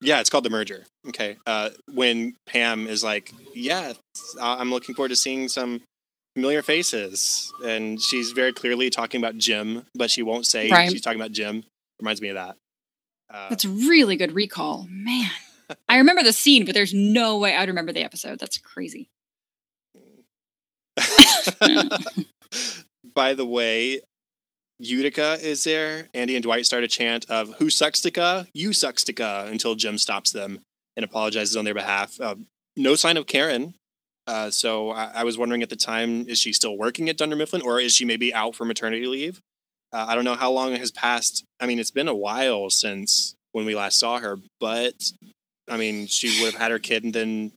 Yeah, 0.00 0.20
it's 0.20 0.30
called 0.30 0.44
the 0.44 0.50
merger. 0.50 0.84
Okay. 1.08 1.36
Uh, 1.44 1.70
when 1.92 2.36
Pam 2.46 2.86
is 2.86 3.02
like, 3.02 3.32
"Yeah, 3.54 3.94
I'm 4.40 4.70
looking 4.70 4.94
forward 4.94 5.08
to 5.08 5.16
seeing 5.16 5.48
some 5.48 5.82
familiar 6.36 6.62
faces," 6.62 7.50
and 7.64 7.98
she's 8.00 8.32
very 8.32 8.52
clearly 8.52 8.90
talking 8.90 9.18
about 9.20 9.38
Jim, 9.38 9.86
but 9.94 10.10
she 10.10 10.22
won't 10.22 10.46
say 10.46 10.70
right. 10.70 10.92
she's 10.92 11.00
talking 11.00 11.18
about 11.18 11.32
Jim. 11.32 11.64
Reminds 11.98 12.20
me 12.20 12.28
of 12.28 12.34
that. 12.34 12.56
Uh, 13.32 13.48
That's 13.48 13.64
really 13.64 14.16
good 14.16 14.32
recall, 14.32 14.86
man. 14.90 15.30
I 15.88 15.96
remember 15.96 16.22
the 16.22 16.34
scene, 16.34 16.66
but 16.66 16.74
there's 16.74 16.92
no 16.92 17.38
way 17.38 17.56
I'd 17.56 17.68
remember 17.68 17.92
the 17.92 18.04
episode. 18.04 18.38
That's 18.38 18.58
crazy. 18.58 19.08
By 23.14 23.32
the 23.32 23.46
way, 23.46 24.02
Utica 24.78 25.38
is 25.40 25.64
there. 25.64 26.08
Andy 26.12 26.36
and 26.36 26.42
Dwight 26.42 26.66
start 26.66 26.84
a 26.84 26.88
chant 26.88 27.24
of 27.30 27.54
"Who 27.54 27.70
sucks 27.70 28.02
suckstica? 28.02 28.46
You 28.52 28.74
sucks 28.74 29.04
suckstica!" 29.04 29.50
until 29.50 29.74
Jim 29.74 29.96
stops 29.96 30.32
them 30.32 30.60
and 30.96 31.04
apologizes 31.04 31.56
on 31.56 31.64
their 31.64 31.74
behalf. 31.74 32.20
Uh, 32.20 32.34
no 32.76 32.94
sign 32.94 33.16
of 33.16 33.26
Karen. 33.26 33.74
Uh, 34.26 34.50
so 34.50 34.90
I, 34.90 35.12
I, 35.16 35.24
was 35.24 35.38
wondering 35.38 35.62
at 35.62 35.68
the 35.68 35.76
time, 35.76 36.28
is 36.28 36.40
she 36.40 36.52
still 36.52 36.76
working 36.76 37.08
at 37.08 37.16
Dunder 37.16 37.36
Mifflin, 37.36 37.62
or 37.62 37.80
is 37.80 37.94
she 37.94 38.04
maybe 38.04 38.34
out 38.34 38.56
for 38.56 38.64
maternity 38.64 39.06
leave? 39.06 39.40
Uh, 39.92 40.06
I 40.08 40.16
don't 40.16 40.24
know 40.24 40.34
how 40.34 40.50
long 40.50 40.72
it 40.72 40.80
has 40.80 40.90
passed. 40.90 41.44
I 41.60 41.66
mean, 41.66 41.78
it's 41.78 41.92
been 41.92 42.08
a 42.08 42.14
while 42.14 42.68
since 42.68 43.34
when 43.52 43.66
we 43.66 43.76
last 43.76 44.00
saw 44.00 44.18
her, 44.18 44.38
but 44.58 44.94
I 45.68 45.76
mean, 45.76 46.06
she 46.06 46.42
would 46.42 46.52
have 46.52 46.60
had 46.60 46.70
her 46.72 46.78
kid 46.80 47.04
and 47.04 47.14
then 47.14 47.52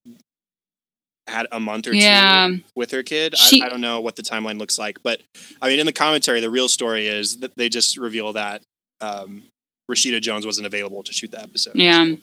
had 1.28 1.48
a 1.52 1.60
month 1.60 1.88
or 1.88 1.94
yeah. 1.94 2.48
two 2.50 2.64
with 2.76 2.92
her 2.92 3.04
kid. 3.04 3.36
She, 3.38 3.62
I, 3.62 3.68
I, 3.68 3.70
don't 3.70 3.82
know 3.82 4.02
what 4.02 4.16
the 4.16 4.24
timeline 4.24 4.60
looks 4.60 4.78
like, 4.78 5.02
but 5.04 5.22
I 5.62 5.70
mean, 5.70 5.80
in 5.80 5.86
the 5.86 5.94
commentary, 5.94 6.40
the 6.40 6.50
real 6.50 6.70
story 6.70 7.08
is 7.08 7.38
that 7.38 7.56
they 7.56 7.70
just 7.70 7.98
reveal 7.98 8.34
that 8.34 8.62
um, 9.02 9.44
Rashida 9.90 10.22
Jones 10.22 10.46
wasn't 10.46 10.68
available 10.68 11.04
to 11.04 11.14
shoot 11.14 11.32
the 11.32 11.42
episode. 11.42 11.76
Yeah, 11.76 12.06
so 12.06 12.18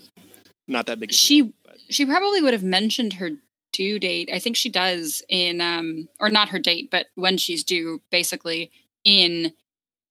not 0.69 0.87
that 0.87 1.01
big. 1.01 1.13
she 1.13 1.43
deal, 1.43 1.53
she 1.89 2.07
probably 2.07 2.43
would 2.43 2.53
have 2.53 2.65
mentioned 2.65 3.15
her 3.15 3.31
due 3.77 3.99
date. 3.99 4.31
I 4.33 4.39
think 4.39 4.57
she 4.57 4.71
does 4.71 5.23
in 5.29 5.61
um 5.61 6.09
or 6.19 6.31
not 6.31 6.49
her 6.49 6.59
date, 6.59 6.91
but 6.91 7.07
when 7.15 7.37
she's 7.37 7.63
due, 7.63 8.01
basically 8.11 8.71
in 9.05 9.53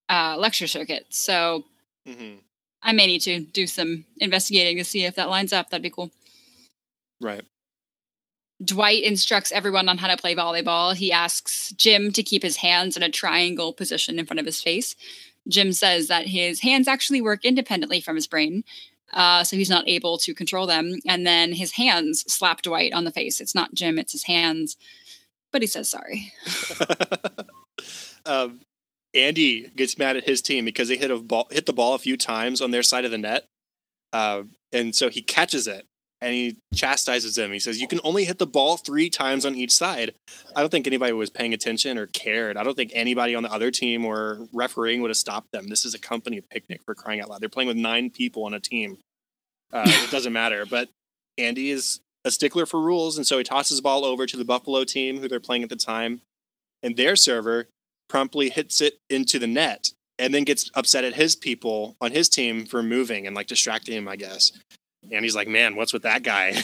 uh, 0.07 0.35
lecture 0.37 0.67
circuit. 0.67 1.07
So 1.09 1.63
mm-hmm. 2.07 2.37
I 2.81 2.91
may 2.93 3.07
need 3.07 3.21
to 3.21 3.39
do 3.39 3.65
some 3.65 4.05
investigating 4.17 4.77
to 4.77 4.83
see 4.83 5.03
if 5.03 5.15
that 5.15 5.29
lines 5.29 5.51
up. 5.51 5.69
That'd 5.69 5.81
be 5.81 5.89
cool. 5.89 6.11
Right. 7.19 7.43
Dwight 8.63 9.03
instructs 9.03 9.51
everyone 9.51 9.89
on 9.89 9.97
how 9.97 10.07
to 10.07 10.15
play 10.15 10.35
volleyball. 10.35 10.95
He 10.95 11.11
asks 11.11 11.71
Jim 11.71 12.11
to 12.13 12.23
keep 12.23 12.43
his 12.43 12.57
hands 12.57 12.95
in 12.95 13.03
a 13.03 13.09
triangle 13.09 13.73
position 13.73 14.19
in 14.19 14.25
front 14.25 14.39
of 14.39 14.45
his 14.45 14.61
face. 14.61 14.95
Jim 15.47 15.73
says 15.73 16.07
that 16.07 16.27
his 16.27 16.61
hands 16.61 16.87
actually 16.87 17.21
work 17.21 17.43
independently 17.43 17.99
from 17.99 18.15
his 18.15 18.27
brain, 18.27 18.63
uh, 19.15 19.43
so 19.43 19.55
he's 19.55 19.69
not 19.69 19.87
able 19.87 20.17
to 20.19 20.33
control 20.33 20.67
them. 20.67 20.99
And 21.07 21.25
then 21.25 21.53
his 21.53 21.71
hands 21.73 22.23
slap 22.27 22.61
Dwight 22.61 22.93
on 22.93 23.05
the 23.05 23.11
face. 23.11 23.41
It's 23.41 23.55
not 23.55 23.73
Jim, 23.73 23.97
it's 23.97 24.11
his 24.11 24.25
hands. 24.25 24.77
But 25.51 25.61
he 25.61 25.67
says 25.67 25.89
sorry. 25.89 26.33
um, 28.25 28.59
Andy 29.13 29.71
gets 29.75 29.97
mad 29.97 30.17
at 30.17 30.25
his 30.25 30.41
team 30.41 30.65
because 30.65 30.89
they 30.89 30.97
hit 30.97 31.09
a 31.09 31.17
ball, 31.17 31.47
hit 31.49 31.65
the 31.65 31.73
ball 31.73 31.95
a 31.95 31.99
few 31.99 32.17
times 32.17 32.61
on 32.61 32.71
their 32.71 32.83
side 32.83 33.05
of 33.05 33.11
the 33.11 33.17
net, 33.17 33.45
uh, 34.11 34.43
and 34.71 34.93
so 34.93 35.09
he 35.09 35.21
catches 35.21 35.67
it 35.67 35.85
and 36.21 36.33
he 36.33 36.57
chastises 36.73 37.35
them. 37.35 37.51
He 37.51 37.59
says, 37.59 37.79
You 37.79 37.87
can 37.87 37.99
only 38.03 38.25
hit 38.25 38.39
the 38.39 38.47
ball 38.47 38.77
three 38.77 39.09
times 39.09 39.45
on 39.45 39.55
each 39.55 39.71
side. 39.71 40.13
I 40.55 40.61
don't 40.61 40.69
think 40.69 40.87
anybody 40.87 41.13
was 41.13 41.29
paying 41.29 41.53
attention 41.53 41.97
or 41.97 42.07
cared. 42.07 42.57
I 42.57 42.63
don't 42.63 42.75
think 42.75 42.91
anybody 42.93 43.35
on 43.35 43.43
the 43.43 43.51
other 43.51 43.71
team 43.71 44.05
or 44.05 44.47
refereeing 44.53 45.01
would 45.01 45.09
have 45.09 45.17
stopped 45.17 45.51
them. 45.51 45.67
This 45.67 45.85
is 45.85 45.93
a 45.93 45.99
company 45.99 46.41
picnic 46.41 46.81
for 46.85 46.95
crying 46.95 47.21
out 47.21 47.29
loud. 47.29 47.41
They're 47.41 47.49
playing 47.49 47.67
with 47.67 47.77
nine 47.77 48.09
people 48.09 48.45
on 48.45 48.53
a 48.53 48.59
team. 48.59 48.97
Uh, 49.75 49.83
it 49.85 50.09
doesn't 50.09 50.33
matter. 50.33 50.65
But 50.65 50.89
Andy 51.37 51.69
is 51.69 51.99
a 52.23 52.31
stickler 52.31 52.65
for 52.65 52.81
rules, 52.81 53.17
and 53.17 53.27
so 53.27 53.37
he 53.37 53.43
tosses 53.43 53.77
the 53.77 53.83
ball 53.83 54.05
over 54.05 54.25
to 54.25 54.37
the 54.37 54.45
Buffalo 54.45 54.83
team, 54.85 55.19
who 55.19 55.27
they're 55.27 55.39
playing 55.39 55.63
at 55.63 55.69
the 55.69 55.75
time, 55.75 56.21
and 56.81 56.95
their 56.95 57.15
server 57.15 57.67
promptly 58.09 58.49
hits 58.49 58.81
it 58.81 58.99
into 59.09 59.37
the 59.37 59.47
net 59.47 59.89
and 60.17 60.33
then 60.33 60.43
gets 60.43 60.71
upset 60.73 61.03
at 61.03 61.15
his 61.15 61.35
people 61.35 61.95
on 61.99 62.11
his 62.11 62.29
team 62.29 62.65
for 62.65 62.81
moving 62.81 63.27
and 63.27 63.35
like 63.35 63.47
distracting 63.47 63.95
him, 63.95 64.07
I 64.07 64.15
guess. 64.15 64.51
And 65.11 65.23
he's 65.23 65.35
like, 65.35 65.47
man, 65.47 65.75
what's 65.75 65.93
with 65.93 66.03
that 66.03 66.23
guy? 66.23 66.55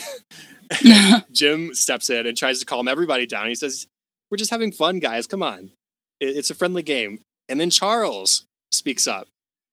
Jim 1.32 1.74
steps 1.74 2.09
in 2.09 2.26
and 2.26 2.38
tries 2.38 2.59
to 2.59 2.66
calm 2.66 2.88
everybody 2.88 3.26
down. 3.26 3.47
He 3.47 3.55
says, 3.55 3.88
we're 4.30 4.38
just 4.38 4.51
having 4.51 4.72
fun, 4.72 4.99
guys. 4.99 5.28
Come 5.28 5.43
on. 5.43 5.72
It's 6.22 6.49
a 6.49 6.55
friendly 6.55 6.84
game. 6.84 7.20
And 7.49 7.59
then 7.59 7.70
Charles 7.70 8.45
speaks 8.72 9.07
up. 9.07 9.28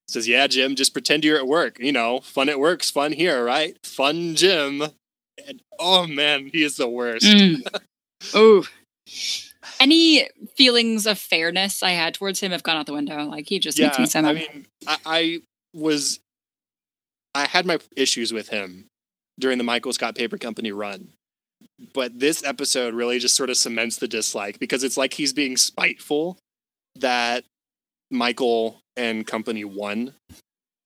Says, 0.08 0.26
yeah, 0.26 0.46
Jim, 0.46 0.74
just 0.74 0.94
pretend 0.94 1.24
you're 1.24 1.36
at 1.36 1.46
work. 1.46 1.78
You 1.78 1.92
know, 1.92 2.20
fun 2.20 2.48
at 2.48 2.58
work's 2.58 2.90
fun 2.90 3.12
here, 3.12 3.44
right? 3.44 3.76
Fun 3.84 4.34
Jim. 4.34 4.82
And 5.46 5.62
oh 5.78 6.06
man, 6.06 6.48
he 6.52 6.62
is 6.62 6.76
the 6.76 6.88
worst. 6.88 7.26
Mm. 7.26 7.62
Oh. 8.34 8.66
Any 9.78 10.28
feelings 10.56 11.06
of 11.06 11.20
fairness 11.20 11.84
I 11.84 11.90
had 11.90 12.14
towards 12.14 12.40
him 12.40 12.50
have 12.50 12.64
gone 12.64 12.76
out 12.76 12.86
the 12.86 12.92
window. 12.92 13.22
Like 13.26 13.48
he 13.48 13.60
just 13.60 13.78
yeah, 13.78 13.86
makes 13.86 13.98
me 14.00 14.06
sad. 14.06 14.24
I 14.24 14.32
mean, 14.32 14.66
I, 14.88 14.98
I 15.06 15.40
was 15.72 16.18
I 17.32 17.46
had 17.46 17.64
my 17.64 17.78
issues 17.96 18.32
with 18.32 18.48
him 18.48 18.86
during 19.38 19.56
the 19.58 19.64
Michael 19.64 19.92
Scott 19.92 20.16
Paper 20.16 20.36
Company 20.36 20.72
run. 20.72 21.10
But 21.94 22.18
this 22.18 22.42
episode 22.42 22.94
really 22.94 23.20
just 23.20 23.36
sort 23.36 23.50
of 23.50 23.56
cements 23.56 23.98
the 23.98 24.08
dislike 24.08 24.58
because 24.58 24.82
it's 24.82 24.96
like 24.96 25.14
he's 25.14 25.32
being 25.32 25.56
spiteful 25.56 26.38
that 26.96 27.44
Michael 28.10 28.80
and 28.98 29.26
company 29.26 29.64
one 29.64 30.14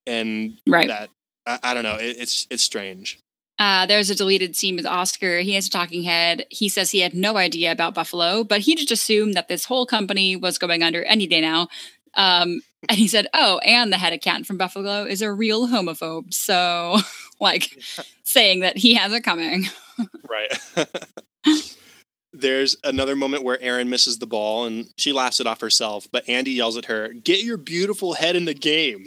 And 0.07 0.59
right. 0.69 0.89
that 0.89 1.11
I, 1.47 1.59
I 1.63 1.75
don't 1.75 1.83
know, 1.83 1.97
it, 1.97 2.17
it's 2.19 2.47
it's 2.51 2.63
strange. 2.63 3.19
Uh, 3.59 3.87
there's 3.87 4.11
a 4.11 4.15
deleted 4.15 4.57
scene 4.57 4.75
with 4.75 4.87
Oscar. 4.87 5.39
He 5.41 5.55
has 5.55 5.69
a 5.69 5.71
talking 5.71 6.03
head. 6.03 6.47
He 6.51 6.69
says 6.69 6.91
he 6.91 7.01
had 7.01 7.15
no 7.15 7.37
idea 7.37 7.71
about 7.71 7.95
Buffalo, 7.95 8.43
but 8.43 8.61
he 8.61 8.75
just 8.75 8.91
assumed 8.91 9.35
that 9.35 9.47
this 9.47 9.67
whole 9.67 9.87
company 9.87 10.35
was 10.35 10.59
going 10.59 10.83
under 10.83 11.05
any 11.05 11.27
day 11.27 11.41
now. 11.41 11.69
Um, 12.15 12.63
and 12.89 12.99
he 12.99 13.07
said, 13.07 13.29
"Oh, 13.33 13.59
and 13.59 13.93
the 13.93 13.99
head 13.99 14.13
accountant 14.13 14.47
from 14.47 14.59
Buffalo 14.59 15.05
is 15.05 15.23
a 15.23 15.33
real 15.33 15.69
homophobe." 15.69 16.35
So, 16.35 16.99
like, 17.41 17.79
saying 18.25 18.61
that 18.61 18.77
he 18.77 18.95
has 18.95 19.13
it 19.13 19.23
coming. 19.23 19.67
right. 20.29 20.59
There's 22.43 22.76
another 22.84 23.16
moment 23.16 23.45
where 23.45 23.61
Erin 23.62 23.88
misses 23.88 24.18
the 24.18 24.26
ball 24.26 24.66
and 24.66 24.90
she 24.99 25.12
laughs 25.12 25.40
it 25.40 25.47
off 25.47 25.61
herself, 25.61 26.07
but 26.12 26.28
Andy 26.28 26.51
yells 26.51 26.76
at 26.76 26.86
her, 26.86 27.09
"Get 27.09 27.45
your 27.45 27.57
beautiful 27.57 28.14
head 28.14 28.36
in 28.36 28.45
the 28.45 28.55
game!" 28.55 29.07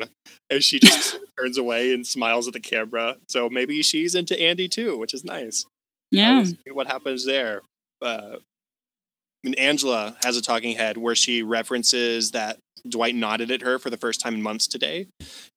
And 0.49 0.63
she 0.63 0.79
just 0.79 1.19
turns 1.37 1.57
away 1.57 1.93
and 1.93 2.07
smiles 2.07 2.47
at 2.47 2.53
the 2.53 2.59
camera. 2.59 3.17
So 3.27 3.49
maybe 3.49 3.83
she's 3.83 4.15
into 4.15 4.39
Andy 4.39 4.67
too, 4.67 4.97
which 4.97 5.13
is 5.13 5.23
nice. 5.23 5.65
Yeah. 6.11 6.45
what 6.71 6.87
happens 6.87 7.25
there? 7.25 7.61
Uh, 8.01 8.37
I 8.37 9.47
mean, 9.47 9.55
Angela 9.55 10.15
has 10.23 10.37
a 10.37 10.41
talking 10.41 10.75
head 10.75 10.97
where 10.97 11.15
she 11.15 11.43
references 11.43 12.31
that 12.31 12.57
Dwight 12.87 13.15
nodded 13.15 13.51
at 13.51 13.61
her 13.61 13.79
for 13.79 13.89
the 13.89 13.97
first 13.97 14.21
time 14.21 14.35
in 14.35 14.41
months 14.41 14.65
today, 14.65 15.07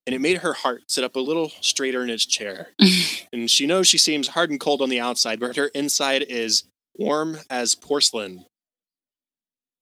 and 0.06 0.14
it 0.14 0.20
made 0.20 0.38
her 0.38 0.52
heart 0.52 0.82
sit 0.88 1.04
up 1.04 1.16
a 1.16 1.20
little 1.20 1.52
straighter 1.60 2.02
in 2.02 2.10
its 2.10 2.26
chair. 2.26 2.68
and 3.32 3.50
she 3.50 3.66
knows 3.66 3.86
she 3.86 3.98
seems 3.98 4.28
hard 4.28 4.50
and 4.50 4.60
cold 4.60 4.82
on 4.82 4.88
the 4.88 5.00
outside, 5.00 5.38
but 5.38 5.56
her 5.56 5.66
inside 5.68 6.22
is 6.28 6.64
warm 6.98 7.38
as 7.48 7.74
porcelain. 7.74 8.44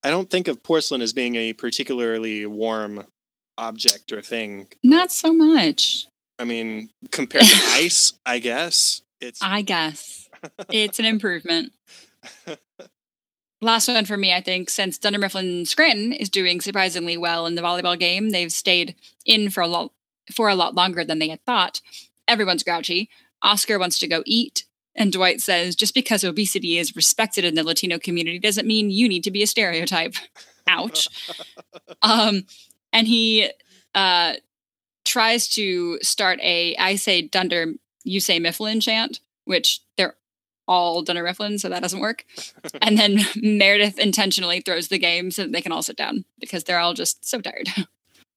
I 0.04 0.10
don't 0.10 0.30
think 0.30 0.46
of 0.46 0.62
porcelain 0.62 1.02
as 1.02 1.12
being 1.12 1.34
a 1.34 1.52
particularly 1.52 2.46
warm 2.46 3.06
object 3.58 4.12
or 4.12 4.22
thing. 4.22 4.68
Not 4.84 5.10
so 5.10 5.32
much. 5.32 6.06
I 6.38 6.44
mean, 6.44 6.90
compared 7.10 7.44
to 7.44 7.56
ice, 7.72 8.12
I 8.24 8.38
guess 8.38 9.02
it's. 9.20 9.42
I 9.42 9.62
guess 9.62 10.28
it's 10.70 10.98
an 10.98 11.06
improvement. 11.06 11.72
Last 13.62 13.88
one 13.88 14.04
for 14.04 14.18
me, 14.18 14.34
I 14.34 14.42
think, 14.42 14.68
since 14.68 14.98
Dunder 14.98 15.18
Mifflin 15.18 15.64
Scranton 15.64 16.12
is 16.12 16.28
doing 16.28 16.60
surprisingly 16.60 17.16
well 17.16 17.46
in 17.46 17.54
the 17.54 17.62
volleyball 17.62 17.98
game, 17.98 18.30
they've 18.30 18.52
stayed 18.52 18.94
in 19.24 19.48
for 19.48 19.62
a 19.62 19.66
lot 19.66 19.92
for 20.34 20.48
a 20.48 20.54
lot 20.54 20.74
longer 20.74 21.04
than 21.04 21.18
they 21.18 21.28
had 21.28 21.42
thought. 21.44 21.80
Everyone's 22.28 22.62
grouchy. 22.62 23.08
Oscar 23.42 23.78
wants 23.78 23.98
to 23.98 24.08
go 24.08 24.22
eat, 24.26 24.65
and 24.96 25.12
Dwight 25.12 25.40
says, 25.40 25.76
"Just 25.76 25.94
because 25.94 26.24
obesity 26.24 26.78
is 26.78 26.96
respected 26.96 27.44
in 27.44 27.54
the 27.54 27.64
Latino 27.64 27.98
community 27.98 28.38
doesn't 28.38 28.66
mean 28.66 28.90
you 28.90 29.08
need 29.08 29.24
to 29.24 29.30
be 29.30 29.42
a 29.42 29.46
stereotype." 29.46 30.14
Ouch. 30.68 31.08
um, 32.02 32.44
and 32.92 33.06
he 33.06 33.48
uh, 33.94 34.34
tries 35.04 35.48
to 35.50 35.98
start 36.02 36.40
a 36.42 36.74
I 36.76 36.96
say 36.96 37.22
Dunder, 37.22 37.74
you 38.04 38.20
say 38.20 38.38
Mifflin" 38.38 38.80
chant, 38.80 39.20
which 39.44 39.80
they're 39.96 40.16
all 40.68 41.02
Dunder 41.02 41.22
Mifflin, 41.22 41.58
so 41.58 41.68
that 41.68 41.82
doesn't 41.82 42.00
work. 42.00 42.24
and 42.82 42.98
then 42.98 43.20
Meredith 43.36 43.98
intentionally 43.98 44.60
throws 44.60 44.88
the 44.88 44.98
game 44.98 45.30
so 45.30 45.42
that 45.42 45.52
they 45.52 45.60
can 45.62 45.72
all 45.72 45.82
sit 45.82 45.96
down 45.96 46.24
because 46.40 46.64
they're 46.64 46.78
all 46.78 46.94
just 46.94 47.24
so 47.24 47.40
tired. 47.40 47.68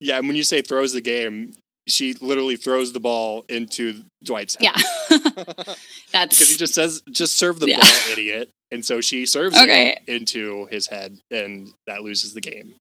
Yeah, 0.01 0.17
and 0.17 0.27
when 0.27 0.37
you 0.37 0.45
say 0.45 0.61
throws 0.61 0.93
the 0.93 1.01
game, 1.01 1.51
she 1.89 2.13
literally 2.15 2.55
throws 2.55 2.93
the 2.93 2.99
ball 2.99 3.45
into 3.49 4.03
Dwight's 4.23 4.55
head. 4.55 4.71
Yeah. 4.75 5.15
That's 6.11 6.37
because 6.37 6.49
he 6.49 6.57
just 6.57 6.73
says, 6.73 7.01
just 7.11 7.35
serve 7.35 7.59
the 7.59 7.69
yeah. 7.69 7.79
ball, 7.79 8.11
idiot. 8.11 8.49
And 8.71 8.85
so 8.85 9.01
she 9.01 9.25
serves 9.25 9.57
okay. 9.57 9.97
it 10.05 10.13
into 10.13 10.67
his 10.71 10.87
head 10.87 11.17
and 11.31 11.69
that 11.87 12.03
loses 12.03 12.33
the 12.33 12.41
game. 12.41 12.75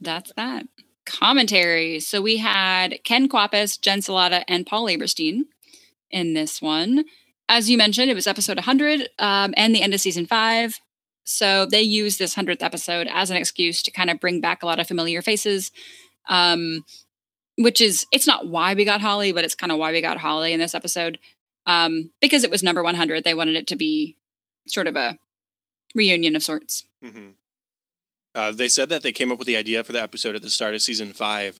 That's 0.00 0.32
that. 0.36 0.66
Commentary. 1.06 2.00
So 2.00 2.20
we 2.20 2.36
had 2.36 2.98
Ken 3.04 3.28
Kwapis, 3.28 3.80
Jen 3.80 4.00
Celotta, 4.00 4.44
and 4.48 4.66
Paul 4.66 4.86
Lieberstein 4.86 5.42
in 6.10 6.34
this 6.34 6.60
one 6.60 7.04
as 7.50 7.68
you 7.68 7.76
mentioned, 7.76 8.10
it 8.10 8.14
was 8.14 8.28
episode 8.28 8.56
100 8.56 9.08
um, 9.18 9.52
and 9.56 9.74
the 9.74 9.82
end 9.82 9.92
of 9.92 10.00
season 10.00 10.24
five. 10.24 10.78
So 11.24 11.66
they 11.66 11.82
used 11.82 12.18
this 12.18 12.36
100th 12.36 12.62
episode 12.62 13.08
as 13.10 13.30
an 13.30 13.36
excuse 13.36 13.82
to 13.82 13.90
kind 13.90 14.08
of 14.08 14.20
bring 14.20 14.40
back 14.40 14.62
a 14.62 14.66
lot 14.66 14.78
of 14.78 14.86
familiar 14.86 15.20
faces. 15.20 15.72
Um, 16.28 16.84
which 17.56 17.80
is, 17.80 18.06
it's 18.12 18.26
not 18.26 18.46
why 18.46 18.74
we 18.74 18.84
got 18.84 19.00
Holly, 19.00 19.32
but 19.32 19.44
it's 19.44 19.54
kind 19.54 19.72
of 19.72 19.78
why 19.78 19.92
we 19.92 20.00
got 20.00 20.18
Holly 20.18 20.52
in 20.52 20.60
this 20.60 20.74
episode. 20.74 21.18
Um, 21.66 22.10
because 22.20 22.44
it 22.44 22.50
was 22.50 22.62
number 22.62 22.82
100, 22.82 23.24
they 23.24 23.34
wanted 23.34 23.56
it 23.56 23.66
to 23.68 23.76
be 23.76 24.16
sort 24.66 24.86
of 24.86 24.96
a 24.96 25.18
reunion 25.94 26.36
of 26.36 26.42
sorts. 26.42 26.84
Mm-hmm. 27.04 27.30
Uh, 28.34 28.52
they 28.52 28.68
said 28.68 28.88
that 28.88 29.02
they 29.02 29.12
came 29.12 29.32
up 29.32 29.38
with 29.38 29.46
the 29.46 29.56
idea 29.56 29.82
for 29.82 29.92
the 29.92 30.02
episode 30.02 30.36
at 30.36 30.42
the 30.42 30.50
start 30.50 30.74
of 30.74 30.82
season 30.82 31.12
five. 31.12 31.58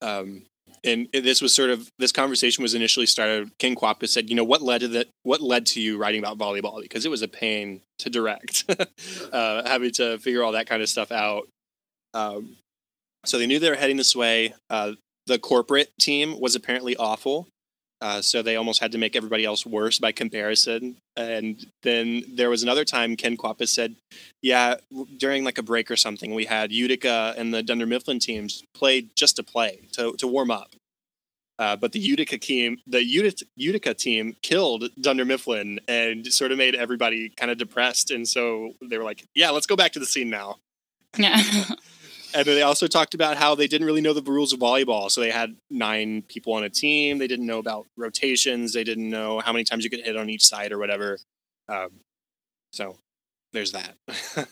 Um, 0.00 0.46
and 0.84 1.08
this 1.12 1.40
was 1.40 1.54
sort 1.54 1.70
of 1.70 1.90
this 1.98 2.12
conversation 2.12 2.62
was 2.62 2.74
initially 2.74 3.06
started. 3.06 3.50
Ken 3.58 3.74
Kwapis 3.74 4.08
said, 4.08 4.28
"You 4.28 4.36
know 4.36 4.44
what 4.44 4.62
led 4.62 4.82
to 4.82 4.88
that? 4.88 5.08
What 5.22 5.40
led 5.40 5.66
to 5.66 5.80
you 5.80 5.96
writing 5.96 6.20
about 6.20 6.38
volleyball? 6.38 6.80
Because 6.80 7.04
it 7.04 7.10
was 7.10 7.22
a 7.22 7.28
pain 7.28 7.82
to 7.98 8.10
direct, 8.10 8.64
uh, 9.32 9.68
having 9.68 9.90
to 9.92 10.18
figure 10.18 10.42
all 10.42 10.52
that 10.52 10.68
kind 10.68 10.82
of 10.82 10.88
stuff 10.88 11.10
out. 11.10 11.48
Um, 12.14 12.56
so 13.24 13.38
they 13.38 13.46
knew 13.46 13.58
they 13.58 13.70
were 13.70 13.76
heading 13.76 13.96
this 13.96 14.14
way. 14.14 14.54
Uh, 14.70 14.92
the 15.26 15.38
corporate 15.38 15.92
team 16.00 16.40
was 16.40 16.54
apparently 16.54 16.96
awful. 16.96 17.48
Uh, 18.02 18.20
so 18.20 18.42
they 18.42 18.56
almost 18.56 18.80
had 18.80 18.92
to 18.92 18.98
make 18.98 19.16
everybody 19.16 19.44
else 19.44 19.64
worse 19.64 19.98
by 19.98 20.12
comparison. 20.12 20.96
And 21.16 21.66
then 21.82 22.24
there 22.28 22.50
was 22.50 22.62
another 22.62 22.84
time 22.84 23.16
Ken 23.16 23.38
Kwapis 23.38 23.68
said, 23.68 23.96
"Yeah, 24.42 24.76
during 25.16 25.44
like 25.44 25.56
a 25.56 25.62
break 25.62 25.90
or 25.90 25.96
something, 25.96 26.34
we 26.34 26.44
had 26.44 26.72
Utica 26.72 27.34
and 27.38 27.54
the 27.54 27.62
Dunder 27.62 27.86
Mifflin 27.86 28.18
teams 28.18 28.62
play 28.74 29.06
just 29.16 29.36
to 29.36 29.42
play 29.42 29.80
to 29.92 30.12
to 30.18 30.26
warm 30.26 30.50
up. 30.50 30.74
Uh, 31.58 31.74
but 31.74 31.92
the 31.92 31.98
Utica 31.98 32.36
team, 32.36 32.78
the 32.86 33.02
Utica, 33.02 33.46
Utica 33.56 33.94
team, 33.94 34.36
killed 34.42 34.90
Dunder 35.00 35.24
Mifflin 35.24 35.80
and 35.88 36.26
sort 36.26 36.52
of 36.52 36.58
made 36.58 36.74
everybody 36.74 37.30
kind 37.30 37.50
of 37.50 37.56
depressed. 37.56 38.10
And 38.10 38.28
so 38.28 38.74
they 38.82 38.98
were 38.98 39.04
like, 39.04 39.24
"Yeah, 39.34 39.50
let's 39.50 39.66
go 39.66 39.74
back 39.74 39.92
to 39.92 39.98
the 39.98 40.06
scene 40.06 40.28
now." 40.28 40.56
Yeah. 41.16 41.42
and 42.36 42.46
they 42.46 42.62
also 42.62 42.86
talked 42.86 43.14
about 43.14 43.36
how 43.36 43.54
they 43.54 43.66
didn't 43.66 43.86
really 43.86 44.00
know 44.00 44.12
the 44.12 44.22
rules 44.22 44.52
of 44.52 44.60
volleyball. 44.60 45.10
So 45.10 45.20
they 45.20 45.30
had 45.30 45.56
nine 45.70 46.22
people 46.22 46.52
on 46.52 46.64
a 46.64 46.70
team. 46.70 47.18
They 47.18 47.26
didn't 47.26 47.46
know 47.46 47.58
about 47.58 47.86
rotations. 47.96 48.72
They 48.72 48.84
didn't 48.84 49.08
know 49.08 49.40
how 49.40 49.52
many 49.52 49.64
times 49.64 49.84
you 49.84 49.90
could 49.90 50.04
hit 50.04 50.16
on 50.16 50.28
each 50.28 50.44
side 50.44 50.72
or 50.72 50.78
whatever. 50.78 51.18
Um, 51.68 52.00
so 52.72 52.98
there's 53.52 53.72
that. 53.72 53.96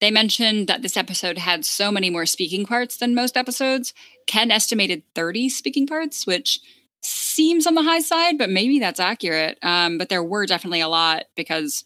they 0.00 0.10
mentioned 0.10 0.68
that 0.68 0.82
this 0.82 0.96
episode 0.96 1.38
had 1.38 1.64
so 1.64 1.90
many 1.90 2.08
more 2.08 2.26
speaking 2.26 2.64
parts 2.64 2.96
than 2.96 3.14
most 3.14 3.36
episodes. 3.36 3.92
Ken 4.26 4.50
estimated 4.50 5.02
30 5.14 5.48
speaking 5.48 5.86
parts, 5.86 6.26
which 6.26 6.60
seems 7.02 7.66
on 7.66 7.74
the 7.74 7.82
high 7.82 8.00
side, 8.00 8.38
but 8.38 8.50
maybe 8.50 8.78
that's 8.78 9.00
accurate. 9.00 9.58
Um, 9.62 9.98
but 9.98 10.08
there 10.08 10.22
were 10.22 10.46
definitely 10.46 10.82
a 10.82 10.88
lot 10.88 11.24
because, 11.34 11.84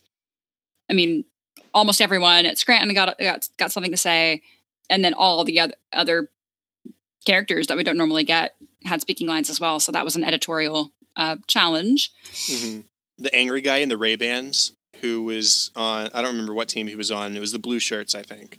I 0.91 0.93
mean, 0.93 1.25
almost 1.73 2.01
everyone 2.01 2.47
at 2.47 2.59
Scranton 2.59 2.95
got 2.95 3.19
got, 3.19 3.49
got 3.57 3.73
something 3.73 3.93
to 3.93 3.97
say 3.97 4.43
and 4.91 5.05
then 5.05 5.15
all 5.15 5.45
the 5.45 5.61
other 5.61 5.75
other 5.93 6.29
characters 7.25 7.67
that 7.69 7.77
we 7.77 7.85
don't 7.85 7.97
normally 7.97 8.25
get 8.25 8.55
had 8.85 9.01
speaking 9.01 9.27
lines 9.27 9.49
as 9.49 9.61
well. 9.61 9.81
So 9.81 9.93
that 9.93 10.05
was 10.05 10.17
an 10.17 10.25
editorial 10.25 10.91
uh, 11.17 11.37
challenge. 11.47 12.13
Mm-hmm. 12.25 12.81
The 13.19 13.35
angry 13.35 13.61
guy 13.61 13.79
in 13.79 13.89
the 13.89 13.97
Ray 13.97 14.17
Bans, 14.17 14.73
who 15.01 15.23
was 15.23 15.71
on, 15.75 16.11
I 16.13 16.21
don't 16.21 16.33
remember 16.33 16.55
what 16.55 16.69
team 16.69 16.87
he 16.87 16.97
was 16.97 17.11
on. 17.11 17.37
It 17.37 17.41
was 17.41 17.53
the 17.53 17.59
Blue 17.59 17.79
Shirts, 17.79 18.15
I 18.15 18.23
think. 18.23 18.59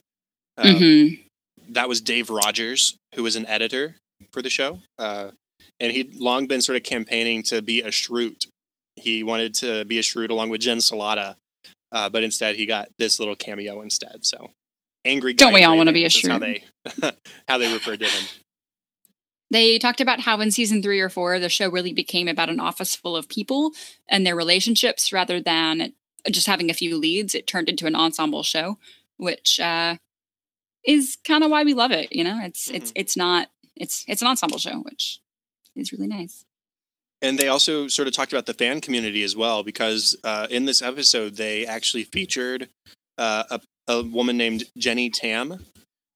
Um, 0.58 0.76
mm-hmm. 0.76 1.74
That 1.74 1.90
was 1.90 2.02
Dave 2.02 2.30
Rogers, 2.30 2.98
who 3.16 3.24
was 3.24 3.36
an 3.36 3.46
editor 3.48 3.98
for 4.32 4.42
the 4.42 4.50
show. 4.50 4.80
Uh, 4.98 5.32
and 5.80 5.92
he'd 5.92 6.16
long 6.16 6.48
been 6.48 6.62
sort 6.62 6.78
of 6.78 6.84
campaigning 6.84 7.44
to 7.44 7.62
be 7.62 7.82
a 7.82 7.90
Schrute. 7.90 8.48
He 8.96 9.24
wanted 9.24 9.54
to 9.56 9.84
be 9.86 10.00
a 10.00 10.02
Schrute 10.02 10.30
along 10.30 10.50
with 10.50 10.62
Jen 10.62 10.78
Celotta, 10.78 11.36
uh, 11.92 12.10
but 12.10 12.24
instead 12.24 12.56
he 12.56 12.66
got 12.66 12.88
this 12.98 13.20
little 13.20 13.36
cameo 13.36 13.82
instead. 13.82 14.26
So 14.26 14.52
angry. 15.06 15.34
Don't 15.34 15.54
we 15.54 15.64
all 15.64 15.78
want 15.78 15.88
to 15.88 15.94
be 15.94 16.06
a 16.06 16.10
Schrute? 16.10 16.32
How 16.32 16.40
they 16.40 16.64
how 17.48 17.58
they 17.58 17.72
referred 17.72 18.00
to 18.00 18.06
him. 18.06 18.26
They 19.52 19.78
talked 19.78 20.02
about 20.02 20.22
how 20.22 20.40
in 20.42 20.52
season 20.52 20.82
three 20.82 21.00
or 21.00 21.10
four, 21.10 21.40
the 21.40 21.50
show 21.50 21.70
really 21.70 21.94
became 21.94 22.28
about 22.28 22.50
an 22.50 22.60
office 22.60 22.96
full 22.96 23.16
of 23.16 23.30
people 23.30 23.72
and 24.10 24.26
their 24.26 24.36
relationships 24.36 25.14
rather 25.14 25.40
than 25.40 25.94
just 26.30 26.48
having 26.48 26.70
a 26.70 26.74
few 26.74 26.98
leads. 26.98 27.36
It 27.36 27.46
turned 27.46 27.70
into 27.70 27.86
an 27.86 27.96
ensemble 27.96 28.44
show, 28.44 28.80
which 29.18 29.60
uh, 29.60 29.98
is 30.86 31.18
kind 31.26 31.44
of 31.44 31.52
why 31.52 31.64
we 31.64 31.74
love 31.74 31.92
it. 31.92 32.12
You 32.12 32.24
know, 32.24 32.40
it's 32.44 32.68
mm-hmm. 32.68 32.76
it's 32.76 32.92
it's 32.96 33.18
not 33.18 33.50
it's 33.76 34.04
it's 34.08 34.22
an 34.22 34.28
ensemble 34.28 34.58
show, 34.58 34.80
which 34.80 35.20
is 35.76 35.92
really 35.92 36.08
nice. 36.08 36.46
And 37.22 37.40
they 37.40 37.48
also 37.48 37.88
sort 37.88 38.08
of 38.08 38.14
talked 38.14 38.34
about 38.34 38.46
the 38.46 38.54
fan 38.54 38.82
community 38.82 39.24
as 39.24 39.36
well, 39.36 39.64
because 39.64 40.18
uh, 40.24 40.48
in 40.50 40.66
this 40.66 40.82
episode 40.82 41.38
they 41.38 41.66
actually 41.66 42.04
featured 42.04 42.70
uh, 43.18 43.44
a 43.50 43.62
a 43.88 44.04
woman 44.04 44.38
named 44.38 44.66
Jennie 44.78 45.10
Tan, 45.10 45.60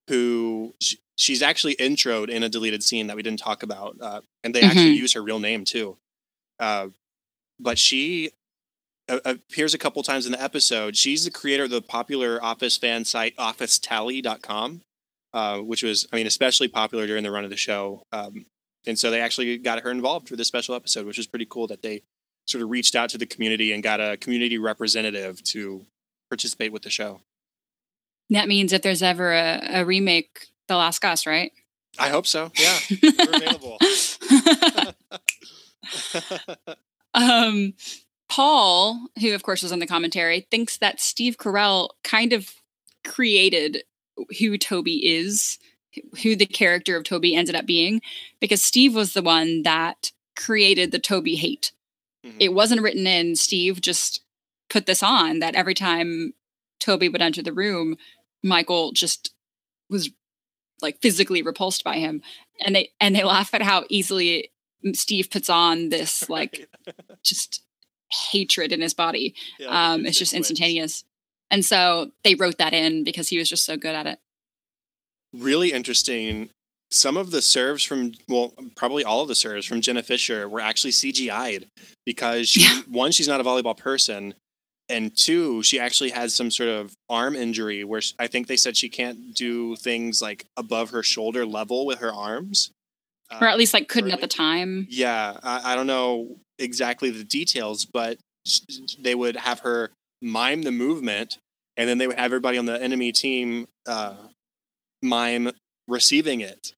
who 0.08 0.74
she's 1.18 1.42
actually 1.42 1.76
introed 1.76 2.30
in 2.30 2.44
a 2.44 2.50
deleted 2.50 2.84
scene 2.84 3.08
that 3.08 3.16
we 3.16 3.24
didn't 3.24 3.40
talk 3.40 3.64
about, 3.64 3.98
uh, 4.02 4.22
and 4.44 4.54
they 4.56 4.62
mm-hmm. 4.62 4.70
actually 4.70 4.96
use 4.96 5.14
her 5.14 5.22
real 5.22 5.40
name 5.40 5.66
too. 5.66 5.98
Uh, 6.60 6.88
but 7.60 7.78
she 7.78 8.32
appears 9.08 9.74
a 9.74 9.78
couple 9.78 10.04
times 10.04 10.26
in 10.26 10.32
the 10.32 10.42
episode. 10.42 10.96
She's 10.96 11.26
the 11.26 11.32
creator 11.32 11.64
of 11.64 11.70
the 11.70 11.82
popular 11.82 12.44
Office 12.44 12.78
fan 12.78 13.06
site 13.06 13.36
OfficeTally.com, 13.38 14.82
uh, 15.34 15.58
which 15.60 15.84
was, 15.84 16.08
I 16.12 16.16
mean, 16.16 16.28
especially 16.28 16.68
popular 16.68 17.08
during 17.08 17.24
the 17.24 17.32
run 17.32 17.44
of 17.44 17.50
the 17.50 17.58
show. 17.58 18.04
Um, 18.12 18.46
and 18.86 18.98
so 18.98 19.12
they 19.12 19.22
actually 19.22 19.58
got 19.58 19.82
her 19.82 19.92
involved 19.92 20.30
for 20.30 20.36
this 20.36 20.48
special 20.48 20.76
episode, 20.76 21.06
which 21.06 21.18
was 21.18 21.28
pretty 21.28 21.48
cool 21.50 21.68
that 21.68 21.82
they 21.82 22.02
sort 22.48 22.64
of 22.64 22.70
reached 22.70 22.96
out 22.96 23.10
to 23.10 23.18
the 23.18 23.26
community 23.26 23.74
and 23.74 23.84
got 23.84 24.00
a 24.00 24.18
community 24.18 24.58
representative 24.58 25.44
to 25.44 25.86
participate 26.30 26.72
with 26.72 26.84
the 26.84 26.90
show. 26.90 27.22
That 28.30 28.48
means 28.48 28.74
if 28.74 28.82
there's 28.82 29.04
ever 29.04 29.34
a, 29.34 29.62
a 29.82 29.86
remake, 29.86 30.48
they'll 30.68 30.80
ask 30.80 31.04
us, 31.04 31.26
right? 31.26 31.52
I 31.98 32.10
hope 32.10 32.28
so. 32.28 32.52
Yeah, 32.58 32.78
we're 33.04 33.36
available. 33.36 33.78
um, 37.14 37.74
Paul, 38.30 39.08
who 39.20 39.34
of 39.34 39.44
course 39.44 39.64
was 39.64 39.72
on 39.72 39.80
the 39.80 39.88
commentary, 39.88 40.48
thinks 40.52 40.78
that 40.78 41.00
Steve 41.00 41.38
Carell 41.38 41.90
kind 42.04 42.32
of 42.32 42.54
created 43.04 43.84
who 44.40 44.58
Toby 44.58 45.06
is, 45.06 45.58
who 46.22 46.36
the 46.36 46.46
character 46.46 46.96
of 46.96 47.04
Toby 47.04 47.36
ended 47.36 47.56
up 47.56 47.66
being, 47.66 48.02
because 48.40 48.62
Steve 48.62 48.96
was 48.96 49.14
the 49.14 49.22
one 49.22 49.64
that 49.64 50.12
created 50.36 50.92
the 50.92 51.00
Toby 51.00 51.36
hate. 51.36 51.72
Mm-hmm. 52.26 52.38
It 52.40 52.54
wasn't 52.54 52.82
written 52.82 53.08
in. 53.08 53.36
Steve 53.36 53.82
just 53.82 54.22
put 54.70 54.86
this 54.86 55.02
on 55.02 55.40
that 55.40 55.56
every 55.56 55.74
time 55.74 56.34
Toby 56.80 57.10
would 57.10 57.22
enter 57.22 57.42
the 57.42 57.54
room, 57.54 57.98
Michael 58.44 58.92
just 58.92 59.34
was 59.90 60.10
like 60.82 61.02
physically 61.02 61.42
repulsed 61.42 61.84
by 61.84 61.98
him 61.98 62.22
and 62.62 62.76
they 62.76 62.92
and 63.00 63.16
they 63.16 63.24
laugh 63.24 63.54
at 63.54 63.62
how 63.62 63.86
easily 63.90 64.52
Steve 64.94 65.30
puts 65.30 65.50
on 65.50 65.90
this 65.90 66.30
like 66.30 66.70
just 67.24 67.64
hatred 68.32 68.72
in 68.72 68.82
his 68.82 68.94
body. 68.94 69.36
Yeah, 69.60 69.94
um, 69.94 70.06
it's 70.06 70.18
just 70.18 70.34
instantaneous. 70.34 71.04
And 71.52 71.66
so 71.66 72.12
they 72.24 72.36
wrote 72.36 72.58
that 72.58 72.74
in 72.74 73.04
because 73.04 73.30
he 73.30 73.38
was 73.38 73.50
just 73.50 73.66
so 73.66 73.78
good 73.78 73.96
at 73.96 74.06
it. 74.06 74.20
Really 75.34 75.72
interesting. 75.72 76.50
Some 76.92 77.18
of 77.18 77.32
the 77.32 77.42
serves 77.42 77.84
from, 77.84 78.14
well, 78.28 78.54
probably 78.76 79.04
all 79.04 79.22
of 79.22 79.28
the 79.28 79.36
serves 79.36 79.66
from 79.66 79.82
Jenna 79.82 80.02
Fischer 80.02 80.50
were 80.50 80.60
actually 80.60 80.92
CGI'd 80.92 81.68
because 82.06 82.50
she, 82.50 82.62
yeah. 82.62 82.82
one, 82.88 83.12
she's 83.12 83.28
not 83.28 83.40
a 83.40 83.44
volleyball 83.44 83.78
person, 83.78 84.34
and 84.90 85.16
two, 85.16 85.62
she 85.62 85.80
actually 85.80 86.10
has 86.10 86.34
some 86.34 86.50
sort 86.50 86.70
of 86.70 86.94
arm 87.10 87.36
injury 87.36 87.84
where 87.84 88.02
I 88.18 88.28
think 88.28 88.48
they 88.48 88.58
said 88.58 88.76
she 88.76 88.90
can't 88.90 89.36
do 89.36 89.76
things 89.76 90.22
like 90.22 90.46
above 90.58 90.90
her 90.90 91.04
shoulder 91.04 91.46
level 91.46 91.86
with 91.86 92.00
her 92.00 92.12
arms, 92.12 92.72
or 93.40 93.48
at 93.48 93.58
least 93.58 93.74
like 93.74 93.88
couldn't 93.88 94.12
at 94.12 94.22
the 94.22 94.28
time. 94.28 94.88
Yeah, 94.90 95.38
I, 95.44 95.74
I 95.74 95.76
don't 95.76 95.88
know 95.88 96.38
exactly 96.58 97.12
the 97.12 97.24
details, 97.24 97.86
but 97.86 98.18
they 99.00 99.14
would 99.14 99.36
have 99.36 99.60
her 99.60 99.92
mime 100.22 100.64
the 100.64 100.72
movement, 100.72 101.38
and 101.78 101.88
then 101.88 102.00
they 102.00 102.08
would 102.08 102.18
have 102.18 102.26
everybody 102.26 102.58
on 102.58 102.66
the 102.66 102.82
enemy 102.82 103.12
team 103.12 103.68
uh, 103.88 104.16
mime 105.04 105.52
receiving 105.88 106.42
it. 106.42 106.74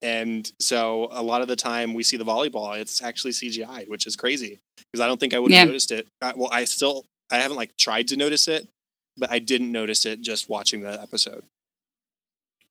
And 0.00 0.50
so 0.60 1.08
a 1.10 1.22
lot 1.22 1.42
of 1.42 1.48
the 1.48 1.56
time 1.56 1.92
we 1.92 2.04
see 2.04 2.16
the 2.16 2.24
volleyball, 2.24 2.78
it's 2.78 3.02
actually 3.02 3.32
CGI, 3.32 3.88
which 3.88 4.06
is 4.06 4.14
crazy 4.14 4.60
because 4.76 5.02
I 5.02 5.08
don't 5.08 5.18
think 5.18 5.34
I 5.34 5.40
would 5.40 5.50
have 5.50 5.58
yeah. 5.58 5.64
noticed 5.64 5.90
it. 5.90 6.06
I, 6.22 6.34
well, 6.36 6.50
I 6.52 6.64
still 6.64 7.04
I 7.30 7.38
haven't 7.38 7.56
like 7.56 7.76
tried 7.76 8.08
to 8.08 8.16
notice 8.16 8.48
it, 8.48 8.68
but 9.16 9.30
I 9.30 9.38
didn't 9.38 9.72
notice 9.72 10.06
it 10.06 10.20
just 10.20 10.48
watching 10.48 10.80
the 10.80 11.00
episode. 11.00 11.44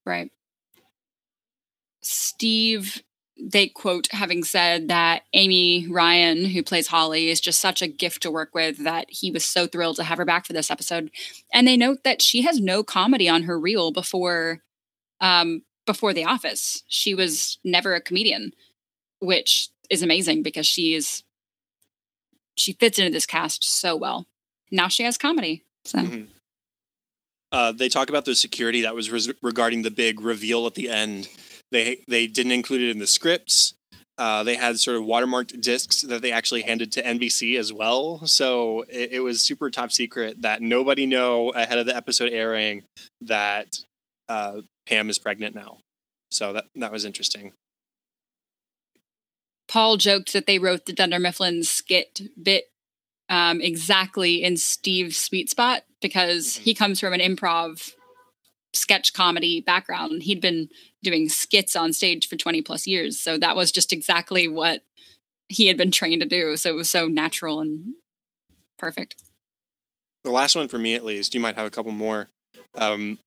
Right. 0.05 0.32
Steve, 2.01 3.03
they 3.39 3.68
quote 3.68 4.08
having 4.12 4.43
said 4.43 4.88
that 4.88 5.24
Amy 5.34 5.88
Ryan, 5.89 6.45
who 6.45 6.64
plays 6.64 6.88
Holly, 6.88 7.30
is 7.30 7.41
just 7.41 7.60
such 7.60 7.82
a 7.82 7.88
gift 7.88 8.22
to 8.24 8.32
work 8.32 8.55
with 8.55 8.78
that 8.84 9.08
he 9.10 9.30
was 9.30 9.45
so 9.45 9.68
thrilled 9.68 9.97
to 9.97 10.03
have 10.03 10.18
her 10.18 10.26
back 10.26 10.45
for 10.45 10.53
this 10.53 10.72
episode. 10.72 11.12
And 11.53 11.68
they 11.68 11.78
note 11.78 12.03
that 12.03 12.22
she 12.22 12.41
has 12.43 12.60
no 12.60 12.84
comedy 12.84 13.28
on 13.28 13.43
her 13.43 13.60
reel 13.60 13.91
before 13.91 14.64
um 15.20 15.64
before 15.86 16.14
The 16.14 16.26
Office. 16.26 16.84
She 16.88 17.14
was 17.14 17.60
never 17.64 17.93
a 17.93 18.01
comedian, 18.01 18.53
which 19.20 19.70
is 19.89 20.01
amazing 20.01 20.43
because 20.43 20.66
she 20.66 20.93
is 20.93 21.24
she 22.55 22.74
fits 22.74 22.97
into 22.97 23.12
this 23.12 23.26
cast 23.26 23.64
so 23.64 23.95
well 23.95 24.26
now 24.72 24.88
she 24.88 25.03
has 25.03 25.18
comedy. 25.18 25.63
So. 25.86 25.99
Mm-hmm. 25.99 26.24
Uh, 27.51 27.72
they 27.72 27.88
talk 27.88 28.09
about 28.09 28.26
the 28.26 28.36
security 28.36 28.82
that 28.82 28.93
was 28.93 29.09
res- 29.09 29.32
regarding 29.41 29.82
the 29.82 29.91
big 29.91 30.20
reveal 30.20 30.68
at 30.68 30.76
the 30.76 30.89
end. 30.89 31.30
They 31.72 32.03
they 32.07 32.28
didn't 32.28 32.51
include 32.51 32.82
it 32.82 32.89
in 32.91 32.99
the 32.99 33.07
scripts. 33.07 33.74
Uh, 34.18 34.43
they 34.43 34.55
had 34.55 34.80
sort 34.80 34.97
of 34.97 35.03
watermarked 35.03 35.61
discs 35.61 36.01
that 36.01 36.22
they 36.22 36.32
actually 36.32 36.63
handed 36.63 36.91
to 36.91 37.03
NBC 37.03 37.57
as 37.57 37.72
well. 37.72 38.26
So 38.26 38.82
it, 38.89 39.13
it, 39.13 39.20
was 39.20 39.43
super 39.43 39.70
top 39.70 39.91
secret 39.91 40.41
that 40.41 40.59
nobody 40.59 41.05
know 41.05 41.51
ahead 41.51 41.78
of 41.78 41.86
the 41.86 41.95
episode 41.95 42.32
airing 42.32 42.82
that 43.22 43.78
uh, 44.28 44.61
Pam 44.88 45.11
is 45.11 45.20
pregnant 45.20 45.53
now. 45.53 45.78
So 46.32 46.53
that 46.53 46.65
that 46.76 46.91
was 46.91 47.05
interesting. 47.05 47.53
Paul 49.68 49.97
joked 49.97 50.34
that 50.34 50.47
they 50.47 50.59
wrote 50.59 50.86
the 50.86 50.93
Dunder 50.93 51.20
Mifflin 51.20 51.63
skit 51.63 52.22
bit 52.41 52.70
um, 53.30 53.61
exactly 53.61 54.43
in 54.43 54.57
Steve's 54.57 55.17
sweet 55.17 55.49
spot 55.49 55.84
because 56.01 56.53
mm-hmm. 56.53 56.63
he 56.63 56.73
comes 56.73 56.99
from 56.99 57.13
an 57.13 57.19
improv 57.19 57.93
sketch 58.73 59.13
comedy 59.13 59.61
background. 59.61 60.23
He'd 60.23 60.41
been 60.41 60.69
doing 61.03 61.30
skits 61.30 61.75
on 61.75 61.93
stage 61.93 62.28
for 62.28 62.36
20 62.36 62.61
plus 62.61 62.88
years. 62.88 63.19
So 63.19 63.38
that 63.38 63.55
was 63.55 63.71
just 63.71 63.93
exactly 63.93 64.47
what 64.47 64.82
he 65.49 65.67
had 65.67 65.78
been 65.78 65.91
trained 65.91 66.21
to 66.21 66.28
do. 66.28 66.57
So 66.57 66.69
it 66.69 66.75
was 66.75 66.89
so 66.89 67.07
natural 67.07 67.61
and 67.61 67.95
perfect. 68.78 69.15
The 70.23 70.32
last 70.32 70.55
one 70.55 70.67
for 70.67 70.78
me, 70.78 70.95
at 70.95 71.05
least, 71.05 71.34
you 71.34 71.39
might 71.39 71.55
have 71.55 71.65
a 71.65 71.71
couple 71.71 71.91
more. 71.91 72.30
Um, 72.75 73.19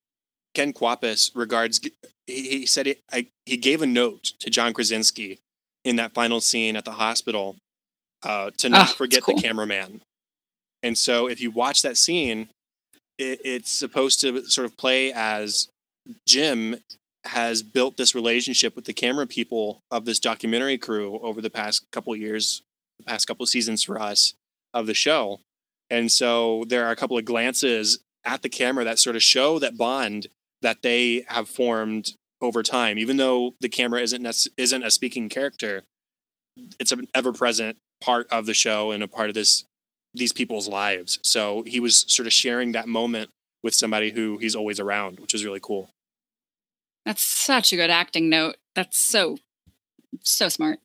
Ken 0.54 0.72
Kwapis 0.72 1.30
regards, 1.34 1.80
he, 2.26 2.42
he 2.42 2.66
said 2.66 2.86
it, 2.86 3.00
I, 3.10 3.28
he 3.46 3.56
gave 3.56 3.80
a 3.80 3.86
note 3.86 4.32
to 4.40 4.50
John 4.50 4.72
Krasinski 4.72 5.38
in 5.84 5.96
that 5.96 6.12
final 6.12 6.40
scene 6.40 6.76
at 6.76 6.84
the 6.84 6.92
hospital 6.92 7.56
uh, 8.22 8.50
to 8.58 8.68
not 8.68 8.90
oh, 8.90 8.92
forget 8.94 9.22
cool. 9.22 9.36
the 9.36 9.42
cameraman. 9.42 10.02
And 10.82 10.96
so 10.96 11.26
if 11.26 11.40
you 11.40 11.50
watch 11.50 11.82
that 11.82 11.96
scene, 11.96 12.48
it, 13.18 13.40
it's 13.44 13.70
supposed 13.70 14.20
to 14.20 14.44
sort 14.46 14.64
of 14.64 14.76
play 14.76 15.12
as 15.12 15.68
Jim 16.26 16.76
has 17.24 17.62
built 17.62 17.96
this 17.96 18.14
relationship 18.14 18.74
with 18.74 18.86
the 18.86 18.92
camera 18.92 19.26
people 19.26 19.82
of 19.90 20.04
this 20.04 20.18
documentary 20.18 20.78
crew 20.78 21.18
over 21.22 21.40
the 21.40 21.50
past 21.50 21.84
couple 21.92 22.16
years, 22.16 22.62
the 22.98 23.04
past 23.04 23.26
couple 23.26 23.44
seasons 23.46 23.82
for 23.82 24.00
us 24.00 24.34
of 24.72 24.86
the 24.86 24.94
show. 24.94 25.40
And 25.90 26.10
so 26.10 26.64
there 26.68 26.86
are 26.86 26.92
a 26.92 26.96
couple 26.96 27.18
of 27.18 27.24
glances 27.24 27.98
at 28.24 28.42
the 28.42 28.48
camera 28.48 28.84
that 28.84 28.98
sort 28.98 29.16
of 29.16 29.22
show 29.22 29.58
that 29.58 29.76
bond 29.76 30.28
that 30.62 30.82
they 30.82 31.24
have 31.28 31.48
formed 31.48 32.14
over 32.40 32.62
time. 32.62 32.98
Even 32.98 33.16
though 33.16 33.54
the 33.60 33.68
camera 33.68 34.00
isn't 34.00 34.48
isn't 34.56 34.82
a 34.82 34.90
speaking 34.90 35.28
character, 35.28 35.82
it's 36.78 36.92
an 36.92 37.06
ever 37.14 37.32
present 37.32 37.76
part 38.00 38.26
of 38.30 38.46
the 38.46 38.54
show 38.54 38.90
and 38.90 39.02
a 39.02 39.08
part 39.08 39.28
of 39.28 39.34
this 39.34 39.64
these 40.12 40.32
people's 40.32 40.68
lives. 40.68 41.18
So 41.22 41.62
he 41.66 41.78
was 41.78 42.04
sort 42.12 42.26
of 42.26 42.32
sharing 42.32 42.72
that 42.72 42.88
moment 42.88 43.30
with 43.62 43.74
somebody 43.74 44.10
who 44.10 44.38
he's 44.38 44.56
always 44.56 44.80
around, 44.80 45.20
which 45.20 45.34
is 45.34 45.44
really 45.44 45.60
cool. 45.62 45.90
That's 47.04 47.22
such 47.22 47.72
a 47.72 47.76
good 47.76 47.90
acting 47.90 48.28
note. 48.28 48.56
That's 48.74 48.98
so 48.98 49.38
so 50.22 50.48
smart. 50.48 50.80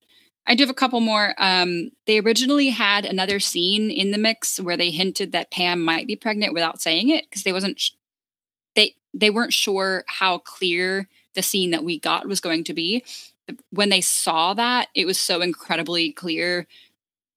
I 0.47 0.55
do 0.55 0.63
have 0.63 0.69
a 0.69 0.75
couple 0.75 0.99
more. 0.99 1.33
Um, 1.37 1.91
they 2.05 2.19
originally 2.19 2.69
had 2.69 3.03
another 3.03 3.39
scene 3.39 3.89
in 3.89 4.11
the 4.11 4.17
mix 4.17 4.59
where 4.59 4.77
they 4.77 4.91
hinted 4.91 5.31
that 5.31 5.51
Pam 5.51 5.83
might 5.83 6.05
be 6.05 6.15
pregnant 6.15 6.53
without 6.53 6.81
saying 6.81 7.09
it 7.09 7.25
because 7.27 7.43
they 7.43 7.53
wasn't 7.53 7.79
sh- 7.79 7.91
they 8.75 8.95
they 9.13 9.29
weren't 9.29 9.53
sure 9.53 10.03
how 10.07 10.37
clear 10.39 11.07
the 11.33 11.41
scene 11.41 11.71
that 11.71 11.83
we 11.83 11.99
got 11.99 12.27
was 12.27 12.39
going 12.39 12.63
to 12.65 12.73
be. 12.73 13.03
When 13.69 13.89
they 13.89 14.01
saw 14.01 14.53
that, 14.53 14.89
it 14.95 15.05
was 15.05 15.19
so 15.19 15.41
incredibly 15.41 16.11
clear 16.11 16.67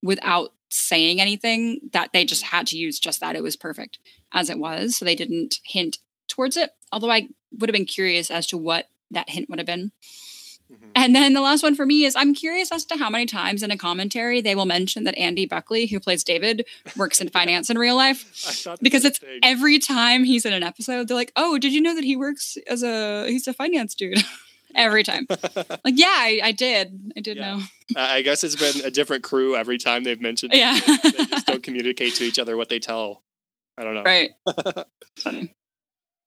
without 0.02 0.52
saying 0.70 1.20
anything 1.20 1.80
that 1.92 2.10
they 2.12 2.24
just 2.24 2.42
had 2.42 2.66
to 2.68 2.78
use 2.78 2.98
just 2.98 3.20
that. 3.20 3.36
It 3.36 3.42
was 3.42 3.56
perfect 3.56 3.98
as 4.32 4.50
it 4.50 4.58
was. 4.58 4.96
So 4.96 5.04
they 5.04 5.14
didn't 5.14 5.60
hint 5.64 5.98
towards 6.28 6.56
it. 6.56 6.70
Although 6.92 7.10
I 7.10 7.28
would 7.58 7.68
have 7.68 7.74
been 7.74 7.84
curious 7.84 8.30
as 8.30 8.46
to 8.48 8.58
what 8.58 8.88
that 9.10 9.30
hint 9.30 9.48
would 9.48 9.58
have 9.58 9.66
been. 9.66 9.92
Mm-hmm. 10.70 10.90
And 10.94 11.16
then 11.16 11.32
the 11.32 11.40
last 11.40 11.62
one 11.62 11.74
for 11.74 11.86
me 11.86 12.04
is 12.04 12.14
I'm 12.14 12.34
curious 12.34 12.70
as 12.70 12.84
to 12.86 12.96
how 12.98 13.08
many 13.08 13.24
times 13.24 13.62
in 13.62 13.70
a 13.70 13.76
commentary 13.76 14.42
they 14.42 14.54
will 14.54 14.66
mention 14.66 15.04
that 15.04 15.16
Andy 15.16 15.46
Buckley, 15.46 15.86
who 15.86 15.98
plays 15.98 16.22
David, 16.22 16.66
works 16.94 17.22
in 17.22 17.28
finance 17.30 17.70
in 17.70 17.78
real 17.78 17.96
life. 17.96 18.24
Because 18.82 19.04
it's 19.04 19.20
every 19.42 19.78
time 19.78 20.24
he's 20.24 20.44
in 20.44 20.52
an 20.52 20.62
episode, 20.62 21.08
they're 21.08 21.16
like, 21.16 21.32
"Oh, 21.36 21.58
did 21.58 21.72
you 21.72 21.80
know 21.80 21.94
that 21.94 22.04
he 22.04 22.16
works 22.16 22.58
as 22.66 22.82
a 22.82 23.26
he's 23.28 23.46
a 23.46 23.54
finance 23.54 23.94
dude?" 23.94 24.18
every 24.74 25.02
time. 25.02 25.26
like, 25.30 25.94
yeah, 25.94 26.06
I, 26.06 26.40
I, 26.44 26.52
did. 26.52 27.12
I 27.16 27.20
did 27.20 27.36
yeah. 27.36 27.56
know. 27.56 27.62
I 27.96 28.22
guess 28.22 28.44
it's 28.44 28.56
been 28.56 28.84
a 28.84 28.90
different 28.90 29.22
crew 29.22 29.56
every 29.56 29.78
time 29.78 30.04
they've 30.04 30.20
mentioned. 30.20 30.52
Yeah, 30.54 30.78
they 31.02 31.10
just 31.24 31.46
don't 31.46 31.62
communicate 31.62 32.14
to 32.16 32.24
each 32.24 32.38
other 32.38 32.56
what 32.56 32.68
they 32.68 32.78
tell. 32.78 33.22
I 33.76 33.84
don't 33.84 33.94
know. 33.94 34.02
Right. 34.02 34.30
Funny. 35.18 35.54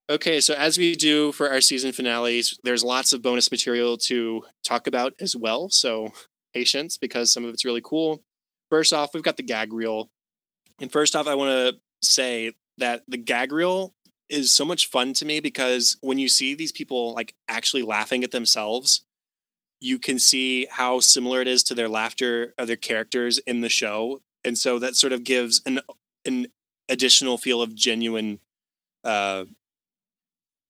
Okay, 0.10 0.42
so 0.42 0.54
as 0.54 0.78
we 0.78 0.96
do 0.96 1.32
for 1.32 1.50
our 1.50 1.62
season 1.62 1.92
finales, 1.92 2.60
there's 2.64 2.84
lots 2.84 3.14
of 3.14 3.22
bonus 3.22 3.50
material 3.52 3.98
to 3.98 4.44
talk 4.64 4.88
about 4.88 5.14
as 5.22 5.36
well. 5.36 5.70
So 5.70 6.12
patience 6.54 6.98
because 6.98 7.32
some 7.32 7.46
of 7.46 7.54
it's 7.54 7.66
really 7.66 7.82
cool. 7.84 8.22
First 8.70 8.94
off, 8.94 9.14
we've 9.14 9.24
got 9.24 9.38
the 9.38 9.44
gag 9.44 9.72
reel. 9.72 10.10
And 10.80 10.92
first 10.92 11.16
off, 11.16 11.28
I 11.28 11.36
want 11.36 11.52
to 11.76 11.80
say 12.02 12.54
that 12.78 13.04
the 13.08 13.18
gag 13.18 13.52
reel 13.52 13.94
is 14.32 14.54
so 14.54 14.66
much 14.66 14.88
fun 14.88 15.14
to 15.14 15.26
me 15.26 15.40
because 15.40 15.98
when 16.02 16.18
you 16.18 16.30
see 16.30 16.56
these 16.56 16.72
people 16.72 17.14
like 17.14 17.36
actually 17.48 17.84
laughing 17.84 18.24
at 18.24 18.32
themselves, 18.32 19.04
you 19.80 20.00
can 20.00 20.18
see 20.20 20.68
how 20.70 21.00
similar 21.00 21.42
it 21.42 21.48
is 21.48 21.64
to 21.64 21.76
their 21.76 21.90
laughter 21.90 22.54
of 22.58 22.68
their 22.68 22.76
characters 22.76 23.38
in 23.40 23.62
the 23.62 23.70
show. 23.70 24.22
And 24.44 24.58
so 24.58 24.80
that 24.80 24.96
sort 24.96 25.14
of 25.14 25.24
gives 25.24 25.62
an 25.66 25.82
an 26.26 26.48
additional 26.88 27.38
feel 27.38 27.62
of 27.62 27.76
genuine 27.76 28.40
uh, 29.04 29.46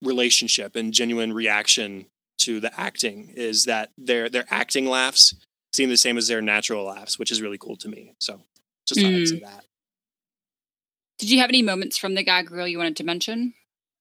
relationship 0.01 0.76
and 0.76 0.93
genuine 0.93 1.34
reaction 1.34 2.05
to 2.39 2.59
the 2.59 2.80
acting 2.80 3.34
is 3.36 3.66
that 3.66 3.91
their 3.97 4.30
their 4.30 4.45
acting 4.49 4.86
laughs 4.86 5.36
seem 5.74 5.89
the 5.89 5.97
same 5.97 6.18
as 6.18 6.28
their 6.28 6.41
natural 6.41 6.86
laughs, 6.86 7.20
which 7.20 7.32
is 7.32 7.41
really 7.41 7.57
cool 7.57 7.76
to 7.78 7.88
me. 7.88 8.14
So 8.20 8.41
just 8.86 9.01
thought 9.01 9.12
mm. 9.12 9.22
I'd 9.22 9.28
say 9.28 9.39
mm. 9.39 9.45
that. 9.45 9.66
Did 11.22 11.30
you 11.30 11.39
have 11.39 11.51
any 11.51 11.61
moments 11.61 11.99
from 11.99 12.15
the 12.15 12.24
gag 12.24 12.49
reel 12.49 12.67
you 12.67 12.80
wanted 12.80 12.97
to 12.97 13.03
mention? 13.03 13.53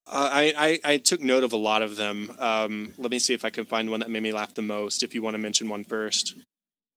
Uh, 0.07 0.31
I, 0.33 0.55
I, 0.57 0.93
I 0.93 0.97
took 0.97 1.21
note 1.21 1.45
of 1.45 1.53
a 1.53 1.59
lot 1.59 1.83
of 1.83 1.97
them. 1.97 2.35
Um, 2.39 2.95
let 2.97 3.11
me 3.11 3.19
see 3.19 3.35
if 3.35 3.45
I 3.45 3.51
can 3.51 3.67
find 3.67 3.91
one 3.91 4.01
that 4.01 4.09
made 4.09 4.23
me 4.23 4.33
laugh 4.33 4.55
the 4.55 4.63
most. 4.63 5.03
If 5.03 5.15
you 5.15 5.21
want 5.21 5.35
to 5.35 5.39
mention 5.39 5.69
one 5.69 5.85
first. 5.85 6.35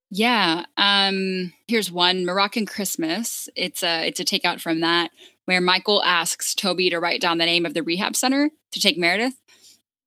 Yeah. 0.09 0.63
Um, 0.77 1.51
here's 1.67 1.91
one 1.91 2.25
Moroccan 2.25 2.65
Christmas. 2.65 3.49
It's 3.57 3.83
a 3.83 4.07
it's 4.07 4.21
a 4.21 4.23
takeout 4.23 4.61
from 4.61 4.79
that 4.79 5.11
where 5.43 5.59
Michael 5.59 6.01
asks 6.01 6.55
Toby 6.55 6.89
to 6.89 7.01
write 7.01 7.19
down 7.19 7.37
the 7.37 7.45
name 7.45 7.65
of 7.65 7.73
the 7.73 7.83
rehab 7.83 8.15
center 8.15 8.49
to 8.71 8.79
take 8.79 8.97
Meredith. 8.97 9.35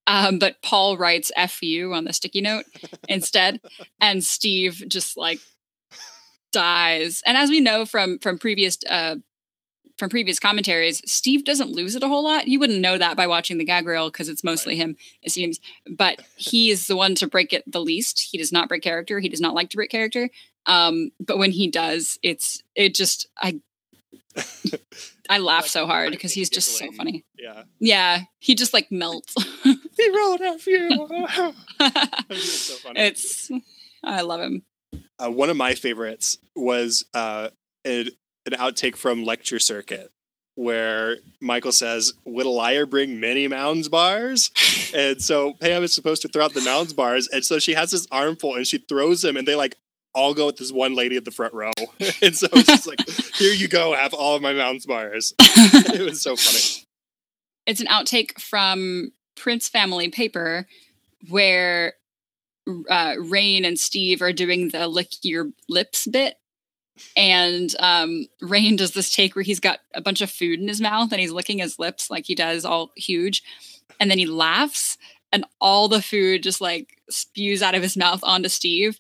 Um, 0.07 0.39
but 0.39 0.63
Paul 0.63 0.97
writes 0.97 1.31
"fu" 1.51 1.93
on 1.93 2.05
the 2.05 2.15
sticky 2.15 2.41
note 2.41 2.65
instead, 3.11 3.61
and 4.01 4.25
Steve 4.25 4.83
just 4.89 5.19
like 5.19 5.41
dies. 6.53 7.23
And 7.27 7.37
as 7.37 7.51
we 7.51 7.61
know 7.61 7.85
from 7.85 8.19
from 8.19 8.39
previous 8.39 8.79
uh, 8.89 9.17
from 9.99 10.11
previous 10.11 10.39
commentaries, 10.39 11.03
Steve 11.11 11.45
doesn't 11.45 11.71
lose 11.71 11.95
it 11.95 12.03
a 12.03 12.09
whole 12.09 12.25
lot. 12.25 12.49
You 12.49 12.59
wouldn't 12.59 12.81
know 12.81 12.99
that 12.99 13.17
by 13.17 13.27
watching 13.27 13.59
the 13.59 13.65
gag 13.65 13.87
reel 13.87 14.11
because 14.11 14.29
it's 14.29 14.45
mostly 14.45 14.75
right. 14.75 14.83
him, 14.83 14.97
it 15.23 15.31
seems. 15.31 15.59
But 15.89 16.21
he 16.37 16.71
is 16.71 16.87
the 16.87 16.97
one 16.97 17.15
to 17.17 17.27
break 17.27 17.53
it 17.53 17.65
the 17.67 17.81
least. 17.81 18.29
He 18.31 18.39
does 18.39 18.53
not 18.53 18.69
break 18.69 18.83
character. 18.83 19.21
He 19.21 19.29
does 19.29 19.41
not 19.41 19.55
like 19.55 19.71
to 19.71 19.77
break 19.77 19.91
character. 19.91 20.29
Um, 20.67 21.11
but 21.21 21.39
when 21.39 21.53
he 21.53 21.69
does, 21.69 22.19
it's 22.23 22.63
it 22.75 22.95
just 22.95 23.29
I 23.39 23.61
I 25.31 25.39
laugh 25.39 25.65
like, 25.65 25.71
so 25.71 25.87
hard 25.87 26.11
because 26.11 26.33
he's 26.33 26.51
just 26.51 26.77
so 26.77 26.91
funny. 26.93 27.25
Yeah. 27.39 27.63
Yeah. 27.79 28.23
He 28.39 28.55
just 28.55 28.75
like 28.75 28.91
melts. 28.91 29.35
he 29.63 30.09
wrote 30.11 30.41
a 30.41 30.59
few. 30.59 30.89
it's 32.31 32.53
so 32.53 32.75
funny. 32.77 33.01
It's 33.01 33.51
I 34.05 34.23
love 34.23 34.41
him. 34.41 34.63
Uh, 35.19 35.31
one 35.31 35.51
of 35.51 35.57
my 35.57 35.75
favorites 35.75 36.39
was 36.55 37.05
uh, 37.15 37.49
an, 37.85 38.11
an 38.47 38.53
outtake 38.55 38.97
from 38.97 39.25
Lecture 39.25 39.59
Circuit 39.59 40.11
where 40.57 41.19
Michael 41.41 41.73
says, 41.73 42.15
Would 42.25 42.47
a 42.47 42.51
liar 42.51 42.87
bring 42.87 43.21
many 43.21 43.47
Mounds 43.47 43.89
bars? 43.89 44.51
and 44.95 45.23
so 45.23 45.53
Pam 45.55 45.85
is 45.85 45.95
supposed 45.95 46.23
to 46.23 46.29
throw 46.29 46.45
out 46.45 46.55
the 46.55 46.63
Mounds 46.63 46.93
bars. 46.93 47.29
And 47.29 47.45
so 47.45 47.59
she 47.59 47.75
has 47.75 47.93
this 47.93 48.07
armful 48.11 48.55
and 48.55 48.67
she 48.67 48.79
throws 48.79 49.23
them 49.23 49.37
and 49.37 49.47
they 49.47 49.55
like 49.55 49.77
all 50.15 50.33
go 50.33 50.47
with 50.47 50.57
this 50.57 50.73
one 50.73 50.95
lady 50.95 51.17
at 51.17 51.25
the 51.25 51.31
front 51.31 51.55
row. 51.55 51.73
and 52.23 52.35
so 52.35 52.49
it's 52.53 52.67
just 52.67 52.87
like, 52.87 53.07
here 53.35 53.53
you 53.53 53.69
go, 53.69 53.95
have 53.95 54.15
all 54.15 54.35
of 54.35 54.43
my 54.43 54.55
Mounds 54.55 54.87
bars. 54.87 55.35
it 55.39 56.05
was 56.05 56.21
so 56.21 56.35
funny. 56.35 56.85
It's 57.67 57.81
an 57.81 57.87
outtake 57.89 58.41
from 58.41 59.13
Prince 59.37 59.69
Family 59.69 60.09
Paper 60.09 60.67
where 61.29 61.95
uh, 62.67 63.15
Rainn 63.19 63.67
and 63.67 63.79
Steve 63.79 64.23
are 64.23 64.33
doing 64.33 64.71
the 64.71 64.89
lick 64.89 65.09
your 65.23 65.51
lips 65.69 66.07
bit. 66.07 66.37
And 67.17 67.75
um, 67.79 68.27
Rainn 68.43 68.77
does 68.77 68.93
this 68.93 69.15
take 69.15 69.35
where 69.35 69.43
he's 69.43 69.61
got 69.61 69.81
a 69.95 70.01
bunch 70.01 70.21
of 70.21 70.31
food 70.31 70.61
in 70.61 70.69
his 70.69 70.81
mouth 70.81 71.13
and 71.13 71.21
he's 71.21 71.33
licking 71.33 71.59
his 71.59 71.79
lips 71.79 72.11
like 72.11 72.27
he 72.27 72.35
does, 72.35 72.65
all 72.65 72.93
huge. 72.97 73.43
And 73.99 74.11
then 74.11 74.19
he 74.19 74.27
laughs, 74.27 74.99
and 75.33 75.45
all 75.61 75.89
the 75.89 76.03
food 76.03 76.43
just 76.43 76.61
like 76.61 77.01
spews 77.11 77.63
out 77.63 77.75
of 77.75 77.83
his 77.83 77.97
mouth 77.97 78.21
onto 78.23 78.49
Steve. 78.49 78.99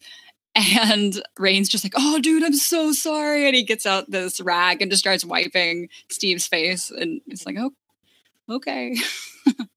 And 0.54 1.22
Rainn's 1.38 1.68
just 1.68 1.84
like, 1.84 1.92
oh, 1.96 2.18
dude, 2.18 2.42
I'm 2.42 2.54
so 2.54 2.90
sorry. 2.92 3.46
And 3.46 3.54
he 3.54 3.62
gets 3.62 3.84
out 3.84 4.10
this 4.10 4.40
rag 4.40 4.80
and 4.80 4.90
just 4.90 5.02
starts 5.02 5.22
wiping 5.22 5.90
Steve's 6.08 6.46
face. 6.46 6.90
And 6.90 7.20
it's 7.26 7.44
like, 7.44 7.56
oh, 7.58 7.72
okay. 8.48 8.96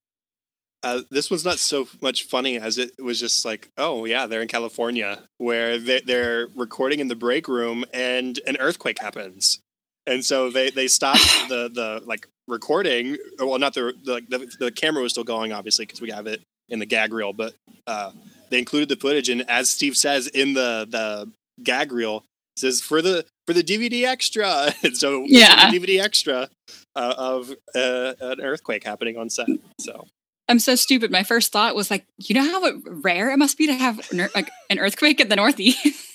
Uh, 0.81 1.01
this 1.09 1.29
was 1.29 1.43
not 1.43 1.59
so 1.59 1.87
much 2.01 2.23
funny 2.23 2.57
as 2.57 2.77
it 2.77 2.91
was 3.01 3.19
just 3.19 3.43
like, 3.43 3.69
oh 3.77 4.05
yeah, 4.05 4.25
they're 4.25 4.41
in 4.41 4.47
California 4.47 5.23
where 5.37 5.77
they, 5.77 6.01
they're 6.05 6.47
recording 6.55 6.99
in 6.99 7.09
the 7.09 7.15
break 7.15 7.47
room 7.47 7.83
and 7.93 8.39
an 8.47 8.55
earthquake 8.59 8.99
happens, 8.99 9.59
and 10.07 10.23
so 10.23 10.49
they 10.49 10.69
they 10.69 10.87
stop 10.87 11.17
the 11.49 11.69
the 11.73 12.01
like 12.05 12.27
recording. 12.47 13.17
Well, 13.37 13.59
not 13.59 13.73
the 13.73 13.93
the 14.03 14.21
the, 14.29 14.55
the 14.59 14.71
camera 14.71 15.03
was 15.03 15.11
still 15.11 15.25
going 15.25 15.51
obviously 15.51 15.85
because 15.85 16.01
we 16.01 16.11
have 16.11 16.27
it 16.27 16.41
in 16.69 16.79
the 16.79 16.85
gag 16.85 17.11
reel, 17.11 17.33
but 17.33 17.55
uh, 17.87 18.11
they 18.49 18.59
included 18.59 18.89
the 18.89 18.95
footage, 18.95 19.27
and 19.27 19.41
as 19.49 19.69
Steve 19.69 19.97
says 19.97 20.27
in 20.27 20.53
the 20.53 20.87
the 20.89 21.29
gag 21.61 21.91
reel, 21.91 22.23
says 22.57 22.81
for 22.81 23.01
the 23.01 23.25
for 23.47 23.53
the 23.53 23.63
DVD 23.63 24.05
extra. 24.05 24.73
and 24.83 24.95
so 24.95 25.23
yeah, 25.25 25.69
DVD 25.71 26.01
extra 26.01 26.49
uh, 26.95 27.13
of 27.17 27.51
uh, 27.75 28.13
an 28.21 28.41
earthquake 28.41 28.83
happening 28.83 29.17
on 29.17 29.29
set. 29.29 29.47
So 29.79 30.07
I'm 30.49 30.59
so 30.59 30.73
stupid. 30.73 31.11
My 31.11 31.23
first 31.23 31.51
thought 31.51 31.75
was 31.75 31.91
like, 31.91 32.07
you 32.17 32.33
know 32.33 32.43
how 32.43 32.71
rare 32.85 33.29
it 33.29 33.37
must 33.37 33.57
be 33.57 33.67
to 33.67 33.73
have 33.73 34.11
an, 34.11 34.27
like 34.33 34.49
an 34.69 34.79
earthquake 34.79 35.19
in 35.19 35.29
the 35.29 35.35
Northeast. 35.35 36.05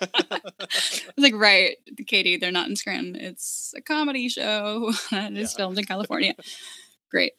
I 0.02 0.40
was 0.52 1.02
like, 1.16 1.34
right, 1.34 1.76
Katie, 2.06 2.36
they're 2.36 2.50
not 2.50 2.68
in 2.68 2.74
Scranton. 2.74 3.14
It's 3.14 3.72
a 3.76 3.80
comedy 3.80 4.28
show 4.28 4.92
that 5.12 5.32
is 5.32 5.52
yeah. 5.52 5.56
filmed 5.56 5.78
in 5.78 5.84
California. 5.84 6.34
Great. 7.08 7.34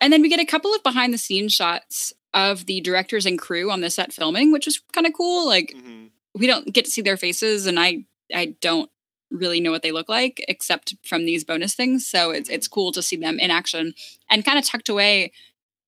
And 0.00 0.12
then 0.12 0.22
we 0.22 0.28
get 0.28 0.40
a 0.40 0.46
couple 0.46 0.72
of 0.72 0.84
behind 0.84 1.12
the 1.12 1.18
scenes 1.18 1.52
shots 1.52 2.12
of 2.32 2.66
the 2.66 2.80
directors 2.80 3.26
and 3.26 3.38
crew 3.38 3.70
on 3.70 3.80
the 3.80 3.90
set 3.90 4.12
filming, 4.12 4.52
which 4.52 4.68
is 4.68 4.80
kind 4.92 5.06
of 5.06 5.12
cool. 5.12 5.46
Like, 5.46 5.74
mm-hmm. 5.76 6.06
we 6.34 6.46
don't 6.46 6.72
get 6.72 6.84
to 6.84 6.90
see 6.90 7.02
their 7.02 7.16
faces, 7.16 7.66
and 7.66 7.78
I 7.78 8.04
I 8.34 8.56
don't 8.60 8.90
really 9.30 9.60
know 9.60 9.70
what 9.70 9.82
they 9.82 9.92
look 9.92 10.08
like 10.08 10.44
except 10.48 10.94
from 11.04 11.24
these 11.24 11.44
bonus 11.44 11.74
things. 11.74 12.06
So 12.06 12.30
it's 12.30 12.48
it's 12.48 12.68
cool 12.68 12.92
to 12.92 13.02
see 13.02 13.16
them 13.16 13.38
in 13.38 13.50
action 13.50 13.94
and 14.30 14.44
kind 14.44 14.58
of 14.58 14.64
tucked 14.64 14.88
away. 14.88 15.32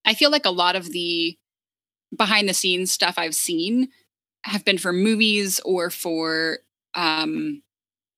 I 0.05 0.15
feel 0.15 0.31
like 0.31 0.45
a 0.45 0.51
lot 0.51 0.77
of 0.77 0.91
the 0.91 1.37
behind 2.17 2.49
the 2.49 2.55
scenes 2.55 2.93
stuff 2.93 3.15
I've 3.19 3.35
seen 3.35 3.89
have 4.45 4.65
been 4.65 4.79
for 4.79 4.93
movies 4.93 5.61
or 5.65 5.91
for 5.91 6.59
um 6.95 7.63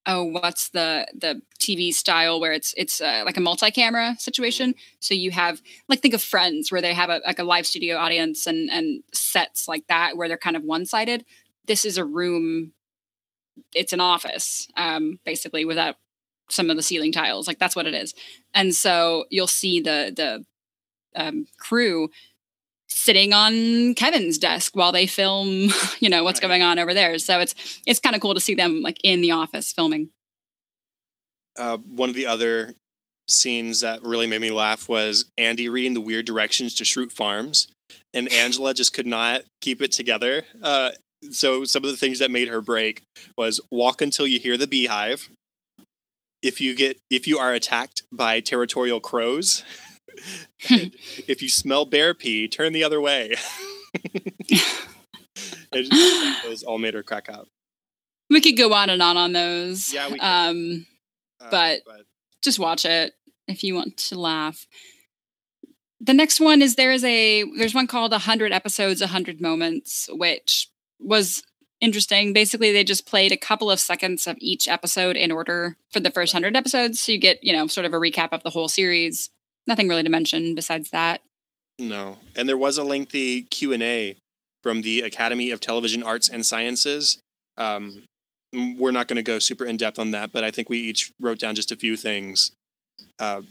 oh 0.07 0.25
what's 0.25 0.69
the 0.71 1.07
the 1.15 1.41
TV 1.61 1.93
style 1.93 2.41
where 2.41 2.53
it's 2.53 2.75
it's 2.77 3.01
uh, 3.01 3.23
like 3.25 3.37
a 3.37 3.41
multi-camera 3.41 4.17
situation? 4.19 4.75
So 5.01 5.15
you 5.15 5.31
have 5.33 5.61
like 5.89 6.01
think 6.01 6.15
of 6.15 6.23
friends 6.23 6.71
where 6.71 6.83
they 6.83 6.95
have 6.95 7.11
a 7.11 7.21
like 7.27 7.39
a 7.39 7.45
live 7.45 7.67
studio 7.67 7.97
audience 7.97 8.47
and 8.47 8.71
and 8.71 9.03
sets 9.13 9.69
like 9.69 9.87
that 9.89 10.17
where 10.17 10.29
they're 10.29 10.37
kind 10.37 10.57
of 10.57 10.63
one-sided. 10.63 11.25
This 11.67 11.85
is 11.85 11.99
a 11.99 12.05
room 12.05 12.73
it's 13.75 13.93
an 13.93 14.01
office 14.01 14.69
um, 14.77 15.19
basically 15.25 15.65
without 15.65 15.97
some 16.51 16.71
of 16.71 16.77
the 16.77 16.83
ceiling 16.83 17.13
tiles. 17.13 17.47
Like 17.47 17.59
that's 17.59 17.77
what 17.77 17.87
it 17.87 17.95
is. 17.95 18.15
And 18.55 18.75
so 18.75 19.25
you'll 19.31 19.47
see 19.47 19.81
the 19.81 20.13
the 20.15 20.45
um, 21.17 21.47
crew 21.59 22.11
sitting 22.89 23.33
on 23.33 23.95
kevin's 23.95 24.39
desk 24.39 24.77
while 24.77 24.93
they 24.93 25.07
film 25.07 25.69
you 26.01 26.09
know 26.09 26.25
what's 26.25 26.41
right. 26.43 26.49
going 26.49 26.63
on 26.63 26.79
over 26.79 26.95
there 26.95 27.19
so 27.19 27.41
it's 27.41 27.81
it's 27.87 28.01
kind 28.01 28.15
of 28.15 28.23
cool 28.23 28.35
to 28.35 28.41
see 28.41 28.55
them 28.55 28.83
like 28.83 28.99
in 29.03 29.21
the 29.21 29.31
office 29.31 29.73
filming 29.73 30.11
uh, 31.59 31.79
one 31.79 32.09
of 32.11 32.15
the 32.15 32.27
other 32.27 32.75
scenes 33.29 33.81
that 33.81 34.03
really 34.03 34.27
made 34.27 34.41
me 34.41 34.51
laugh 34.51 34.89
was 34.89 35.25
andy 35.37 35.69
reading 35.69 35.95
the 35.95 36.01
weird 36.01 36.25
directions 36.25 36.75
to 36.75 36.85
Schrute 36.85 37.13
farms 37.13 37.69
and 38.15 38.33
angela 38.33 38.73
just 38.73 38.93
could 38.93 39.07
not 39.07 39.43
keep 39.61 39.83
it 39.83 39.91
together 39.91 40.45
uh, 40.63 40.91
so 41.31 41.65
some 41.65 41.85
of 41.85 41.91
the 41.91 41.97
things 41.97 42.19
that 42.19 42.31
made 42.31 42.49
her 42.49 42.61
break 42.61 43.03
was 43.37 43.61
walk 43.71 44.01
until 44.01 44.27
you 44.27 44.39
hear 44.39 44.57
the 44.57 44.67
beehive. 44.67 45.29
If 46.43 46.61
you 46.61 46.75
get 46.75 46.99
if 47.11 47.27
you 47.27 47.39
are 47.39 47.53
attacked 47.53 48.03
by 48.13 48.41
territorial 48.41 49.01
crows, 49.01 49.65
if 50.61 51.43
you 51.43 51.49
smell 51.49 51.85
bear 51.85 52.15
pee, 52.15 52.49
turn 52.49 52.73
the 52.73 52.85
other 52.85 53.01
way. 53.01 53.35
it 55.73 56.43
those 56.45 56.63
all 56.63 56.79
made 56.79 56.95
her 56.95 57.03
crack 57.03 57.29
up. 57.29 57.49
We 58.29 58.41
could 58.41 58.57
go 58.57 58.73
on 58.73 58.91
and 58.91 59.03
on 59.03 59.17
on 59.17 59.33
those. 59.33 59.93
Yeah, 59.93 60.11
we 60.11 60.19
um, 60.21 60.87
uh, 61.41 61.49
but, 61.51 61.81
but 61.87 62.03
just 62.43 62.59
watch 62.59 62.85
it 62.85 63.13
if 63.49 63.63
you 63.63 63.75
want 63.75 63.97
to 63.97 64.19
laugh 64.19 64.67
the 66.01 66.13
next 66.13 66.41
one 66.41 66.61
is 66.61 66.75
there 66.75 66.93
is 66.93 67.05
a 67.05 67.45
there's 67.57 67.75
one 67.75 67.87
called 67.87 68.11
100 68.11 68.53
episodes 68.53 69.01
100 69.01 69.41
moments 69.41 70.09
which 70.13 70.69
was 70.99 71.43
interesting. 71.81 72.33
Basically, 72.33 72.73
they 72.73 72.85
just 72.85 73.07
played 73.07 73.33
a 73.33 73.37
couple 73.37 73.71
of 73.71 73.81
seconds 73.81 74.27
of 74.27 74.37
each 74.41 74.69
episode 74.69 75.17
in 75.17 75.31
order 75.31 75.77
for 75.91 76.01
the 76.01 76.11
first 76.11 76.35
100 76.35 76.57
episodes. 76.57 77.01
So 77.01 77.13
you 77.13 77.19
get, 77.19 77.43
you 77.43 77.53
know, 77.53 77.67
sort 77.67 77.85
of 77.85 77.93
a 77.93 77.99
recap 77.99 78.29
of 78.33 78.43
the 78.43 78.51
whole 78.51 78.69
series. 78.69 79.31
Nothing 79.67 79.89
really 79.89 80.03
to 80.03 80.09
mention 80.09 80.55
besides 80.55 80.91
that. 80.91 81.21
No. 81.79 82.19
And 82.35 82.49
there 82.49 82.57
was 82.57 82.79
a 82.79 82.85
lengthy 82.85 83.43
Q&A 83.43 84.17
from 84.63 84.83
the 84.83 85.03
Academy 85.03 85.51
of 85.51 85.61
Television 85.61 86.03
Arts 86.03 86.29
and 86.29 86.45
Sciences. 86.45 87.19
Um, 87.57 88.05
we're 88.53 88.93
not 88.93 89.09
going 89.09 89.17
to 89.17 89.23
go 89.23 89.39
super 89.39 89.65
in 89.65 89.77
depth 89.77 89.99
on 89.99 90.13
that, 90.13 90.33
but 90.33 90.45
I 90.45 90.51
think 90.51 90.69
we 90.69 90.79
each 90.79 91.13
wrote 91.21 91.39
down 91.39 91.55
just 91.55 91.73
a 91.73 91.77
few 91.77 91.97
things. 91.97 92.53
Uh, 93.19 93.43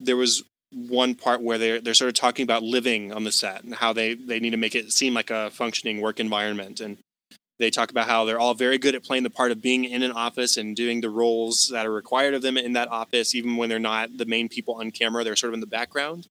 there 0.00 0.16
was 0.16 0.42
one 0.72 1.14
part 1.14 1.40
where 1.40 1.56
they're 1.56 1.80
they're 1.80 1.94
sort 1.94 2.08
of 2.08 2.14
talking 2.14 2.42
about 2.42 2.62
living 2.62 3.12
on 3.12 3.24
the 3.24 3.32
set 3.32 3.64
and 3.64 3.74
how 3.74 3.92
they 3.92 4.14
they 4.14 4.38
need 4.38 4.50
to 4.50 4.56
make 4.56 4.74
it 4.74 4.92
seem 4.92 5.14
like 5.14 5.30
a 5.30 5.50
functioning 5.50 6.00
work 6.00 6.20
environment 6.20 6.80
and 6.80 6.98
they 7.58 7.70
talk 7.70 7.90
about 7.90 8.06
how 8.06 8.24
they're 8.24 8.38
all 8.38 8.54
very 8.54 8.78
good 8.78 8.94
at 8.94 9.04
playing 9.04 9.24
the 9.24 9.30
part 9.30 9.50
of 9.50 9.60
being 9.60 9.84
in 9.84 10.02
an 10.02 10.12
office 10.12 10.56
and 10.56 10.76
doing 10.76 11.00
the 11.00 11.10
roles 11.10 11.68
that 11.72 11.86
are 11.86 11.92
required 11.92 12.34
of 12.34 12.42
them 12.42 12.56
in 12.56 12.72
that 12.74 12.88
office 12.88 13.34
even 13.34 13.56
when 13.56 13.68
they're 13.68 13.78
not 13.78 14.16
the 14.16 14.26
main 14.26 14.48
people 14.48 14.74
on 14.74 14.90
camera 14.90 15.24
they're 15.24 15.36
sort 15.36 15.50
of 15.50 15.54
in 15.54 15.60
the 15.60 15.66
background 15.66 16.26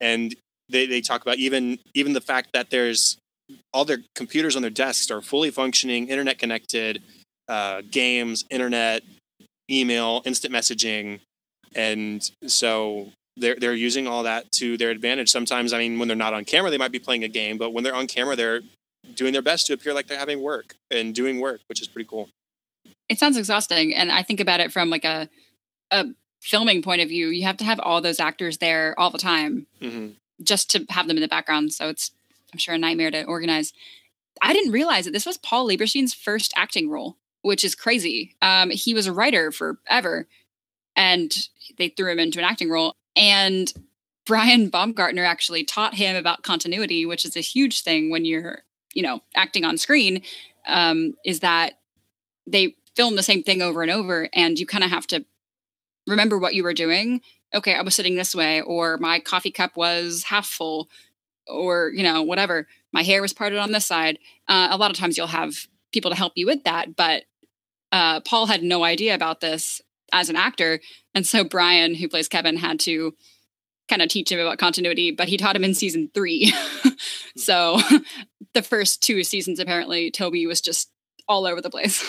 and 0.00 0.34
they, 0.68 0.86
they 0.86 1.00
talk 1.00 1.22
about 1.22 1.38
even 1.38 1.78
even 1.94 2.12
the 2.12 2.20
fact 2.20 2.50
that 2.52 2.70
there's 2.70 3.18
all 3.72 3.84
their 3.84 3.98
computers 4.14 4.56
on 4.56 4.62
their 4.62 4.70
desks 4.70 5.10
are 5.10 5.20
fully 5.20 5.50
functioning 5.50 6.08
internet 6.08 6.38
connected 6.38 7.02
uh, 7.48 7.82
games 7.90 8.44
internet 8.50 9.02
email 9.70 10.22
instant 10.24 10.52
messaging 10.52 11.20
and 11.74 12.30
so 12.46 13.10
they're 13.36 13.56
they're 13.56 13.74
using 13.74 14.06
all 14.06 14.22
that 14.22 14.50
to 14.52 14.76
their 14.76 14.90
advantage. 14.90 15.30
Sometimes, 15.30 15.72
I 15.72 15.78
mean, 15.78 15.98
when 15.98 16.08
they're 16.08 16.16
not 16.16 16.34
on 16.34 16.44
camera, 16.44 16.70
they 16.70 16.78
might 16.78 16.92
be 16.92 16.98
playing 16.98 17.24
a 17.24 17.28
game, 17.28 17.58
but 17.58 17.72
when 17.72 17.84
they're 17.84 17.94
on 17.94 18.06
camera, 18.06 18.36
they're 18.36 18.60
doing 19.14 19.32
their 19.32 19.42
best 19.42 19.66
to 19.66 19.72
appear 19.72 19.94
like 19.94 20.06
they're 20.06 20.18
having 20.18 20.42
work 20.42 20.76
and 20.90 21.14
doing 21.14 21.40
work, 21.40 21.60
which 21.68 21.80
is 21.80 21.88
pretty 21.88 22.08
cool. 22.08 22.28
It 23.08 23.18
sounds 23.18 23.36
exhausting, 23.36 23.94
and 23.94 24.10
I 24.10 24.22
think 24.22 24.40
about 24.40 24.60
it 24.60 24.72
from 24.72 24.90
like 24.90 25.04
a 25.04 25.28
a 25.90 26.06
filming 26.40 26.82
point 26.82 27.00
of 27.00 27.08
view. 27.08 27.28
You 27.28 27.44
have 27.44 27.56
to 27.58 27.64
have 27.64 27.80
all 27.80 28.00
those 28.00 28.20
actors 28.20 28.58
there 28.58 28.94
all 28.98 29.10
the 29.10 29.18
time 29.18 29.66
mm-hmm. 29.80 30.08
just 30.42 30.70
to 30.70 30.86
have 30.90 31.06
them 31.06 31.16
in 31.16 31.22
the 31.22 31.28
background. 31.28 31.72
So 31.72 31.88
it's 31.88 32.10
I'm 32.52 32.58
sure 32.58 32.74
a 32.74 32.78
nightmare 32.78 33.10
to 33.10 33.24
organize. 33.24 33.72
I 34.40 34.52
didn't 34.52 34.72
realize 34.72 35.04
that 35.04 35.12
this 35.12 35.26
was 35.26 35.38
Paul 35.38 35.68
Lieberstein's 35.68 36.14
first 36.14 36.52
acting 36.56 36.88
role, 36.90 37.16
which 37.42 37.64
is 37.64 37.74
crazy. 37.74 38.36
Um, 38.42 38.70
he 38.70 38.94
was 38.94 39.06
a 39.06 39.12
writer 39.12 39.50
forever, 39.50 40.28
and 40.96 41.34
they 41.78 41.88
threw 41.88 42.12
him 42.12 42.18
into 42.18 42.38
an 42.38 42.44
acting 42.44 42.70
role. 42.70 42.94
And 43.16 43.72
Brian 44.26 44.68
Baumgartner 44.68 45.24
actually 45.24 45.64
taught 45.64 45.94
him 45.94 46.16
about 46.16 46.42
continuity, 46.42 47.04
which 47.04 47.24
is 47.24 47.36
a 47.36 47.40
huge 47.40 47.82
thing 47.82 48.10
when 48.10 48.24
you're, 48.24 48.62
you 48.94 49.02
know, 49.02 49.20
acting 49.34 49.64
on 49.64 49.78
screen. 49.78 50.22
Um, 50.66 51.14
is 51.24 51.40
that 51.40 51.74
they 52.46 52.76
film 52.96 53.16
the 53.16 53.22
same 53.22 53.42
thing 53.42 53.60
over 53.60 53.82
and 53.82 53.90
over, 53.90 54.28
and 54.32 54.58
you 54.58 54.66
kind 54.66 54.84
of 54.84 54.90
have 54.90 55.06
to 55.08 55.24
remember 56.06 56.38
what 56.38 56.54
you 56.54 56.62
were 56.62 56.74
doing. 56.74 57.20
Okay, 57.54 57.74
I 57.74 57.82
was 57.82 57.94
sitting 57.94 58.16
this 58.16 58.34
way, 58.34 58.60
or 58.60 58.96
my 58.98 59.20
coffee 59.20 59.50
cup 59.50 59.76
was 59.76 60.24
half 60.24 60.46
full, 60.46 60.88
or 61.46 61.92
you 61.94 62.02
know, 62.02 62.22
whatever. 62.22 62.66
My 62.92 63.02
hair 63.02 63.20
was 63.20 63.32
parted 63.32 63.58
on 63.58 63.72
this 63.72 63.86
side. 63.86 64.18
Uh, 64.48 64.68
a 64.70 64.76
lot 64.76 64.90
of 64.90 64.96
times, 64.96 65.16
you'll 65.16 65.26
have 65.26 65.66
people 65.92 66.10
to 66.10 66.16
help 66.16 66.32
you 66.36 66.46
with 66.46 66.64
that, 66.64 66.96
but 66.96 67.24
uh, 67.92 68.20
Paul 68.20 68.46
had 68.46 68.62
no 68.64 68.82
idea 68.82 69.14
about 69.14 69.40
this 69.40 69.80
as 70.12 70.28
an 70.28 70.36
actor. 70.36 70.80
And 71.14 71.24
so 71.24 71.44
Brian, 71.44 71.94
who 71.94 72.08
plays 72.08 72.28
Kevin, 72.28 72.56
had 72.56 72.80
to 72.80 73.14
kind 73.88 74.02
of 74.02 74.08
teach 74.08 74.32
him 74.32 74.40
about 74.40 74.58
continuity, 74.58 75.12
but 75.12 75.28
he 75.28 75.36
taught 75.36 75.54
him 75.54 75.62
in 75.62 75.74
season 75.74 76.10
three. 76.12 76.52
so 77.36 77.78
the 78.54 78.62
first 78.62 79.02
two 79.02 79.22
seasons, 79.24 79.58
apparently, 79.58 80.10
Toby 80.10 80.46
was 80.46 80.60
just 80.60 80.90
all 81.28 81.46
over 81.46 81.60
the 81.60 81.70
place. 81.70 82.04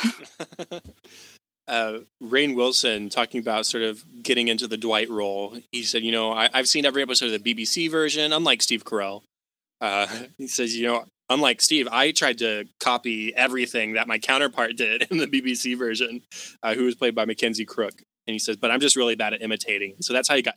uh, 1.68 2.00
Rainn 2.24 2.56
Wilson 2.56 3.10
talking 3.10 3.40
about 3.40 3.66
sort 3.66 3.84
of 3.84 4.04
getting 4.22 4.48
into 4.48 4.68
the 4.68 4.78
Dwight 4.78 5.10
role. 5.10 5.58
He 5.72 5.84
said, 5.84 6.04
you 6.04 6.12
know, 6.12 6.32
I, 6.32 6.50
have 6.54 6.68
seen 6.68 6.86
every 6.86 7.02
episode 7.02 7.34
of 7.34 7.44
the 7.44 7.54
BBC 7.54 7.90
version, 7.90 8.32
unlike 8.32 8.62
Steve 8.62 8.84
Carell. 8.84 9.24
Uh, 9.82 10.08
he 10.38 10.48
says, 10.48 10.76
you 10.76 10.88
know, 10.88 11.06
unlike 11.30 11.62
Steve, 11.62 11.88
I 11.92 12.12
tried 12.12 12.38
to 12.40 12.66
copy 12.80 13.36
everything 13.36 13.94
that 13.94 14.08
my 14.08 14.20
counterpart 14.20 14.76
did 14.78 15.08
in 15.10 15.18
the 15.18 15.28
BBC 15.28 15.78
version, 15.78 16.22
uh, 16.64 16.76
who 16.76 16.86
was 16.86 16.96
played 16.96 17.16
by 17.16 17.26
Mackenzie 17.26 17.66
Crook. 17.66 17.94
And 18.28 18.34
he 18.34 18.40
says, 18.40 18.58
but 18.58 18.72
I'm 18.72 18.80
just 18.80 18.96
really 18.96 19.16
bad 19.16 19.34
at 19.34 19.42
imitating. 19.42 19.96
So 20.02 20.14
that's 20.14 20.28
how 20.28 20.36
he 20.36 20.42
got 20.42 20.56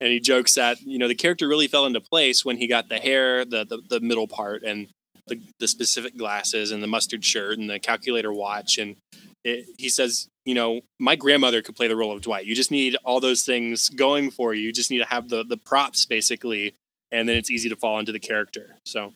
and 0.00 0.10
he 0.10 0.20
jokes 0.20 0.54
that, 0.54 0.80
you 0.80 0.98
know, 0.98 1.08
the 1.08 1.14
character 1.14 1.48
really 1.48 1.68
fell 1.68 1.86
into 1.86 2.00
place 2.00 2.44
when 2.44 2.56
he 2.56 2.66
got 2.66 2.88
the 2.88 2.98
hair, 2.98 3.44
the, 3.44 3.64
the, 3.64 3.82
the 3.88 4.00
middle 4.00 4.28
part, 4.28 4.62
and 4.62 4.88
the, 5.26 5.40
the 5.58 5.68
specific 5.68 6.16
glasses 6.16 6.70
and 6.70 6.82
the 6.82 6.86
mustard 6.86 7.24
shirt 7.24 7.58
and 7.58 7.70
the 7.70 7.78
calculator 7.78 8.32
watch. 8.32 8.78
And 8.78 8.96
it, 9.44 9.66
he 9.78 9.88
says, 9.88 10.28
you 10.44 10.54
know, 10.54 10.80
my 10.98 11.16
grandmother 11.16 11.62
could 11.62 11.76
play 11.76 11.88
the 11.88 11.96
role 11.96 12.12
of 12.12 12.20
Dwight. 12.20 12.46
You 12.46 12.54
just 12.54 12.70
need 12.70 12.96
all 13.04 13.20
those 13.20 13.42
things 13.42 13.88
going 13.88 14.30
for 14.30 14.52
you. 14.54 14.66
You 14.66 14.72
just 14.72 14.90
need 14.90 14.98
to 14.98 15.06
have 15.06 15.28
the, 15.28 15.44
the 15.44 15.56
props 15.56 16.04
basically 16.04 16.74
and 17.14 17.28
then 17.28 17.36
it's 17.36 17.50
easy 17.50 17.68
to 17.68 17.76
fall 17.76 18.00
into 18.00 18.12
the 18.12 18.18
character. 18.18 18.76
So 18.84 19.14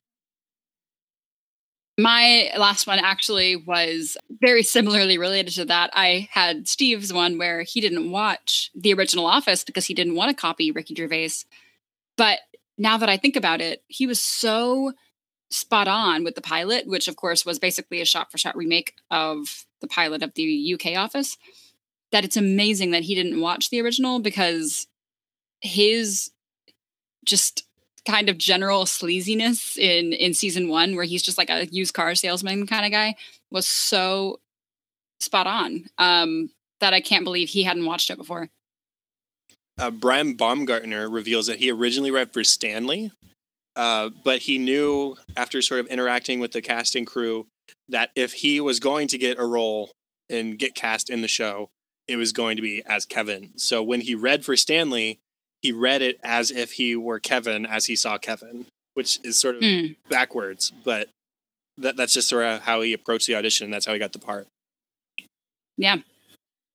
my 1.99 2.53
last 2.57 2.87
one 2.87 3.01
actually 3.01 3.57
was 3.57 4.17
very 4.41 4.63
similarly 4.63 5.19
related 5.19 5.53
to 5.55 5.65
that. 5.65 5.91
I 5.93 6.29
had 6.31 6.69
Steve's 6.69 7.13
one 7.13 7.39
where 7.39 7.63
he 7.63 7.81
didn't 7.81 8.13
watch 8.13 8.71
the 8.73 8.95
original 8.95 9.27
Office 9.27 9.65
because 9.65 9.87
he 9.87 9.95
didn't 9.95 10.15
want 10.15 10.31
to 10.31 10.41
copy 10.41 10.71
Ricky 10.71 10.95
Gervais. 10.95 11.45
But 12.17 12.39
now 12.79 12.99
that 12.99 13.09
I 13.09 13.17
think 13.17 13.35
about 13.35 13.61
it, 13.61 13.83
he 13.89 14.07
was 14.07 14.21
so 14.21 14.93
spot 15.51 15.89
on 15.89 16.23
with 16.23 16.37
the 16.37 16.41
pilot, 16.41 16.87
which 16.87 17.09
of 17.09 17.17
course 17.17 17.45
was 17.45 17.59
basically 17.59 18.01
a 18.01 18.05
shot 18.05 18.31
for 18.31 18.39
shot 18.39 18.57
remake 18.57 18.95
of 19.11 19.67
the 19.81 19.89
pilot 19.89 20.23
of 20.23 20.35
the 20.35 20.75
UK 20.75 20.97
Office, 20.97 21.37
that 22.13 22.25
it's 22.25 22.37
amazing 22.37 22.93
that 22.93 23.03
he 23.03 23.17
didn't 23.17 23.41
watch 23.41 23.71
the 23.71 23.81
original 23.81 24.21
because 24.21 24.87
his 25.61 26.31
just 27.25 27.68
kind 28.07 28.29
of 28.29 28.39
general 28.39 28.85
sleaziness 28.85 29.77
in 29.77 30.13
in 30.13 30.35
season 30.35 30.69
one 30.69 30.97
where 30.97 31.05
he's 31.05 31.23
just 31.23 31.39
like 31.39 31.51
a 31.51 31.67
used 31.67 31.95
car 31.95 32.15
salesman 32.15 32.67
kind 32.67 32.85
of 32.85 32.93
guy 32.93 33.15
was 33.51 33.67
so 33.67 34.39
spot 35.21 35.47
on 35.47 35.85
um 35.99 36.51
that 36.81 36.95
i 36.95 37.01
can't 37.01 37.25
believe 37.25 37.49
he 37.49 37.63
hadn't 37.63 37.87
watched 37.87 38.11
it 38.11 38.19
before. 38.19 38.49
Uh, 39.79 39.91
brian 39.91 40.35
baumgartner 40.35 41.09
reveals 41.09 41.47
that 41.47 41.59
he 41.59 41.71
originally 41.71 42.11
read 42.11 42.33
for 42.33 42.45
stanley 42.45 43.11
uh, 43.77 44.11
but 44.25 44.41
he 44.41 44.59
knew 44.59 45.17
after 45.37 45.63
sort 45.63 45.79
of 45.79 45.87
interacting 45.87 46.41
with 46.41 46.51
the 46.51 46.61
casting 46.61 47.05
crew 47.05 47.47
that 47.89 48.11
if 48.17 48.33
he 48.33 48.61
was 48.61 48.81
going 48.81 49.07
to 49.07 49.17
get 49.17 49.39
a 49.39 49.45
role 49.45 49.93
and 50.29 50.59
get 50.59 50.75
cast 50.75 51.09
in 51.09 51.23
the 51.23 51.29
show 51.29 51.71
it 52.09 52.17
was 52.17 52.33
going 52.33 52.57
to 52.57 52.63
be 52.63 52.83
as 52.87 53.05
kevin. 53.05 53.53
So 53.57 53.83
when 53.83 54.01
he 54.01 54.15
read 54.15 54.45
for 54.45 54.57
stanley 54.57 55.21
he 55.63 55.73
read 55.73 56.03
it 56.03 56.19
as 56.23 56.51
if 56.51 56.73
he 56.73 56.97
were 56.97 57.19
Kevin 57.19 57.67
as 57.67 57.87
he 57.87 57.97
saw 57.97 58.19
Kevin, 58.19 58.67
which 58.95 59.19
is 59.25 59.39
sort 59.39 59.57
of 59.57 59.63
mm. 59.63 59.97
backwards, 60.09 60.73
but 60.85 61.09
that, 61.77 61.97
that's 61.97 62.13
just 62.13 62.29
sort 62.29 62.45
of 62.45 62.63
how 62.63 62.81
he 62.81 62.93
approached 62.93 63.27
the 63.27 63.35
audition. 63.35 63.71
That's 63.71 63.87
how 63.87 63.93
he 63.93 63.99
got 63.99 64.13
the 64.13 64.19
part. 64.19 64.47
Yeah. 65.77 65.99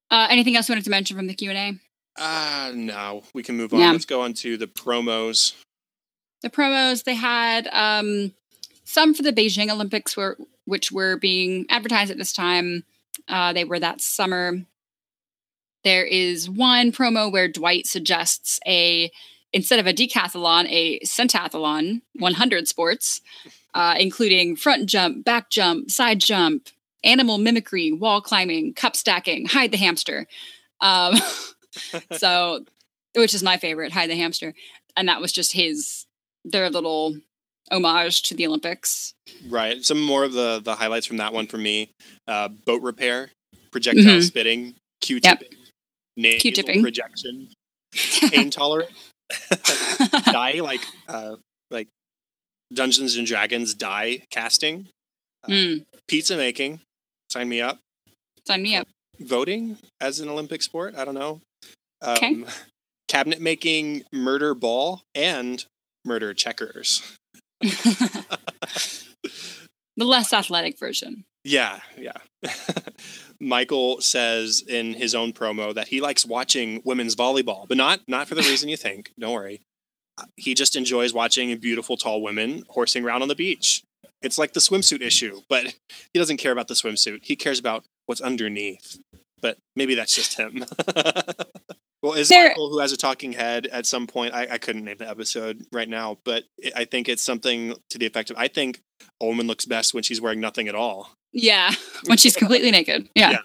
Uh, 0.09 0.27
anything 0.29 0.55
else 0.55 0.69
you 0.69 0.73
wanted 0.73 0.85
to 0.85 0.91
mention 0.91 1.17
from 1.17 1.27
the 1.27 1.33
Q 1.33 1.51
and 1.51 1.57
A? 1.57 2.21
Uh 2.21 2.71
no, 2.75 3.23
we 3.33 3.41
can 3.41 3.57
move 3.57 3.73
on. 3.73 3.79
Yeah. 3.79 3.91
Let's 3.91 4.05
go 4.05 4.21
on 4.21 4.33
to 4.35 4.55
the 4.55 4.67
promos. 4.67 5.55
The 6.43 6.49
promos 6.51 7.03
they 7.03 7.15
had 7.15 7.67
um, 7.71 8.33
some 8.83 9.15
for 9.15 9.23
the 9.23 9.33
Beijing 9.33 9.71
Olympics, 9.71 10.15
were 10.15 10.37
which 10.65 10.91
were 10.91 11.17
being 11.17 11.65
advertised 11.69 12.11
at 12.11 12.17
this 12.17 12.31
time. 12.31 12.83
Uh, 13.27 13.53
they 13.53 13.63
were 13.63 13.79
that 13.79 13.99
summer. 13.99 14.63
There 15.83 16.05
is 16.05 16.49
one 16.49 16.91
promo 16.91 17.31
where 17.31 17.47
Dwight 17.47 17.87
suggests 17.87 18.59
a 18.65 19.11
instead 19.51 19.79
of 19.79 19.85
a 19.85 19.93
decathlon, 19.93 20.65
a 20.69 20.99
centathlon, 21.01 22.01
100 22.15 22.67
sports, 22.67 23.21
uh, 23.75 23.95
including 23.99 24.55
front 24.55 24.87
jump, 24.87 25.23
back 25.23 25.49
jump, 25.51 25.91
side 25.91 26.19
jump, 26.19 26.69
animal 27.03 27.37
mimicry, 27.37 27.91
wall 27.91 28.19
climbing, 28.19 28.73
cup 28.73 28.95
stacking, 28.95 29.45
hide 29.45 29.71
the 29.71 29.77
hamster. 29.77 30.25
Um, 30.81 31.15
so, 32.11 32.65
which 33.15 33.33
is 33.33 33.43
my 33.43 33.57
favorite, 33.57 33.91
hide 33.91 34.09
the 34.09 34.15
hamster, 34.15 34.53
and 34.97 35.07
that 35.07 35.21
was 35.21 35.31
just 35.31 35.53
his 35.53 36.05
their 36.45 36.69
little 36.69 37.17
homage 37.71 38.23
to 38.23 38.35
the 38.35 38.45
Olympics. 38.47 39.13
Right. 39.47 39.83
Some 39.83 40.01
more 40.01 40.23
of 40.23 40.33
the 40.33 40.61
the 40.63 40.75
highlights 40.75 41.05
from 41.05 41.17
that 41.17 41.33
one 41.33 41.47
for 41.47 41.57
me: 41.57 41.91
uh, 42.27 42.47
boat 42.47 42.81
repair, 42.81 43.31
projectile 43.71 44.05
mm-hmm. 44.05 44.21
spitting, 44.21 44.75
Q-tip, 45.01 45.41
yep. 45.41 45.51
Q-tipping 46.17 46.81
projection, 46.81 47.49
pain 48.29 48.49
tolerant, 48.51 48.91
die 50.25 50.59
like 50.61 50.81
uh, 51.07 51.35
like 51.71 51.87
Dungeons 52.73 53.15
and 53.15 53.25
Dragons 53.25 53.73
die 53.73 54.23
casting, 54.29 54.89
uh, 55.43 55.49
mm. 55.49 55.85
pizza 56.07 56.37
making. 56.37 56.81
Sign 57.31 57.49
me 57.49 57.61
up. 57.61 57.79
Sign 58.45 58.61
me 58.61 58.75
up. 58.75 58.87
Voting 59.19 59.77
as 59.99 60.19
an 60.19 60.29
Olympic 60.29 60.61
sport. 60.61 60.95
I 60.95 61.05
don't 61.05 61.15
know. 61.15 61.39
Um, 62.01 62.15
okay. 62.15 62.43
Cabinet 63.07 63.41
making, 63.41 64.03
murder 64.11 64.53
ball, 64.53 65.01
and 65.13 65.63
murder 66.05 66.33
checkers. 66.33 67.01
The 69.97 70.05
less 70.05 70.33
athletic 70.33 70.79
version. 70.79 71.25
Yeah, 71.43 71.79
yeah. 71.97 72.13
Michael 73.39 73.99
says 74.01 74.63
in 74.65 74.93
his 74.93 75.13
own 75.13 75.33
promo 75.33 75.73
that 75.73 75.89
he 75.89 75.99
likes 75.99 76.25
watching 76.25 76.81
women's 76.85 77.15
volleyball, 77.15 77.67
but 77.67 77.77
not 77.77 77.99
not 78.07 78.27
for 78.27 78.35
the 78.35 78.41
reason 78.41 78.69
you 78.69 78.77
think. 78.77 79.11
Don't 79.19 79.33
worry. 79.33 79.61
He 80.37 80.53
just 80.53 80.75
enjoys 80.75 81.13
watching 81.13 81.55
beautiful 81.57 81.97
tall 81.97 82.21
women 82.21 82.63
horsing 82.69 83.03
around 83.03 83.23
on 83.23 83.27
the 83.27 83.35
beach. 83.35 83.83
It's 84.21 84.37
like 84.37 84.53
the 84.53 84.59
swimsuit 84.61 85.01
issue, 85.01 85.41
but 85.49 85.75
he 86.13 86.19
doesn't 86.19 86.37
care 86.37 86.51
about 86.51 86.69
the 86.69 86.75
swimsuit. 86.75 87.19
He 87.23 87.35
cares 87.35 87.59
about 87.59 87.83
what's 88.05 88.21
underneath. 88.21 88.99
But 89.43 89.57
maybe 89.75 89.93
that's 89.93 90.15
just 90.15 90.39
him. 90.39 90.65
well, 92.01 92.13
is 92.13 92.29
there... 92.29 92.47
Michael 92.47 92.71
who 92.71 92.79
has 92.79 92.93
a 92.93 92.97
talking 92.97 93.33
head 93.33 93.67
at 93.67 93.85
some 93.85 94.07
point? 94.07 94.33
I, 94.33 94.47
I 94.51 94.57
couldn't 94.57 94.85
name 94.85 94.97
the 94.97 95.09
episode 95.09 95.65
right 95.71 95.87
now, 95.87 96.17
but 96.23 96.45
I 96.75 96.85
think 96.85 97.09
it's 97.09 97.21
something 97.21 97.75
to 97.89 97.99
the 97.99 98.05
effect 98.05 98.31
of 98.31 98.37
I 98.37 98.47
think 98.47 98.81
a 99.21 99.25
woman 99.25 99.45
looks 99.45 99.65
best 99.65 99.93
when 99.93 100.01
she's 100.01 100.21
wearing 100.21 100.39
nothing 100.39 100.69
at 100.69 100.75
all. 100.75 101.11
Yeah, 101.33 101.71
when 102.05 102.17
she's 102.17 102.37
completely 102.37 102.71
naked. 102.71 103.09
Yeah. 103.15 103.31
yeah. 103.31 103.39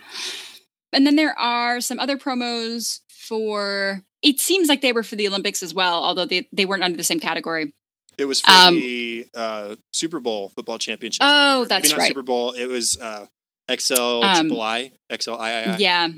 And 0.93 1.05
then 1.05 1.17
there 1.17 1.37
are 1.37 1.81
some 1.81 1.99
other 1.99 2.17
promos 2.17 3.01
for 3.11 4.03
it 4.23 4.39
seems 4.39 4.69
like 4.69 4.81
they 4.81 4.93
were 4.93 5.03
for 5.03 5.17
the 5.17 5.27
Olympics 5.27 5.63
as 5.65 5.75
well, 5.75 6.03
although 6.03 6.25
they, 6.25 6.49
they 6.53 6.65
weren't 6.65 6.83
under 6.85 6.97
the 6.97 7.05
same 7.05 7.21
category. 7.21 7.73
It 8.17 8.25
was 8.25 8.41
for 8.41 8.51
um, 8.51 8.75
the 8.77 9.27
uh, 9.35 9.77
Super 9.93 10.21
Bowl 10.21 10.49
football 10.49 10.79
championship. 10.79 11.21
Oh, 11.23 11.65
that's 11.67 11.85
Maybe 11.85 11.93
not 11.93 11.99
right. 12.01 12.09
Super 12.09 12.23
Bowl. 12.23 12.53
It 12.53 12.67
was 12.67 12.97
uh, 13.01 13.27
XL 13.71 14.23
um, 14.23 14.53
I, 14.61 14.93
XL 15.14 15.35
I, 15.35 15.77
Yeah. 15.79 16.09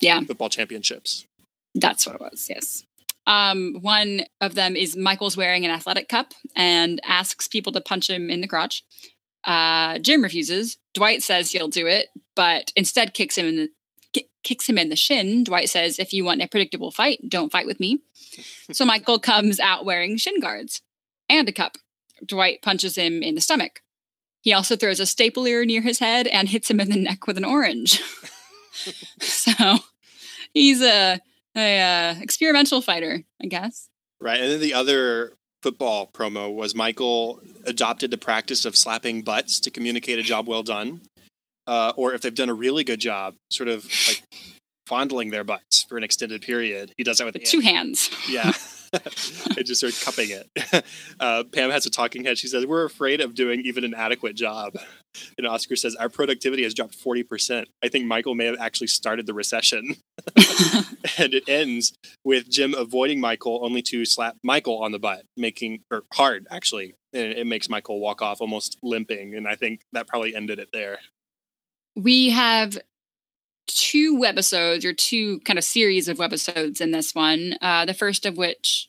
Yeah. 0.00 0.20
Football 0.22 0.48
championships. 0.48 1.26
That's 1.74 2.06
what 2.06 2.16
it 2.16 2.20
was. 2.20 2.46
Yes. 2.48 2.84
Um, 3.26 3.78
one 3.82 4.22
of 4.40 4.54
them 4.54 4.74
is 4.74 4.96
Michael's 4.96 5.36
wearing 5.36 5.64
an 5.64 5.70
athletic 5.70 6.08
cup 6.08 6.32
and 6.56 7.00
asks 7.04 7.46
people 7.46 7.72
to 7.72 7.80
punch 7.80 8.08
him 8.08 8.30
in 8.30 8.40
the 8.40 8.48
crotch. 8.48 8.82
Uh, 9.44 9.98
Jim 9.98 10.22
refuses. 10.22 10.78
Dwight 10.94 11.22
says 11.22 11.50
he'll 11.50 11.68
do 11.68 11.86
it, 11.86 12.08
but 12.34 12.72
instead 12.74 13.14
kicks 13.14 13.36
him 13.36 13.46
in 13.46 13.56
the 13.56 13.68
kicks 14.42 14.68
him 14.68 14.78
in 14.78 14.88
the 14.88 14.96
shin. 14.96 15.44
Dwight 15.44 15.68
says, 15.68 15.98
"If 15.98 16.12
you 16.12 16.24
want 16.24 16.42
a 16.42 16.48
predictable 16.48 16.90
fight, 16.90 17.20
don't 17.28 17.52
fight 17.52 17.66
with 17.66 17.78
me." 17.78 18.00
so 18.72 18.84
Michael 18.84 19.18
comes 19.18 19.60
out 19.60 19.84
wearing 19.84 20.16
shin 20.16 20.40
guards 20.40 20.80
and 21.28 21.48
a 21.48 21.52
cup. 21.52 21.76
Dwight 22.24 22.62
punches 22.62 22.96
him 22.96 23.22
in 23.22 23.34
the 23.34 23.40
stomach. 23.40 23.82
He 24.42 24.52
also 24.52 24.76
throws 24.76 25.00
a 25.00 25.06
stapler 25.06 25.64
near 25.64 25.82
his 25.82 25.98
head 25.98 26.26
and 26.26 26.48
hits 26.48 26.70
him 26.70 26.80
in 26.80 26.90
the 26.90 26.96
neck 26.96 27.26
with 27.26 27.36
an 27.36 27.44
orange. 27.44 28.00
so 29.20 29.78
he's 30.54 30.82
a, 30.82 31.20
a 31.56 31.80
uh, 31.80 32.14
experimental 32.20 32.80
fighter, 32.80 33.22
I 33.42 33.46
guess. 33.46 33.88
Right, 34.20 34.40
and 34.40 34.52
then 34.52 34.60
the 34.60 34.74
other 34.74 35.34
football 35.62 36.08
promo 36.12 36.52
was 36.52 36.74
Michael 36.74 37.40
adopted 37.64 38.10
the 38.10 38.18
practice 38.18 38.64
of 38.64 38.76
slapping 38.76 39.22
butts 39.22 39.60
to 39.60 39.70
communicate 39.70 40.18
a 40.18 40.22
job 40.22 40.48
well 40.48 40.62
done, 40.62 41.02
uh, 41.66 41.92
or 41.96 42.14
if 42.14 42.22
they've 42.22 42.34
done 42.34 42.48
a 42.48 42.54
really 42.54 42.84
good 42.84 43.00
job, 43.00 43.34
sort 43.50 43.68
of 43.68 43.84
like 44.08 44.22
fondling 44.86 45.30
their 45.30 45.44
butts 45.44 45.84
for 45.88 45.98
an 45.98 46.04
extended 46.04 46.42
period. 46.42 46.92
He 46.96 47.04
does 47.04 47.18
that 47.18 47.24
with, 47.24 47.34
with 47.34 47.44
two 47.44 47.60
hands. 47.60 48.10
Yeah. 48.28 48.52
and 49.56 49.66
just 49.66 49.80
start 49.80 49.98
cupping 50.04 50.30
it. 50.30 50.84
Uh, 51.20 51.42
Pam 51.52 51.70
has 51.70 51.84
a 51.84 51.90
talking 51.90 52.24
head. 52.24 52.38
She 52.38 52.46
says, 52.46 52.64
We're 52.64 52.84
afraid 52.84 53.20
of 53.20 53.34
doing 53.34 53.62
even 53.64 53.82
an 53.82 53.92
adequate 53.92 54.36
job. 54.36 54.76
And 55.36 55.46
Oscar 55.46 55.74
says, 55.74 55.96
Our 55.96 56.08
productivity 56.08 56.62
has 56.62 56.74
dropped 56.74 56.96
40%. 56.96 57.66
I 57.82 57.88
think 57.88 58.06
Michael 58.06 58.34
may 58.36 58.44
have 58.46 58.58
actually 58.60 58.86
started 58.86 59.26
the 59.26 59.34
recession. 59.34 59.96
and 61.18 61.34
it 61.34 61.48
ends 61.48 61.92
with 62.24 62.48
Jim 62.48 62.74
avoiding 62.74 63.20
Michael 63.20 63.60
only 63.64 63.82
to 63.82 64.04
slap 64.04 64.36
Michael 64.44 64.78
on 64.78 64.92
the 64.92 64.98
butt, 64.98 65.24
making, 65.36 65.80
or 65.90 66.04
hard 66.12 66.46
actually. 66.50 66.94
And 67.12 67.32
it 67.32 67.46
makes 67.46 67.68
Michael 67.68 68.00
walk 68.00 68.22
off 68.22 68.40
almost 68.40 68.78
limping. 68.82 69.34
And 69.34 69.48
I 69.48 69.56
think 69.56 69.80
that 69.92 70.06
probably 70.06 70.36
ended 70.36 70.58
it 70.60 70.68
there. 70.72 71.00
We 71.96 72.30
have 72.30 72.78
two 73.68 74.18
webisodes 74.18 74.84
or 74.84 74.92
two 74.92 75.40
kind 75.40 75.58
of 75.58 75.64
series 75.64 76.08
of 76.08 76.18
webisodes 76.18 76.80
in 76.80 76.90
this 76.90 77.14
one. 77.14 77.54
Uh, 77.60 77.84
the 77.84 77.94
first 77.94 78.26
of 78.26 78.36
which 78.36 78.88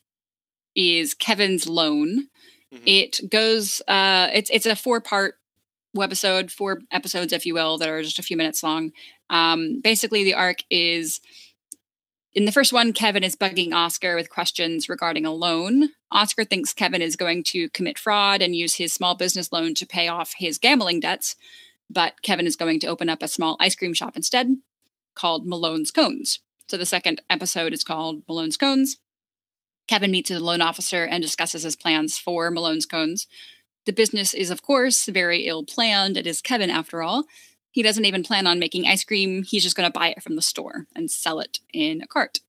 is 0.75 1.13
Kevin's 1.13 1.67
Loan. 1.67 2.27
Mm-hmm. 2.73 2.83
It 2.85 3.19
goes. 3.29 3.81
Uh, 3.87 4.29
it's 4.33 4.49
it's 4.49 4.65
a 4.65 4.75
four 4.75 5.01
part 5.01 5.35
webisode, 5.95 6.51
four 6.51 6.81
episodes, 6.91 7.33
if 7.33 7.45
you 7.45 7.53
will, 7.53 7.77
that 7.77 7.89
are 7.89 8.03
just 8.03 8.19
a 8.19 8.23
few 8.23 8.37
minutes 8.37 8.63
long. 8.63 8.91
Um, 9.29 9.81
basically, 9.83 10.23
the 10.23 10.35
arc 10.35 10.59
is 10.69 11.19
in 12.33 12.45
the 12.45 12.51
first 12.51 12.71
one, 12.71 12.93
Kevin 12.93 13.23
is 13.23 13.35
bugging 13.35 13.73
Oscar 13.73 14.15
with 14.15 14.29
questions 14.29 14.87
regarding 14.87 15.25
a 15.25 15.31
loan. 15.31 15.89
Oscar 16.11 16.45
thinks 16.45 16.73
Kevin 16.73 17.01
is 17.01 17.15
going 17.15 17.43
to 17.45 17.69
commit 17.69 17.97
fraud 17.97 18.41
and 18.41 18.55
use 18.55 18.75
his 18.75 18.93
small 18.93 19.15
business 19.15 19.51
loan 19.51 19.73
to 19.75 19.87
pay 19.87 20.07
off 20.07 20.33
his 20.37 20.59
gambling 20.59 20.99
debts, 20.99 21.35
but 21.89 22.21
Kevin 22.21 22.45
is 22.45 22.55
going 22.55 22.79
to 22.81 22.87
open 22.87 23.09
up 23.09 23.23
a 23.23 23.27
small 23.27 23.57
ice 23.59 23.75
cream 23.75 23.93
shop 23.93 24.15
instead 24.15 24.57
called 25.19 25.45
Malone's 25.45 25.91
Cones. 25.91 26.39
So 26.69 26.77
the 26.77 26.85
second 26.85 27.21
episode 27.29 27.73
is 27.73 27.83
called 27.83 28.23
Malone's 28.27 28.55
Cones. 28.55 28.97
Kevin 29.87 30.11
meets 30.11 30.29
the 30.29 30.39
loan 30.39 30.61
officer 30.61 31.03
and 31.03 31.21
discusses 31.21 31.63
his 31.63 31.75
plans 31.75 32.17
for 32.17 32.49
Malone's 32.49 32.85
cones. 32.85 33.27
The 33.85 33.91
business 33.91 34.33
is, 34.33 34.49
of 34.49 34.61
course, 34.61 35.07
very 35.07 35.47
ill 35.47 35.65
planned. 35.65 36.15
It 36.15 36.27
is 36.27 36.41
Kevin, 36.41 36.69
after 36.69 37.01
all. 37.01 37.25
He 37.71 37.83
doesn't 37.83 38.05
even 38.05 38.23
plan 38.23 38.47
on 38.47 38.59
making 38.59 38.85
ice 38.85 39.03
cream. 39.03 39.43
He's 39.43 39.63
just 39.63 39.75
going 39.75 39.91
to 39.91 39.99
buy 39.99 40.09
it 40.09 40.23
from 40.23 40.35
the 40.35 40.41
store 40.41 40.85
and 40.95 41.11
sell 41.11 41.39
it 41.39 41.59
in 41.73 42.01
a 42.01 42.07
cart. 42.07 42.39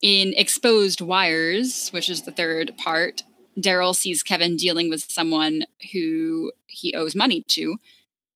In 0.00 0.32
Exposed 0.36 1.00
Wires, 1.00 1.88
which 1.90 2.08
is 2.08 2.22
the 2.22 2.30
third 2.30 2.76
part, 2.78 3.22
Darryl 3.58 3.96
sees 3.96 4.22
Kevin 4.22 4.56
dealing 4.56 4.88
with 4.90 5.10
someone 5.10 5.64
who 5.92 6.52
he 6.66 6.94
owes 6.94 7.16
money 7.16 7.42
to. 7.48 7.78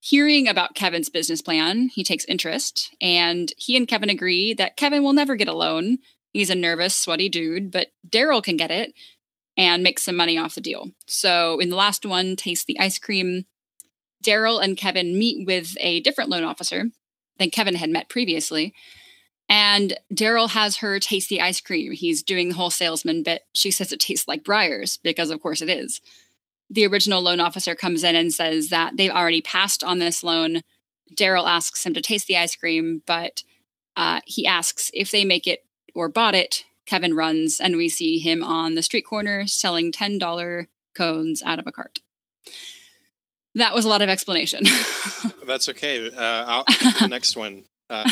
Hearing 0.07 0.49
about 0.49 0.75
Kevin's 0.75 1.09
business 1.09 1.41
plan, 1.41 1.89
he 1.89 2.05
takes 2.05 2.27
interest, 2.27 2.95
and 3.01 3.51
he 3.57 3.75
and 3.75 3.89
Kevin 3.89 4.11
agree 4.11 4.53
that 4.53 4.77
Kevin 4.77 5.03
will 5.03 5.15
never 5.15 5.35
get 5.35 5.49
a 5.49 5.55
loan. 5.55 5.97
He's 6.35 6.51
a 6.51 6.55
nervous, 6.55 6.95
sweaty 6.95 7.31
dude, 7.31 7.71
but 7.71 7.87
Darryl 8.07 8.43
can 8.43 8.59
get 8.59 8.71
it 8.71 8.93
and 9.57 9.83
make 9.83 9.99
some 9.99 10.15
money 10.15 10.37
off 10.37 10.57
the 10.57 10.61
deal. 10.61 10.91
So, 11.07 11.59
in 11.59 11.71
the 11.71 11.77
last 11.77 12.05
one, 12.05 12.37
Taste 12.37 12.67
the 12.67 12.79
Ice 12.79 12.99
Cream, 12.99 13.47
Darryl 14.23 14.63
and 14.63 14.77
Kevin 14.77 15.19
meet 15.19 15.47
with 15.47 15.75
a 15.81 16.01
different 16.01 16.29
loan 16.29 16.45
officer 16.45 16.91
than 17.39 17.49
Kevin 17.49 17.77
had 17.77 17.89
met 17.89 18.11
previously. 18.11 18.75
And 19.49 19.99
Darryl 20.13 20.51
has 20.51 20.77
her 20.77 21.01
taste 21.01 21.31
the 21.31 21.41
ice 21.41 21.63
cream. 21.63 21.93
He's 21.93 22.23
doing 22.23 22.51
the 22.51 22.57
whole 22.57 22.69
salesman 22.69 23.23
bit. 23.23 23.45
She 23.55 23.71
says 23.71 23.91
it 23.91 24.01
tastes 24.01 24.29
like 24.29 24.45
Breyers, 24.45 24.99
because 25.03 25.31
of 25.31 25.41
course 25.41 25.63
it 25.63 25.71
is. 25.71 26.03
The 26.71 26.87
original 26.87 27.23
loan 27.23 27.41
officer 27.41 27.75
comes 27.75 28.03
in 28.03 28.17
and 28.17 28.33
says 28.33 28.69
that 28.69 28.97
they've 28.97 29.11
already 29.11 29.43
passed 29.43 29.85
on 29.85 29.99
this 29.99 30.23
loan. 30.23 30.63
Darryl 31.15 31.47
asks 31.49 31.85
him 31.85 31.95
to 31.95 32.01
taste 32.01 32.27
the 32.27 32.37
ice 32.37 32.57
cream, 32.57 33.03
but 33.07 33.43
uh, 33.97 34.21
he 34.25 34.47
asks 34.47 34.91
if 34.95 35.11
they 35.11 35.25
make 35.25 35.47
it 35.47 35.65
or 35.95 36.09
bought 36.09 36.35
it. 36.35 36.65
Kevin 36.87 37.15
runs, 37.15 37.61
and 37.61 37.77
we 37.77 37.89
see 37.89 38.19
him 38.19 38.45
on 38.45 38.75
the 38.75 38.83
street 38.83 39.07
corner 39.07 39.47
selling 39.47 39.91
$10 39.91 40.67
cones 40.95 41.43
out 41.43 41.59
of 41.59 41.67
a 41.67 41.73
cart. 41.73 42.01
That 43.55 43.75
was 43.75 43.85
a 43.85 43.89
lot 43.89 44.03
of 44.03 44.09
explanation. 44.09 44.65
That's 45.47 45.69
okay. 45.71 46.11
Uh, 46.15 46.63
the 47.01 47.09
next 47.09 47.37
one. 47.37 47.65
Uh, 47.89 48.09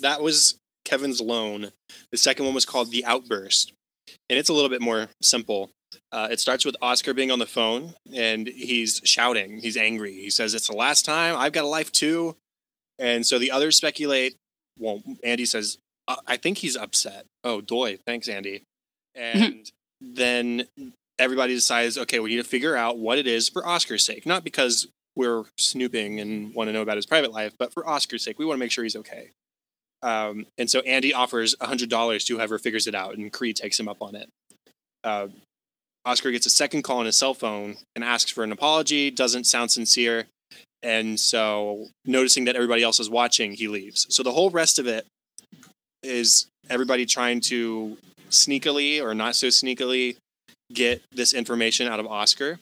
that 0.00 0.22
was 0.22 0.58
Kevin's 0.84 1.20
loan. 1.20 1.70
The 2.10 2.16
second 2.16 2.46
one 2.46 2.54
was 2.54 2.64
called 2.64 2.90
The 2.90 3.04
Outburst. 3.04 3.72
And 4.30 4.38
it's 4.38 4.48
a 4.48 4.52
little 4.52 4.70
bit 4.70 4.80
more 4.80 5.08
simple. 5.20 5.70
Uh, 6.12 6.28
it 6.30 6.40
starts 6.40 6.64
with 6.64 6.76
Oscar 6.80 7.14
being 7.14 7.30
on 7.30 7.38
the 7.38 7.46
phone 7.46 7.94
and 8.12 8.46
he's 8.46 9.00
shouting. 9.04 9.58
He's 9.58 9.76
angry. 9.76 10.14
He 10.14 10.30
says, 10.30 10.54
It's 10.54 10.68
the 10.68 10.76
last 10.76 11.04
time. 11.04 11.36
I've 11.36 11.52
got 11.52 11.64
a 11.64 11.68
life 11.68 11.92
too. 11.92 12.36
And 12.98 13.26
so 13.26 13.38
the 13.38 13.50
others 13.50 13.76
speculate. 13.76 14.36
Well, 14.78 15.02
Andy 15.22 15.44
says, 15.44 15.78
uh, 16.08 16.16
I 16.26 16.36
think 16.36 16.58
he's 16.58 16.76
upset. 16.76 17.26
Oh, 17.44 17.60
doy. 17.60 17.98
Thanks, 18.06 18.28
Andy. 18.28 18.62
And 19.18 19.70
then 19.98 20.66
everybody 21.18 21.54
decides, 21.54 21.96
okay, 21.96 22.20
we 22.20 22.28
need 22.28 22.36
to 22.36 22.44
figure 22.44 22.76
out 22.76 22.98
what 22.98 23.16
it 23.16 23.26
is 23.26 23.48
for 23.48 23.66
Oscar's 23.66 24.04
sake. 24.04 24.26
Not 24.26 24.44
because 24.44 24.88
we're 25.16 25.44
snooping 25.56 26.20
and 26.20 26.54
want 26.54 26.68
to 26.68 26.72
know 26.72 26.82
about 26.82 26.96
his 26.96 27.06
private 27.06 27.32
life, 27.32 27.54
but 27.58 27.72
for 27.72 27.88
Oscar's 27.88 28.22
sake, 28.22 28.38
we 28.38 28.44
want 28.44 28.58
to 28.58 28.60
make 28.60 28.70
sure 28.70 28.84
he's 28.84 28.96
okay. 28.96 29.30
Um, 30.02 30.46
and 30.58 30.70
so 30.70 30.80
Andy 30.80 31.14
offers 31.14 31.56
$100 31.56 32.26
to 32.26 32.34
whoever 32.34 32.58
figures 32.58 32.86
it 32.86 32.94
out, 32.94 33.16
and 33.16 33.32
Creed 33.32 33.56
takes 33.56 33.80
him 33.80 33.88
up 33.88 34.02
on 34.02 34.14
it. 34.14 34.28
Uh, 35.02 35.28
Oscar 36.06 36.30
gets 36.30 36.46
a 36.46 36.50
second 36.50 36.82
call 36.82 36.98
on 36.98 37.06
his 37.06 37.16
cell 37.16 37.34
phone 37.34 37.76
and 37.96 38.04
asks 38.04 38.30
for 38.30 38.44
an 38.44 38.52
apology, 38.52 39.10
doesn't 39.10 39.44
sound 39.44 39.72
sincere. 39.72 40.26
And 40.82 41.18
so, 41.18 41.88
noticing 42.04 42.44
that 42.44 42.54
everybody 42.54 42.84
else 42.84 43.00
is 43.00 43.10
watching, 43.10 43.52
he 43.52 43.66
leaves. 43.66 44.06
So, 44.08 44.22
the 44.22 44.30
whole 44.30 44.50
rest 44.50 44.78
of 44.78 44.86
it 44.86 45.04
is 46.04 46.46
everybody 46.70 47.06
trying 47.06 47.40
to 47.40 47.96
sneakily 48.30 49.02
or 49.02 49.14
not 49.14 49.34
so 49.34 49.48
sneakily 49.48 50.16
get 50.72 51.02
this 51.12 51.32
information 51.32 51.88
out 51.88 51.98
of 51.98 52.06
Oscar. 52.06 52.60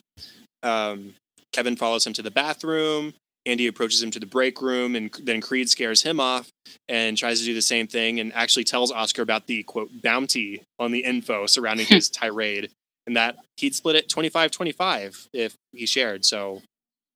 Um, 0.63 1.15
Kevin 1.53 1.77
follows 1.77 2.07
him 2.07 2.15
to 2.15 2.23
the 2.23 2.31
bathroom. 2.31 3.13
Andy 3.47 3.67
approaches 3.67 4.03
him 4.03 4.11
to 4.13 4.19
the 4.19 4.27
break 4.27 4.63
room, 4.63 4.97
and 4.97 5.11
then 5.23 5.43
Creed 5.43 5.69
scares 5.69 6.03
him 6.03 6.19
off 6.19 6.49
and 6.89 7.19
tries 7.19 7.41
to 7.41 7.45
do 7.45 7.53
the 7.53 7.61
same 7.61 7.87
thing 7.87 8.19
and 8.19 8.33
actually 8.33 8.65
tells 8.65 8.91
Oscar 8.91 9.21
about 9.21 9.47
the 9.47 9.63
quote 9.65 9.91
bounty 10.03 10.63
on 10.79 10.93
the 10.93 11.01
info 11.01 11.45
surrounding 11.45 11.87
his 11.91 12.09
tirade 12.09 12.71
and 13.07 13.17
that 13.17 13.37
he'd 13.57 13.75
split 13.75 13.97
it 13.97 14.09
25 14.09 14.51
25 14.51 15.29
if 15.33 15.55
he 15.73 15.87
shared. 15.87 16.25
So 16.25 16.63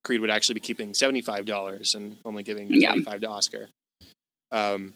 Creed 0.03 0.21
would 0.21 0.29
actually 0.29 0.55
be 0.55 0.61
keeping 0.61 0.93
$75 0.93 1.95
and 1.95 2.17
only 2.23 2.43
giving 2.43 2.67
yeah. 2.71 2.91
25 2.91 3.21
to 3.21 3.29
Oscar. 3.29 3.69
Um, 4.51 4.93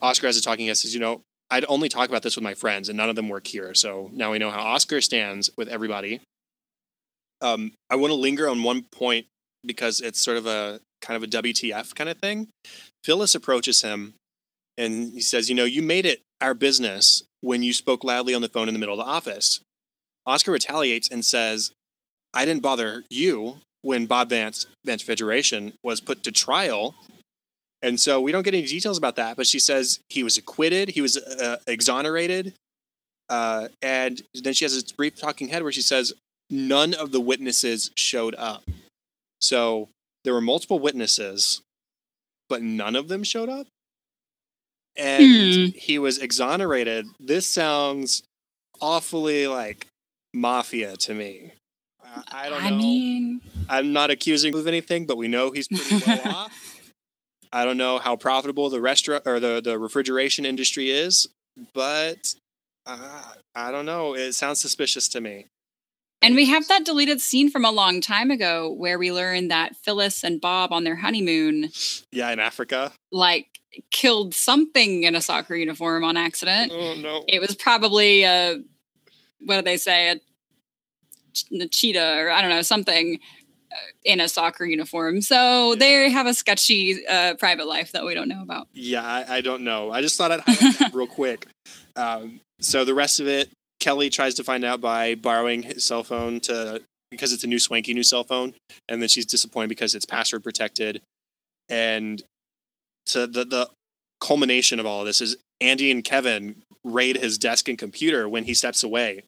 Oscar 0.00 0.26
has 0.26 0.36
a 0.36 0.42
talking 0.42 0.66
head 0.66 0.76
says, 0.76 0.94
you 0.94 1.00
know, 1.00 1.22
I'd 1.50 1.64
only 1.68 1.88
talk 1.88 2.08
about 2.08 2.22
this 2.22 2.36
with 2.36 2.42
my 2.42 2.54
friends 2.54 2.88
and 2.88 2.96
none 2.96 3.08
of 3.08 3.16
them 3.16 3.28
work 3.28 3.46
here. 3.46 3.74
So 3.74 4.10
now 4.12 4.32
we 4.32 4.38
know 4.38 4.50
how 4.50 4.60
Oscar 4.60 5.00
stands 5.00 5.50
with 5.56 5.68
everybody. 5.68 6.20
Um, 7.40 7.72
I 7.90 7.96
want 7.96 8.10
to 8.10 8.16
linger 8.16 8.48
on 8.48 8.62
one 8.62 8.82
point 8.90 9.26
because 9.64 10.00
it's 10.00 10.20
sort 10.20 10.38
of 10.38 10.46
a 10.46 10.80
kind 11.00 11.16
of 11.16 11.22
a 11.22 11.30
WTF 11.30 11.94
kind 11.94 12.10
of 12.10 12.18
thing. 12.18 12.48
Phyllis 13.04 13.34
approaches 13.34 13.82
him 13.82 14.14
and 14.76 15.12
he 15.12 15.20
says, 15.20 15.48
You 15.48 15.54
know, 15.54 15.64
you 15.64 15.82
made 15.82 16.06
it 16.06 16.22
our 16.40 16.54
business 16.54 17.22
when 17.42 17.62
you 17.62 17.72
spoke 17.72 18.02
loudly 18.02 18.34
on 18.34 18.42
the 18.42 18.48
phone 18.48 18.68
in 18.68 18.74
the 18.74 18.80
middle 18.80 18.98
of 18.98 19.04
the 19.04 19.10
office. 19.10 19.60
Oscar 20.26 20.52
retaliates 20.52 21.08
and 21.08 21.24
says, 21.24 21.72
I 22.34 22.44
didn't 22.44 22.62
bother 22.62 23.04
you 23.08 23.58
when 23.82 24.06
Bob 24.06 24.30
Vance, 24.30 24.66
Vance 24.84 25.02
Refrigeration 25.02 25.72
was 25.82 26.00
put 26.00 26.22
to 26.24 26.32
trial. 26.32 26.94
And 27.82 28.00
so 28.00 28.20
we 28.20 28.32
don't 28.32 28.42
get 28.42 28.54
any 28.54 28.66
details 28.66 28.98
about 28.98 29.16
that, 29.16 29.36
but 29.36 29.46
she 29.46 29.60
says 29.60 30.00
he 30.08 30.24
was 30.24 30.36
acquitted, 30.36 30.88
he 30.90 31.00
was 31.00 31.16
uh, 31.16 31.58
exonerated. 31.66 32.54
Uh, 33.28 33.68
and 33.82 34.22
then 34.34 34.52
she 34.54 34.64
has 34.64 34.74
this 34.74 34.90
brief 34.92 35.16
talking 35.16 35.48
head 35.48 35.62
where 35.62 35.72
she 35.72 35.82
says, 35.82 36.12
None 36.48 36.94
of 36.94 37.10
the 37.10 37.20
witnesses 37.20 37.90
showed 37.96 38.34
up. 38.36 38.62
So 39.40 39.88
there 40.24 40.32
were 40.32 40.40
multiple 40.40 40.78
witnesses, 40.78 41.60
but 42.48 42.62
none 42.62 42.94
of 42.94 43.08
them 43.08 43.24
showed 43.24 43.48
up. 43.48 43.66
And 44.96 45.72
hmm. 45.72 45.78
he 45.78 45.98
was 45.98 46.18
exonerated. 46.18 47.06
This 47.20 47.46
sounds 47.46 48.22
awfully 48.80 49.46
like 49.46 49.86
mafia 50.36 50.96
to 50.96 51.14
me. 51.14 51.52
I, 52.04 52.22
I 52.30 52.48
don't 52.48 52.60
know. 52.62 52.68
I 52.68 52.70
mean, 52.70 53.40
I'm 53.68 53.92
not 53.92 54.10
accusing 54.10 54.52
him 54.52 54.60
of 54.60 54.66
anything, 54.66 55.06
but 55.06 55.16
we 55.16 55.28
know 55.28 55.50
he's 55.50 55.66
pretty 55.68 56.02
well 56.06 56.20
off. 56.34 56.92
I 57.52 57.64
don't 57.64 57.78
know 57.78 57.98
how 57.98 58.16
profitable 58.16 58.68
the 58.68 58.80
restaurant 58.80 59.22
or 59.26 59.40
the, 59.40 59.60
the 59.62 59.78
refrigeration 59.78 60.44
industry 60.44 60.90
is, 60.90 61.28
but 61.72 62.34
uh, 62.84 63.22
I 63.54 63.70
don't 63.70 63.86
know. 63.86 64.14
It 64.14 64.34
sounds 64.34 64.60
suspicious 64.60 65.08
to 65.08 65.20
me. 65.20 65.46
And 66.22 66.34
we 66.34 66.46
have 66.46 66.66
that 66.68 66.84
deleted 66.84 67.20
scene 67.20 67.50
from 67.50 67.64
a 67.64 67.70
long 67.70 68.00
time 68.00 68.30
ago 68.30 68.72
where 68.72 68.98
we 68.98 69.12
learn 69.12 69.48
that 69.48 69.76
Phyllis 69.76 70.24
and 70.24 70.40
Bob 70.40 70.72
on 70.72 70.84
their 70.84 70.96
honeymoon. 70.96 71.70
Yeah, 72.10 72.30
in 72.30 72.40
Africa. 72.40 72.92
Like 73.12 73.60
killed 73.90 74.34
something 74.34 75.04
in 75.04 75.14
a 75.14 75.20
soccer 75.20 75.54
uniform 75.54 76.04
on 76.04 76.16
accident. 76.16 76.72
Oh 76.74 76.94
no. 76.94 77.24
It 77.28 77.40
was 77.40 77.54
probably 77.54 78.22
a 78.24 78.62
what 79.40 79.56
do 79.56 79.62
they 79.62 79.76
say? 79.76 80.10
A 80.10 80.16
cheetah 81.70 82.18
or 82.18 82.30
I 82.30 82.40
don't 82.40 82.50
know, 82.50 82.62
something 82.62 83.18
uh, 83.72 83.76
in 84.04 84.20
a 84.20 84.28
soccer 84.28 84.64
uniform. 84.64 85.20
So 85.20 85.72
yeah. 85.72 85.78
they 85.78 86.10
have 86.10 86.26
a 86.26 86.34
sketchy 86.34 87.06
uh, 87.06 87.34
private 87.34 87.66
life 87.66 87.92
that 87.92 88.04
we 88.04 88.14
don't 88.14 88.28
know 88.28 88.42
about. 88.42 88.68
Yeah, 88.72 89.04
I, 89.04 89.36
I 89.36 89.40
don't 89.40 89.62
know. 89.62 89.90
I 89.90 90.00
just 90.00 90.16
thought 90.16 90.32
I'd 90.32 90.40
highlight 90.40 90.94
real 90.94 91.06
quick. 91.06 91.46
Um, 91.96 92.40
so 92.60 92.84
the 92.84 92.94
rest 92.94 93.20
of 93.20 93.26
it, 93.26 93.50
Kelly 93.80 94.10
tries 94.10 94.34
to 94.34 94.44
find 94.44 94.64
out 94.64 94.80
by 94.80 95.14
borrowing 95.14 95.62
his 95.62 95.84
cell 95.84 96.02
phone 96.02 96.40
to 96.40 96.82
because 97.10 97.32
it's 97.32 97.44
a 97.44 97.46
new 97.46 97.58
swanky 97.58 97.94
new 97.94 98.02
cell 98.02 98.24
phone, 98.24 98.54
and 98.88 99.00
then 99.00 99.08
she's 99.08 99.26
disappointed 99.26 99.68
because 99.68 99.94
it's 99.94 100.04
password 100.04 100.42
protected. 100.42 101.02
And 101.68 102.22
so 103.06 103.26
the 103.26 103.44
the 103.44 103.70
culmination 104.20 104.80
of 104.80 104.86
all 104.86 105.00
of 105.00 105.06
this 105.06 105.20
is 105.20 105.36
Andy 105.60 105.90
and 105.90 106.04
Kevin 106.04 106.62
raid 106.84 107.16
his 107.16 107.38
desk 107.38 107.68
and 107.68 107.78
computer 107.78 108.28
when 108.28 108.44
he 108.44 108.54
steps 108.54 108.82
away, 108.82 109.22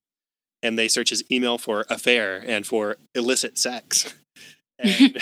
and 0.62 0.78
they 0.78 0.88
search 0.88 1.11
his 1.11 1.24
email 1.30 1.59
for 1.59 1.84
affair 1.88 2.42
and 2.46 2.66
for 2.66 2.96
illicit 3.14 3.59
sex. 3.59 4.14
And 4.80 5.18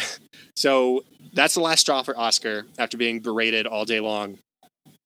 so 0.55 1.03
that's 1.33 1.55
the 1.55 1.61
last 1.61 1.81
straw 1.81 2.03
for 2.03 2.15
Oscar 2.19 2.67
after 2.79 2.99
being 2.99 3.21
berated 3.21 3.67
all 3.67 3.87
day 3.87 4.01
long. 4.01 4.39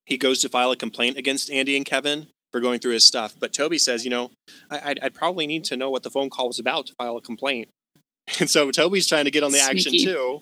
He 0.07 0.19
goes 0.19 0.41
to 0.41 0.49
file 0.49 0.73
a 0.73 0.77
complaint 0.77 1.17
against 1.17 1.53
Andy 1.53 1.77
and 1.77 1.87
Kevin 1.87 2.27
for 2.53 2.61
going 2.61 2.81
through 2.81 2.95
his 2.95 3.07
stuff. 3.07 3.35
But 3.39 3.53
Toby 3.53 3.79
says, 3.79 4.05
you 4.05 4.11
know, 4.11 4.33
I, 4.71 4.97
would 5.03 5.15
probably 5.15 5.47
need 5.47 5.63
to 5.67 5.77
know 5.77 5.89
what 5.89 6.03
the 6.03 6.11
phone 6.11 6.31
call 6.31 6.49
was 6.49 6.59
about 6.59 6.87
to 6.87 6.95
file 6.95 7.17
a 7.17 7.21
complaint. 7.21 7.69
And 8.39 8.49
so 8.49 8.71
Toby's 8.71 9.09
trying 9.09 9.25
to 9.25 9.31
get 9.33 9.43
on 9.43 9.51
the 9.51 9.59
Sneaky. 9.59 9.79
action 9.79 9.93
too. 10.05 10.41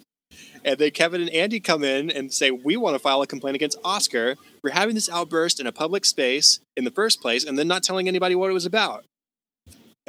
And 0.62 0.78
then 0.78 0.91
Kevin 0.91 1.22
and 1.22 1.30
Andy 1.30 1.59
come 1.59 1.82
in 1.82 2.11
and 2.11 2.30
say, 2.32 2.51
We 2.51 2.76
want 2.76 2.95
to 2.95 2.99
file 2.99 3.22
a 3.22 3.26
complaint 3.26 3.55
against 3.55 3.78
Oscar 3.82 4.36
for 4.61 4.70
having 4.70 4.95
this 4.95 5.09
outburst 5.09 5.59
in 5.59 5.66
a 5.66 5.72
public 5.72 6.05
space 6.05 6.61
in 6.76 6.84
the 6.84 6.91
first 6.91 7.22
place 7.22 7.45
and 7.45 7.59
then 7.59 7.66
not 7.66 7.82
telling 7.82 8.07
anybody 8.07 8.34
what 8.34 8.51
it 8.51 8.53
was 8.53 8.66
about. 8.66 9.05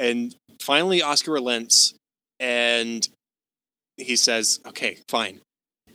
And 0.00 0.34
finally, 0.60 1.02
Oscar 1.02 1.32
relents 1.32 1.94
and 2.40 3.06
he 3.98 4.16
says, 4.16 4.58
Okay, 4.66 4.98
fine. 5.08 5.40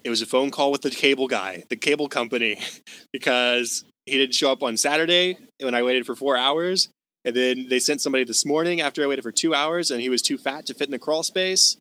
It 0.04 0.10
was 0.12 0.22
a 0.22 0.28
phone 0.28 0.52
call 0.52 0.72
with 0.72 0.84
the 0.84 0.92
cable 0.92 1.28
guy, 1.28 1.64
the 1.70 1.76
cable 1.76 2.08
company, 2.08 2.60
because 3.12 3.84
he 4.06 4.18
didn't 4.18 4.36
show 4.36 4.52
up 4.52 4.62
on 4.62 4.78
Saturday 4.78 5.38
when 5.60 5.74
I 5.74 5.82
waited 5.82 6.06
for 6.06 6.16
four 6.16 6.38
hours. 6.38 6.90
And 7.26 7.36
then 7.36 7.68
they 7.70 7.80
sent 7.80 8.02
somebody 8.02 8.24
this 8.24 8.46
morning 8.46 8.82
after 8.82 9.04
I 9.04 9.08
waited 9.08 9.24
for 9.24 9.32
two 9.32 9.56
hours 9.56 9.90
and 9.90 10.00
he 10.00 10.10
was 10.10 10.22
too 10.22 10.38
fat 10.38 10.68
to 10.68 10.76
fit 10.76 10.88
in 10.88 10.92
the 10.92 11.00
crawl 11.00 11.24
space. 11.24 11.78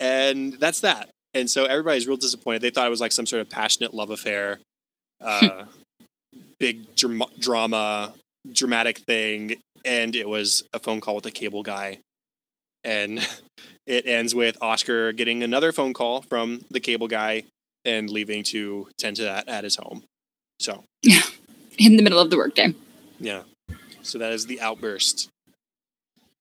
And 0.00 0.54
that's 0.54 0.80
that. 0.80 1.10
And 1.34 1.50
so 1.50 1.66
everybody's 1.66 2.08
real 2.08 2.16
disappointed. 2.16 2.62
They 2.62 2.70
thought 2.70 2.86
it 2.86 2.90
was 2.90 3.02
like 3.02 3.12
some 3.12 3.26
sort 3.26 3.42
of 3.42 3.50
passionate 3.50 3.92
love 3.92 4.08
affair, 4.08 4.58
uh, 5.20 5.66
big 6.58 6.96
dram- 6.96 7.22
drama, 7.38 8.14
dramatic 8.50 8.98
thing. 8.98 9.56
And 9.84 10.14
it 10.14 10.28
was 10.28 10.62
a 10.72 10.78
phone 10.78 11.00
call 11.00 11.16
with 11.16 11.26
a 11.26 11.30
cable 11.30 11.62
guy. 11.62 11.98
And 12.84 13.26
it 13.86 14.06
ends 14.06 14.34
with 14.34 14.56
Oscar 14.60 15.12
getting 15.12 15.42
another 15.42 15.72
phone 15.72 15.92
call 15.92 16.22
from 16.22 16.64
the 16.70 16.80
cable 16.80 17.08
guy 17.08 17.44
and 17.84 18.10
leaving 18.10 18.42
to 18.44 18.88
tend 18.98 19.16
to 19.16 19.22
that 19.22 19.48
at 19.48 19.64
his 19.64 19.76
home. 19.76 20.04
So, 20.58 20.84
yeah, 21.02 21.22
in 21.78 21.96
the 21.96 22.02
middle 22.02 22.18
of 22.18 22.30
the 22.30 22.36
workday. 22.36 22.74
Yeah. 23.18 23.42
So 24.02 24.18
that 24.18 24.32
is 24.32 24.46
the 24.46 24.60
outburst. 24.60 25.28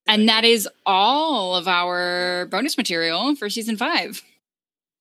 And 0.07 0.27
that 0.27 0.43
is 0.43 0.67
all 0.85 1.55
of 1.55 1.67
our 1.67 2.47
bonus 2.47 2.77
material 2.77 3.35
for 3.35 3.49
season 3.49 3.77
five. 3.77 4.23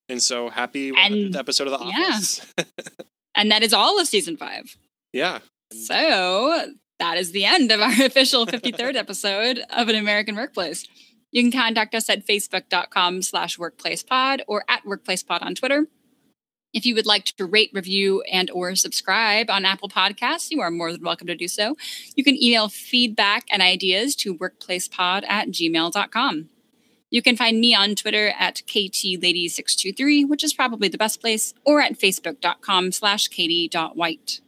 And 0.09 0.23
so 0.23 0.49
happy 0.49 0.93
and, 0.97 1.35
episode 1.35 1.67
of 1.67 1.73
The 1.73 1.79
Office. 1.79 2.47
Yeah. 2.57 2.65
and 3.35 3.51
that 3.51 3.63
is 3.63 3.73
all 3.73 3.99
of 3.99 4.07
season 4.07 4.37
five. 4.37 4.77
Yeah. 5.13 5.39
So 5.73 6.73
that 6.99 7.17
is 7.17 7.33
the 7.33 7.45
end 7.45 7.71
of 7.71 7.81
our 7.81 7.93
official 8.05 8.47
53rd 8.47 8.97
episode 8.97 9.61
of 9.71 9.89
An 9.89 9.95
American 9.95 10.37
Workplace. 10.37 10.87
You 11.31 11.43
can 11.43 11.53
contact 11.53 11.95
us 11.95 12.09
at 12.09 12.27
facebook.com 12.27 13.23
slash 13.23 13.59
workplacepod 13.59 14.41
or 14.47 14.65
at 14.69 14.85
workplacepod 14.85 15.43
on 15.43 15.55
Twitter. 15.55 15.87
If 16.73 16.85
you 16.85 16.95
would 16.95 17.07
like 17.07 17.25
to 17.25 17.47
rate, 17.47 17.71
review, 17.73 18.23
and 18.31 18.51
or 18.51 18.75
subscribe 18.75 19.49
on 19.49 19.65
Apple 19.65 19.89
Podcasts, 19.89 20.51
you 20.51 20.61
are 20.61 20.71
more 20.71 20.93
than 20.93 21.03
welcome 21.03 21.27
to 21.27 21.35
do 21.35 21.49
so. 21.49 21.77
You 22.15 22.25
can 22.25 22.41
email 22.43 22.69
feedback 22.69 23.47
and 23.51 23.63
ideas 23.63 24.15
to 24.17 24.37
workplacepod 24.37 25.25
at 25.29 25.49
gmail.com. 25.49 26.49
You 27.11 27.23
can 27.23 27.37
find 27.37 27.59
me 27.59 27.75
on 27.75 27.95
Twitter 27.95 28.35
at 28.39 28.57
ktlady623, 28.67 30.29
which 30.29 30.45
is 30.45 30.53
probably 30.53 30.89
the 30.89 30.99
best 30.99 31.23
place, 31.23 31.55
or 31.65 31.81
at 31.81 31.99
facebook.com 31.99 32.93
slash 32.93 33.29
katie.white. 33.29 34.41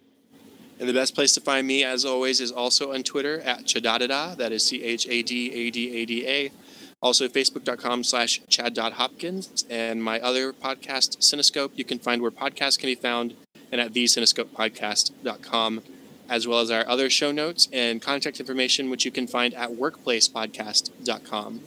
And 0.81 0.89
the 0.89 0.95
best 0.95 1.15
place 1.15 1.33
to 1.35 1.41
find 1.43 1.67
me, 1.67 1.85
as 1.85 2.07
always, 2.07 2.41
is 2.41 2.51
also 2.51 2.95
on 2.95 3.03
Twitter 3.03 3.41
at 3.41 3.65
chadadada. 3.65 4.35
That 4.37 4.51
is 4.51 4.65
C 4.65 4.83
H 4.83 5.07
A 5.09 5.23
D 5.23 5.53
A 5.53 5.71
D 5.71 5.95
A 5.95 6.07
D 6.07 6.27
A. 6.27 6.51
Also, 7.03 7.29
facebook.com 7.29 8.03
slash 8.03 8.41
chad.hopkins. 8.49 9.67
And 9.69 10.03
my 10.03 10.19
other 10.21 10.55
podcast, 10.55 11.19
Cinescope, 11.19 11.73
you 11.75 11.85
can 11.85 11.99
find 11.99 12.23
where 12.23 12.31
podcasts 12.31 12.79
can 12.79 12.87
be 12.89 12.95
found 12.95 13.35
and 13.71 13.79
at 13.81 13.93
thecinescopepodcast.com, 13.93 15.83
as 16.29 16.49
well 16.49 16.61
as 16.61 16.71
our 16.71 16.89
other 16.89 17.11
show 17.11 17.31
notes 17.31 17.69
and 17.73 18.01
contact 18.01 18.41
information, 18.41 18.89
which 18.89 19.05
you 19.05 19.11
can 19.11 19.27
find 19.27 19.53
at 19.55 19.71
workplacepodcast.com. 19.71 21.61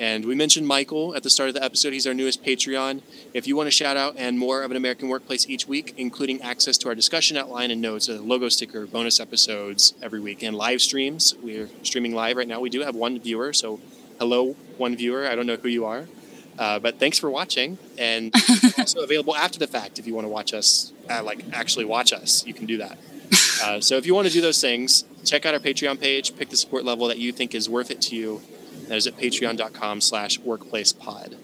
And 0.00 0.24
we 0.24 0.36
mentioned 0.36 0.66
Michael 0.66 1.16
at 1.16 1.24
the 1.24 1.30
start 1.30 1.48
of 1.48 1.54
the 1.54 1.64
episode. 1.64 1.92
He's 1.92 2.06
our 2.06 2.14
newest 2.14 2.44
Patreon. 2.44 3.02
If 3.34 3.48
you 3.48 3.56
want 3.56 3.68
a 3.68 3.72
shout 3.72 3.96
out 3.96 4.14
and 4.16 4.38
more 4.38 4.62
of 4.62 4.70
an 4.70 4.76
American 4.76 5.08
workplace 5.08 5.48
each 5.48 5.66
week, 5.66 5.94
including 5.96 6.40
access 6.40 6.78
to 6.78 6.88
our 6.88 6.94
discussion 6.94 7.36
outline 7.36 7.72
and 7.72 7.80
notes, 7.80 8.08
a 8.08 8.20
logo 8.20 8.48
sticker, 8.48 8.86
bonus 8.86 9.18
episodes 9.18 9.94
every 10.00 10.20
week, 10.20 10.44
and 10.44 10.56
live 10.56 10.80
streams. 10.80 11.34
We're 11.42 11.68
streaming 11.82 12.14
live 12.14 12.36
right 12.36 12.46
now. 12.46 12.60
We 12.60 12.70
do 12.70 12.82
have 12.82 12.94
one 12.94 13.18
viewer, 13.18 13.52
so 13.52 13.80
hello, 14.20 14.54
one 14.76 14.94
viewer. 14.96 15.26
I 15.26 15.34
don't 15.34 15.46
know 15.46 15.56
who 15.56 15.68
you 15.68 15.84
are, 15.84 16.06
uh, 16.60 16.78
but 16.78 17.00
thanks 17.00 17.18
for 17.18 17.28
watching. 17.28 17.76
And 17.98 18.32
also 18.78 19.00
available 19.00 19.34
after 19.34 19.58
the 19.58 19.66
fact 19.66 19.98
if 19.98 20.06
you 20.06 20.14
want 20.14 20.26
to 20.26 20.30
watch 20.30 20.54
us, 20.54 20.92
uh, 21.10 21.24
like 21.24 21.44
actually 21.52 21.86
watch 21.86 22.12
us, 22.12 22.46
you 22.46 22.54
can 22.54 22.66
do 22.66 22.78
that. 22.78 22.98
Uh, 23.60 23.80
so 23.80 23.96
if 23.96 24.06
you 24.06 24.14
want 24.14 24.24
to 24.24 24.32
do 24.32 24.40
those 24.40 24.60
things, 24.60 25.02
check 25.24 25.44
out 25.44 25.52
our 25.52 25.58
Patreon 25.58 26.00
page, 26.00 26.36
pick 26.36 26.48
the 26.48 26.56
support 26.56 26.84
level 26.84 27.08
that 27.08 27.18
you 27.18 27.32
think 27.32 27.56
is 27.56 27.68
worth 27.68 27.90
it 27.90 28.00
to 28.00 28.14
you. 28.14 28.40
That 28.88 28.96
is 28.96 29.06
at 29.06 29.16
patreon.com 29.16 30.00
slash 30.00 30.40
workplacepod. 30.40 31.36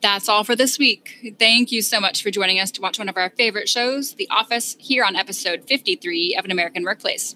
That's 0.00 0.28
all 0.28 0.44
for 0.44 0.54
this 0.54 0.78
week. 0.78 1.34
Thank 1.38 1.72
you 1.72 1.82
so 1.82 2.00
much 2.00 2.22
for 2.22 2.30
joining 2.30 2.60
us 2.60 2.70
to 2.72 2.80
watch 2.80 2.98
one 2.98 3.08
of 3.08 3.16
our 3.16 3.30
favorite 3.30 3.68
shows, 3.68 4.14
The 4.14 4.28
Office, 4.30 4.76
here 4.78 5.04
on 5.04 5.16
episode 5.16 5.64
53 5.64 6.36
of 6.36 6.44
An 6.44 6.50
American 6.50 6.84
Workplace. 6.84 7.34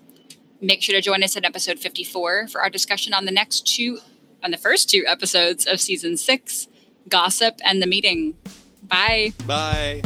Make 0.61 0.83
sure 0.83 0.95
to 0.95 1.01
join 1.01 1.23
us 1.23 1.37
at 1.37 1.45
episode 1.45 1.79
54 1.79 2.49
for 2.49 2.61
our 2.61 2.71
discussion 2.71 3.15
on 3.15 3.25
the 3.25 3.33
next 3.33 3.67
two 3.67 3.99
on 4.43 4.51
the 4.51 4.57
first 4.57 4.89
two 4.89 5.05
episodes 5.07 5.67
of 5.67 5.81
season 5.81 6.17
six 6.17 6.69
Gossip 7.09 7.59
and 7.65 7.83
the 7.83 7.87
Meeting. 7.87 8.37
Bye. 8.83 9.33
Bye. 9.47 10.03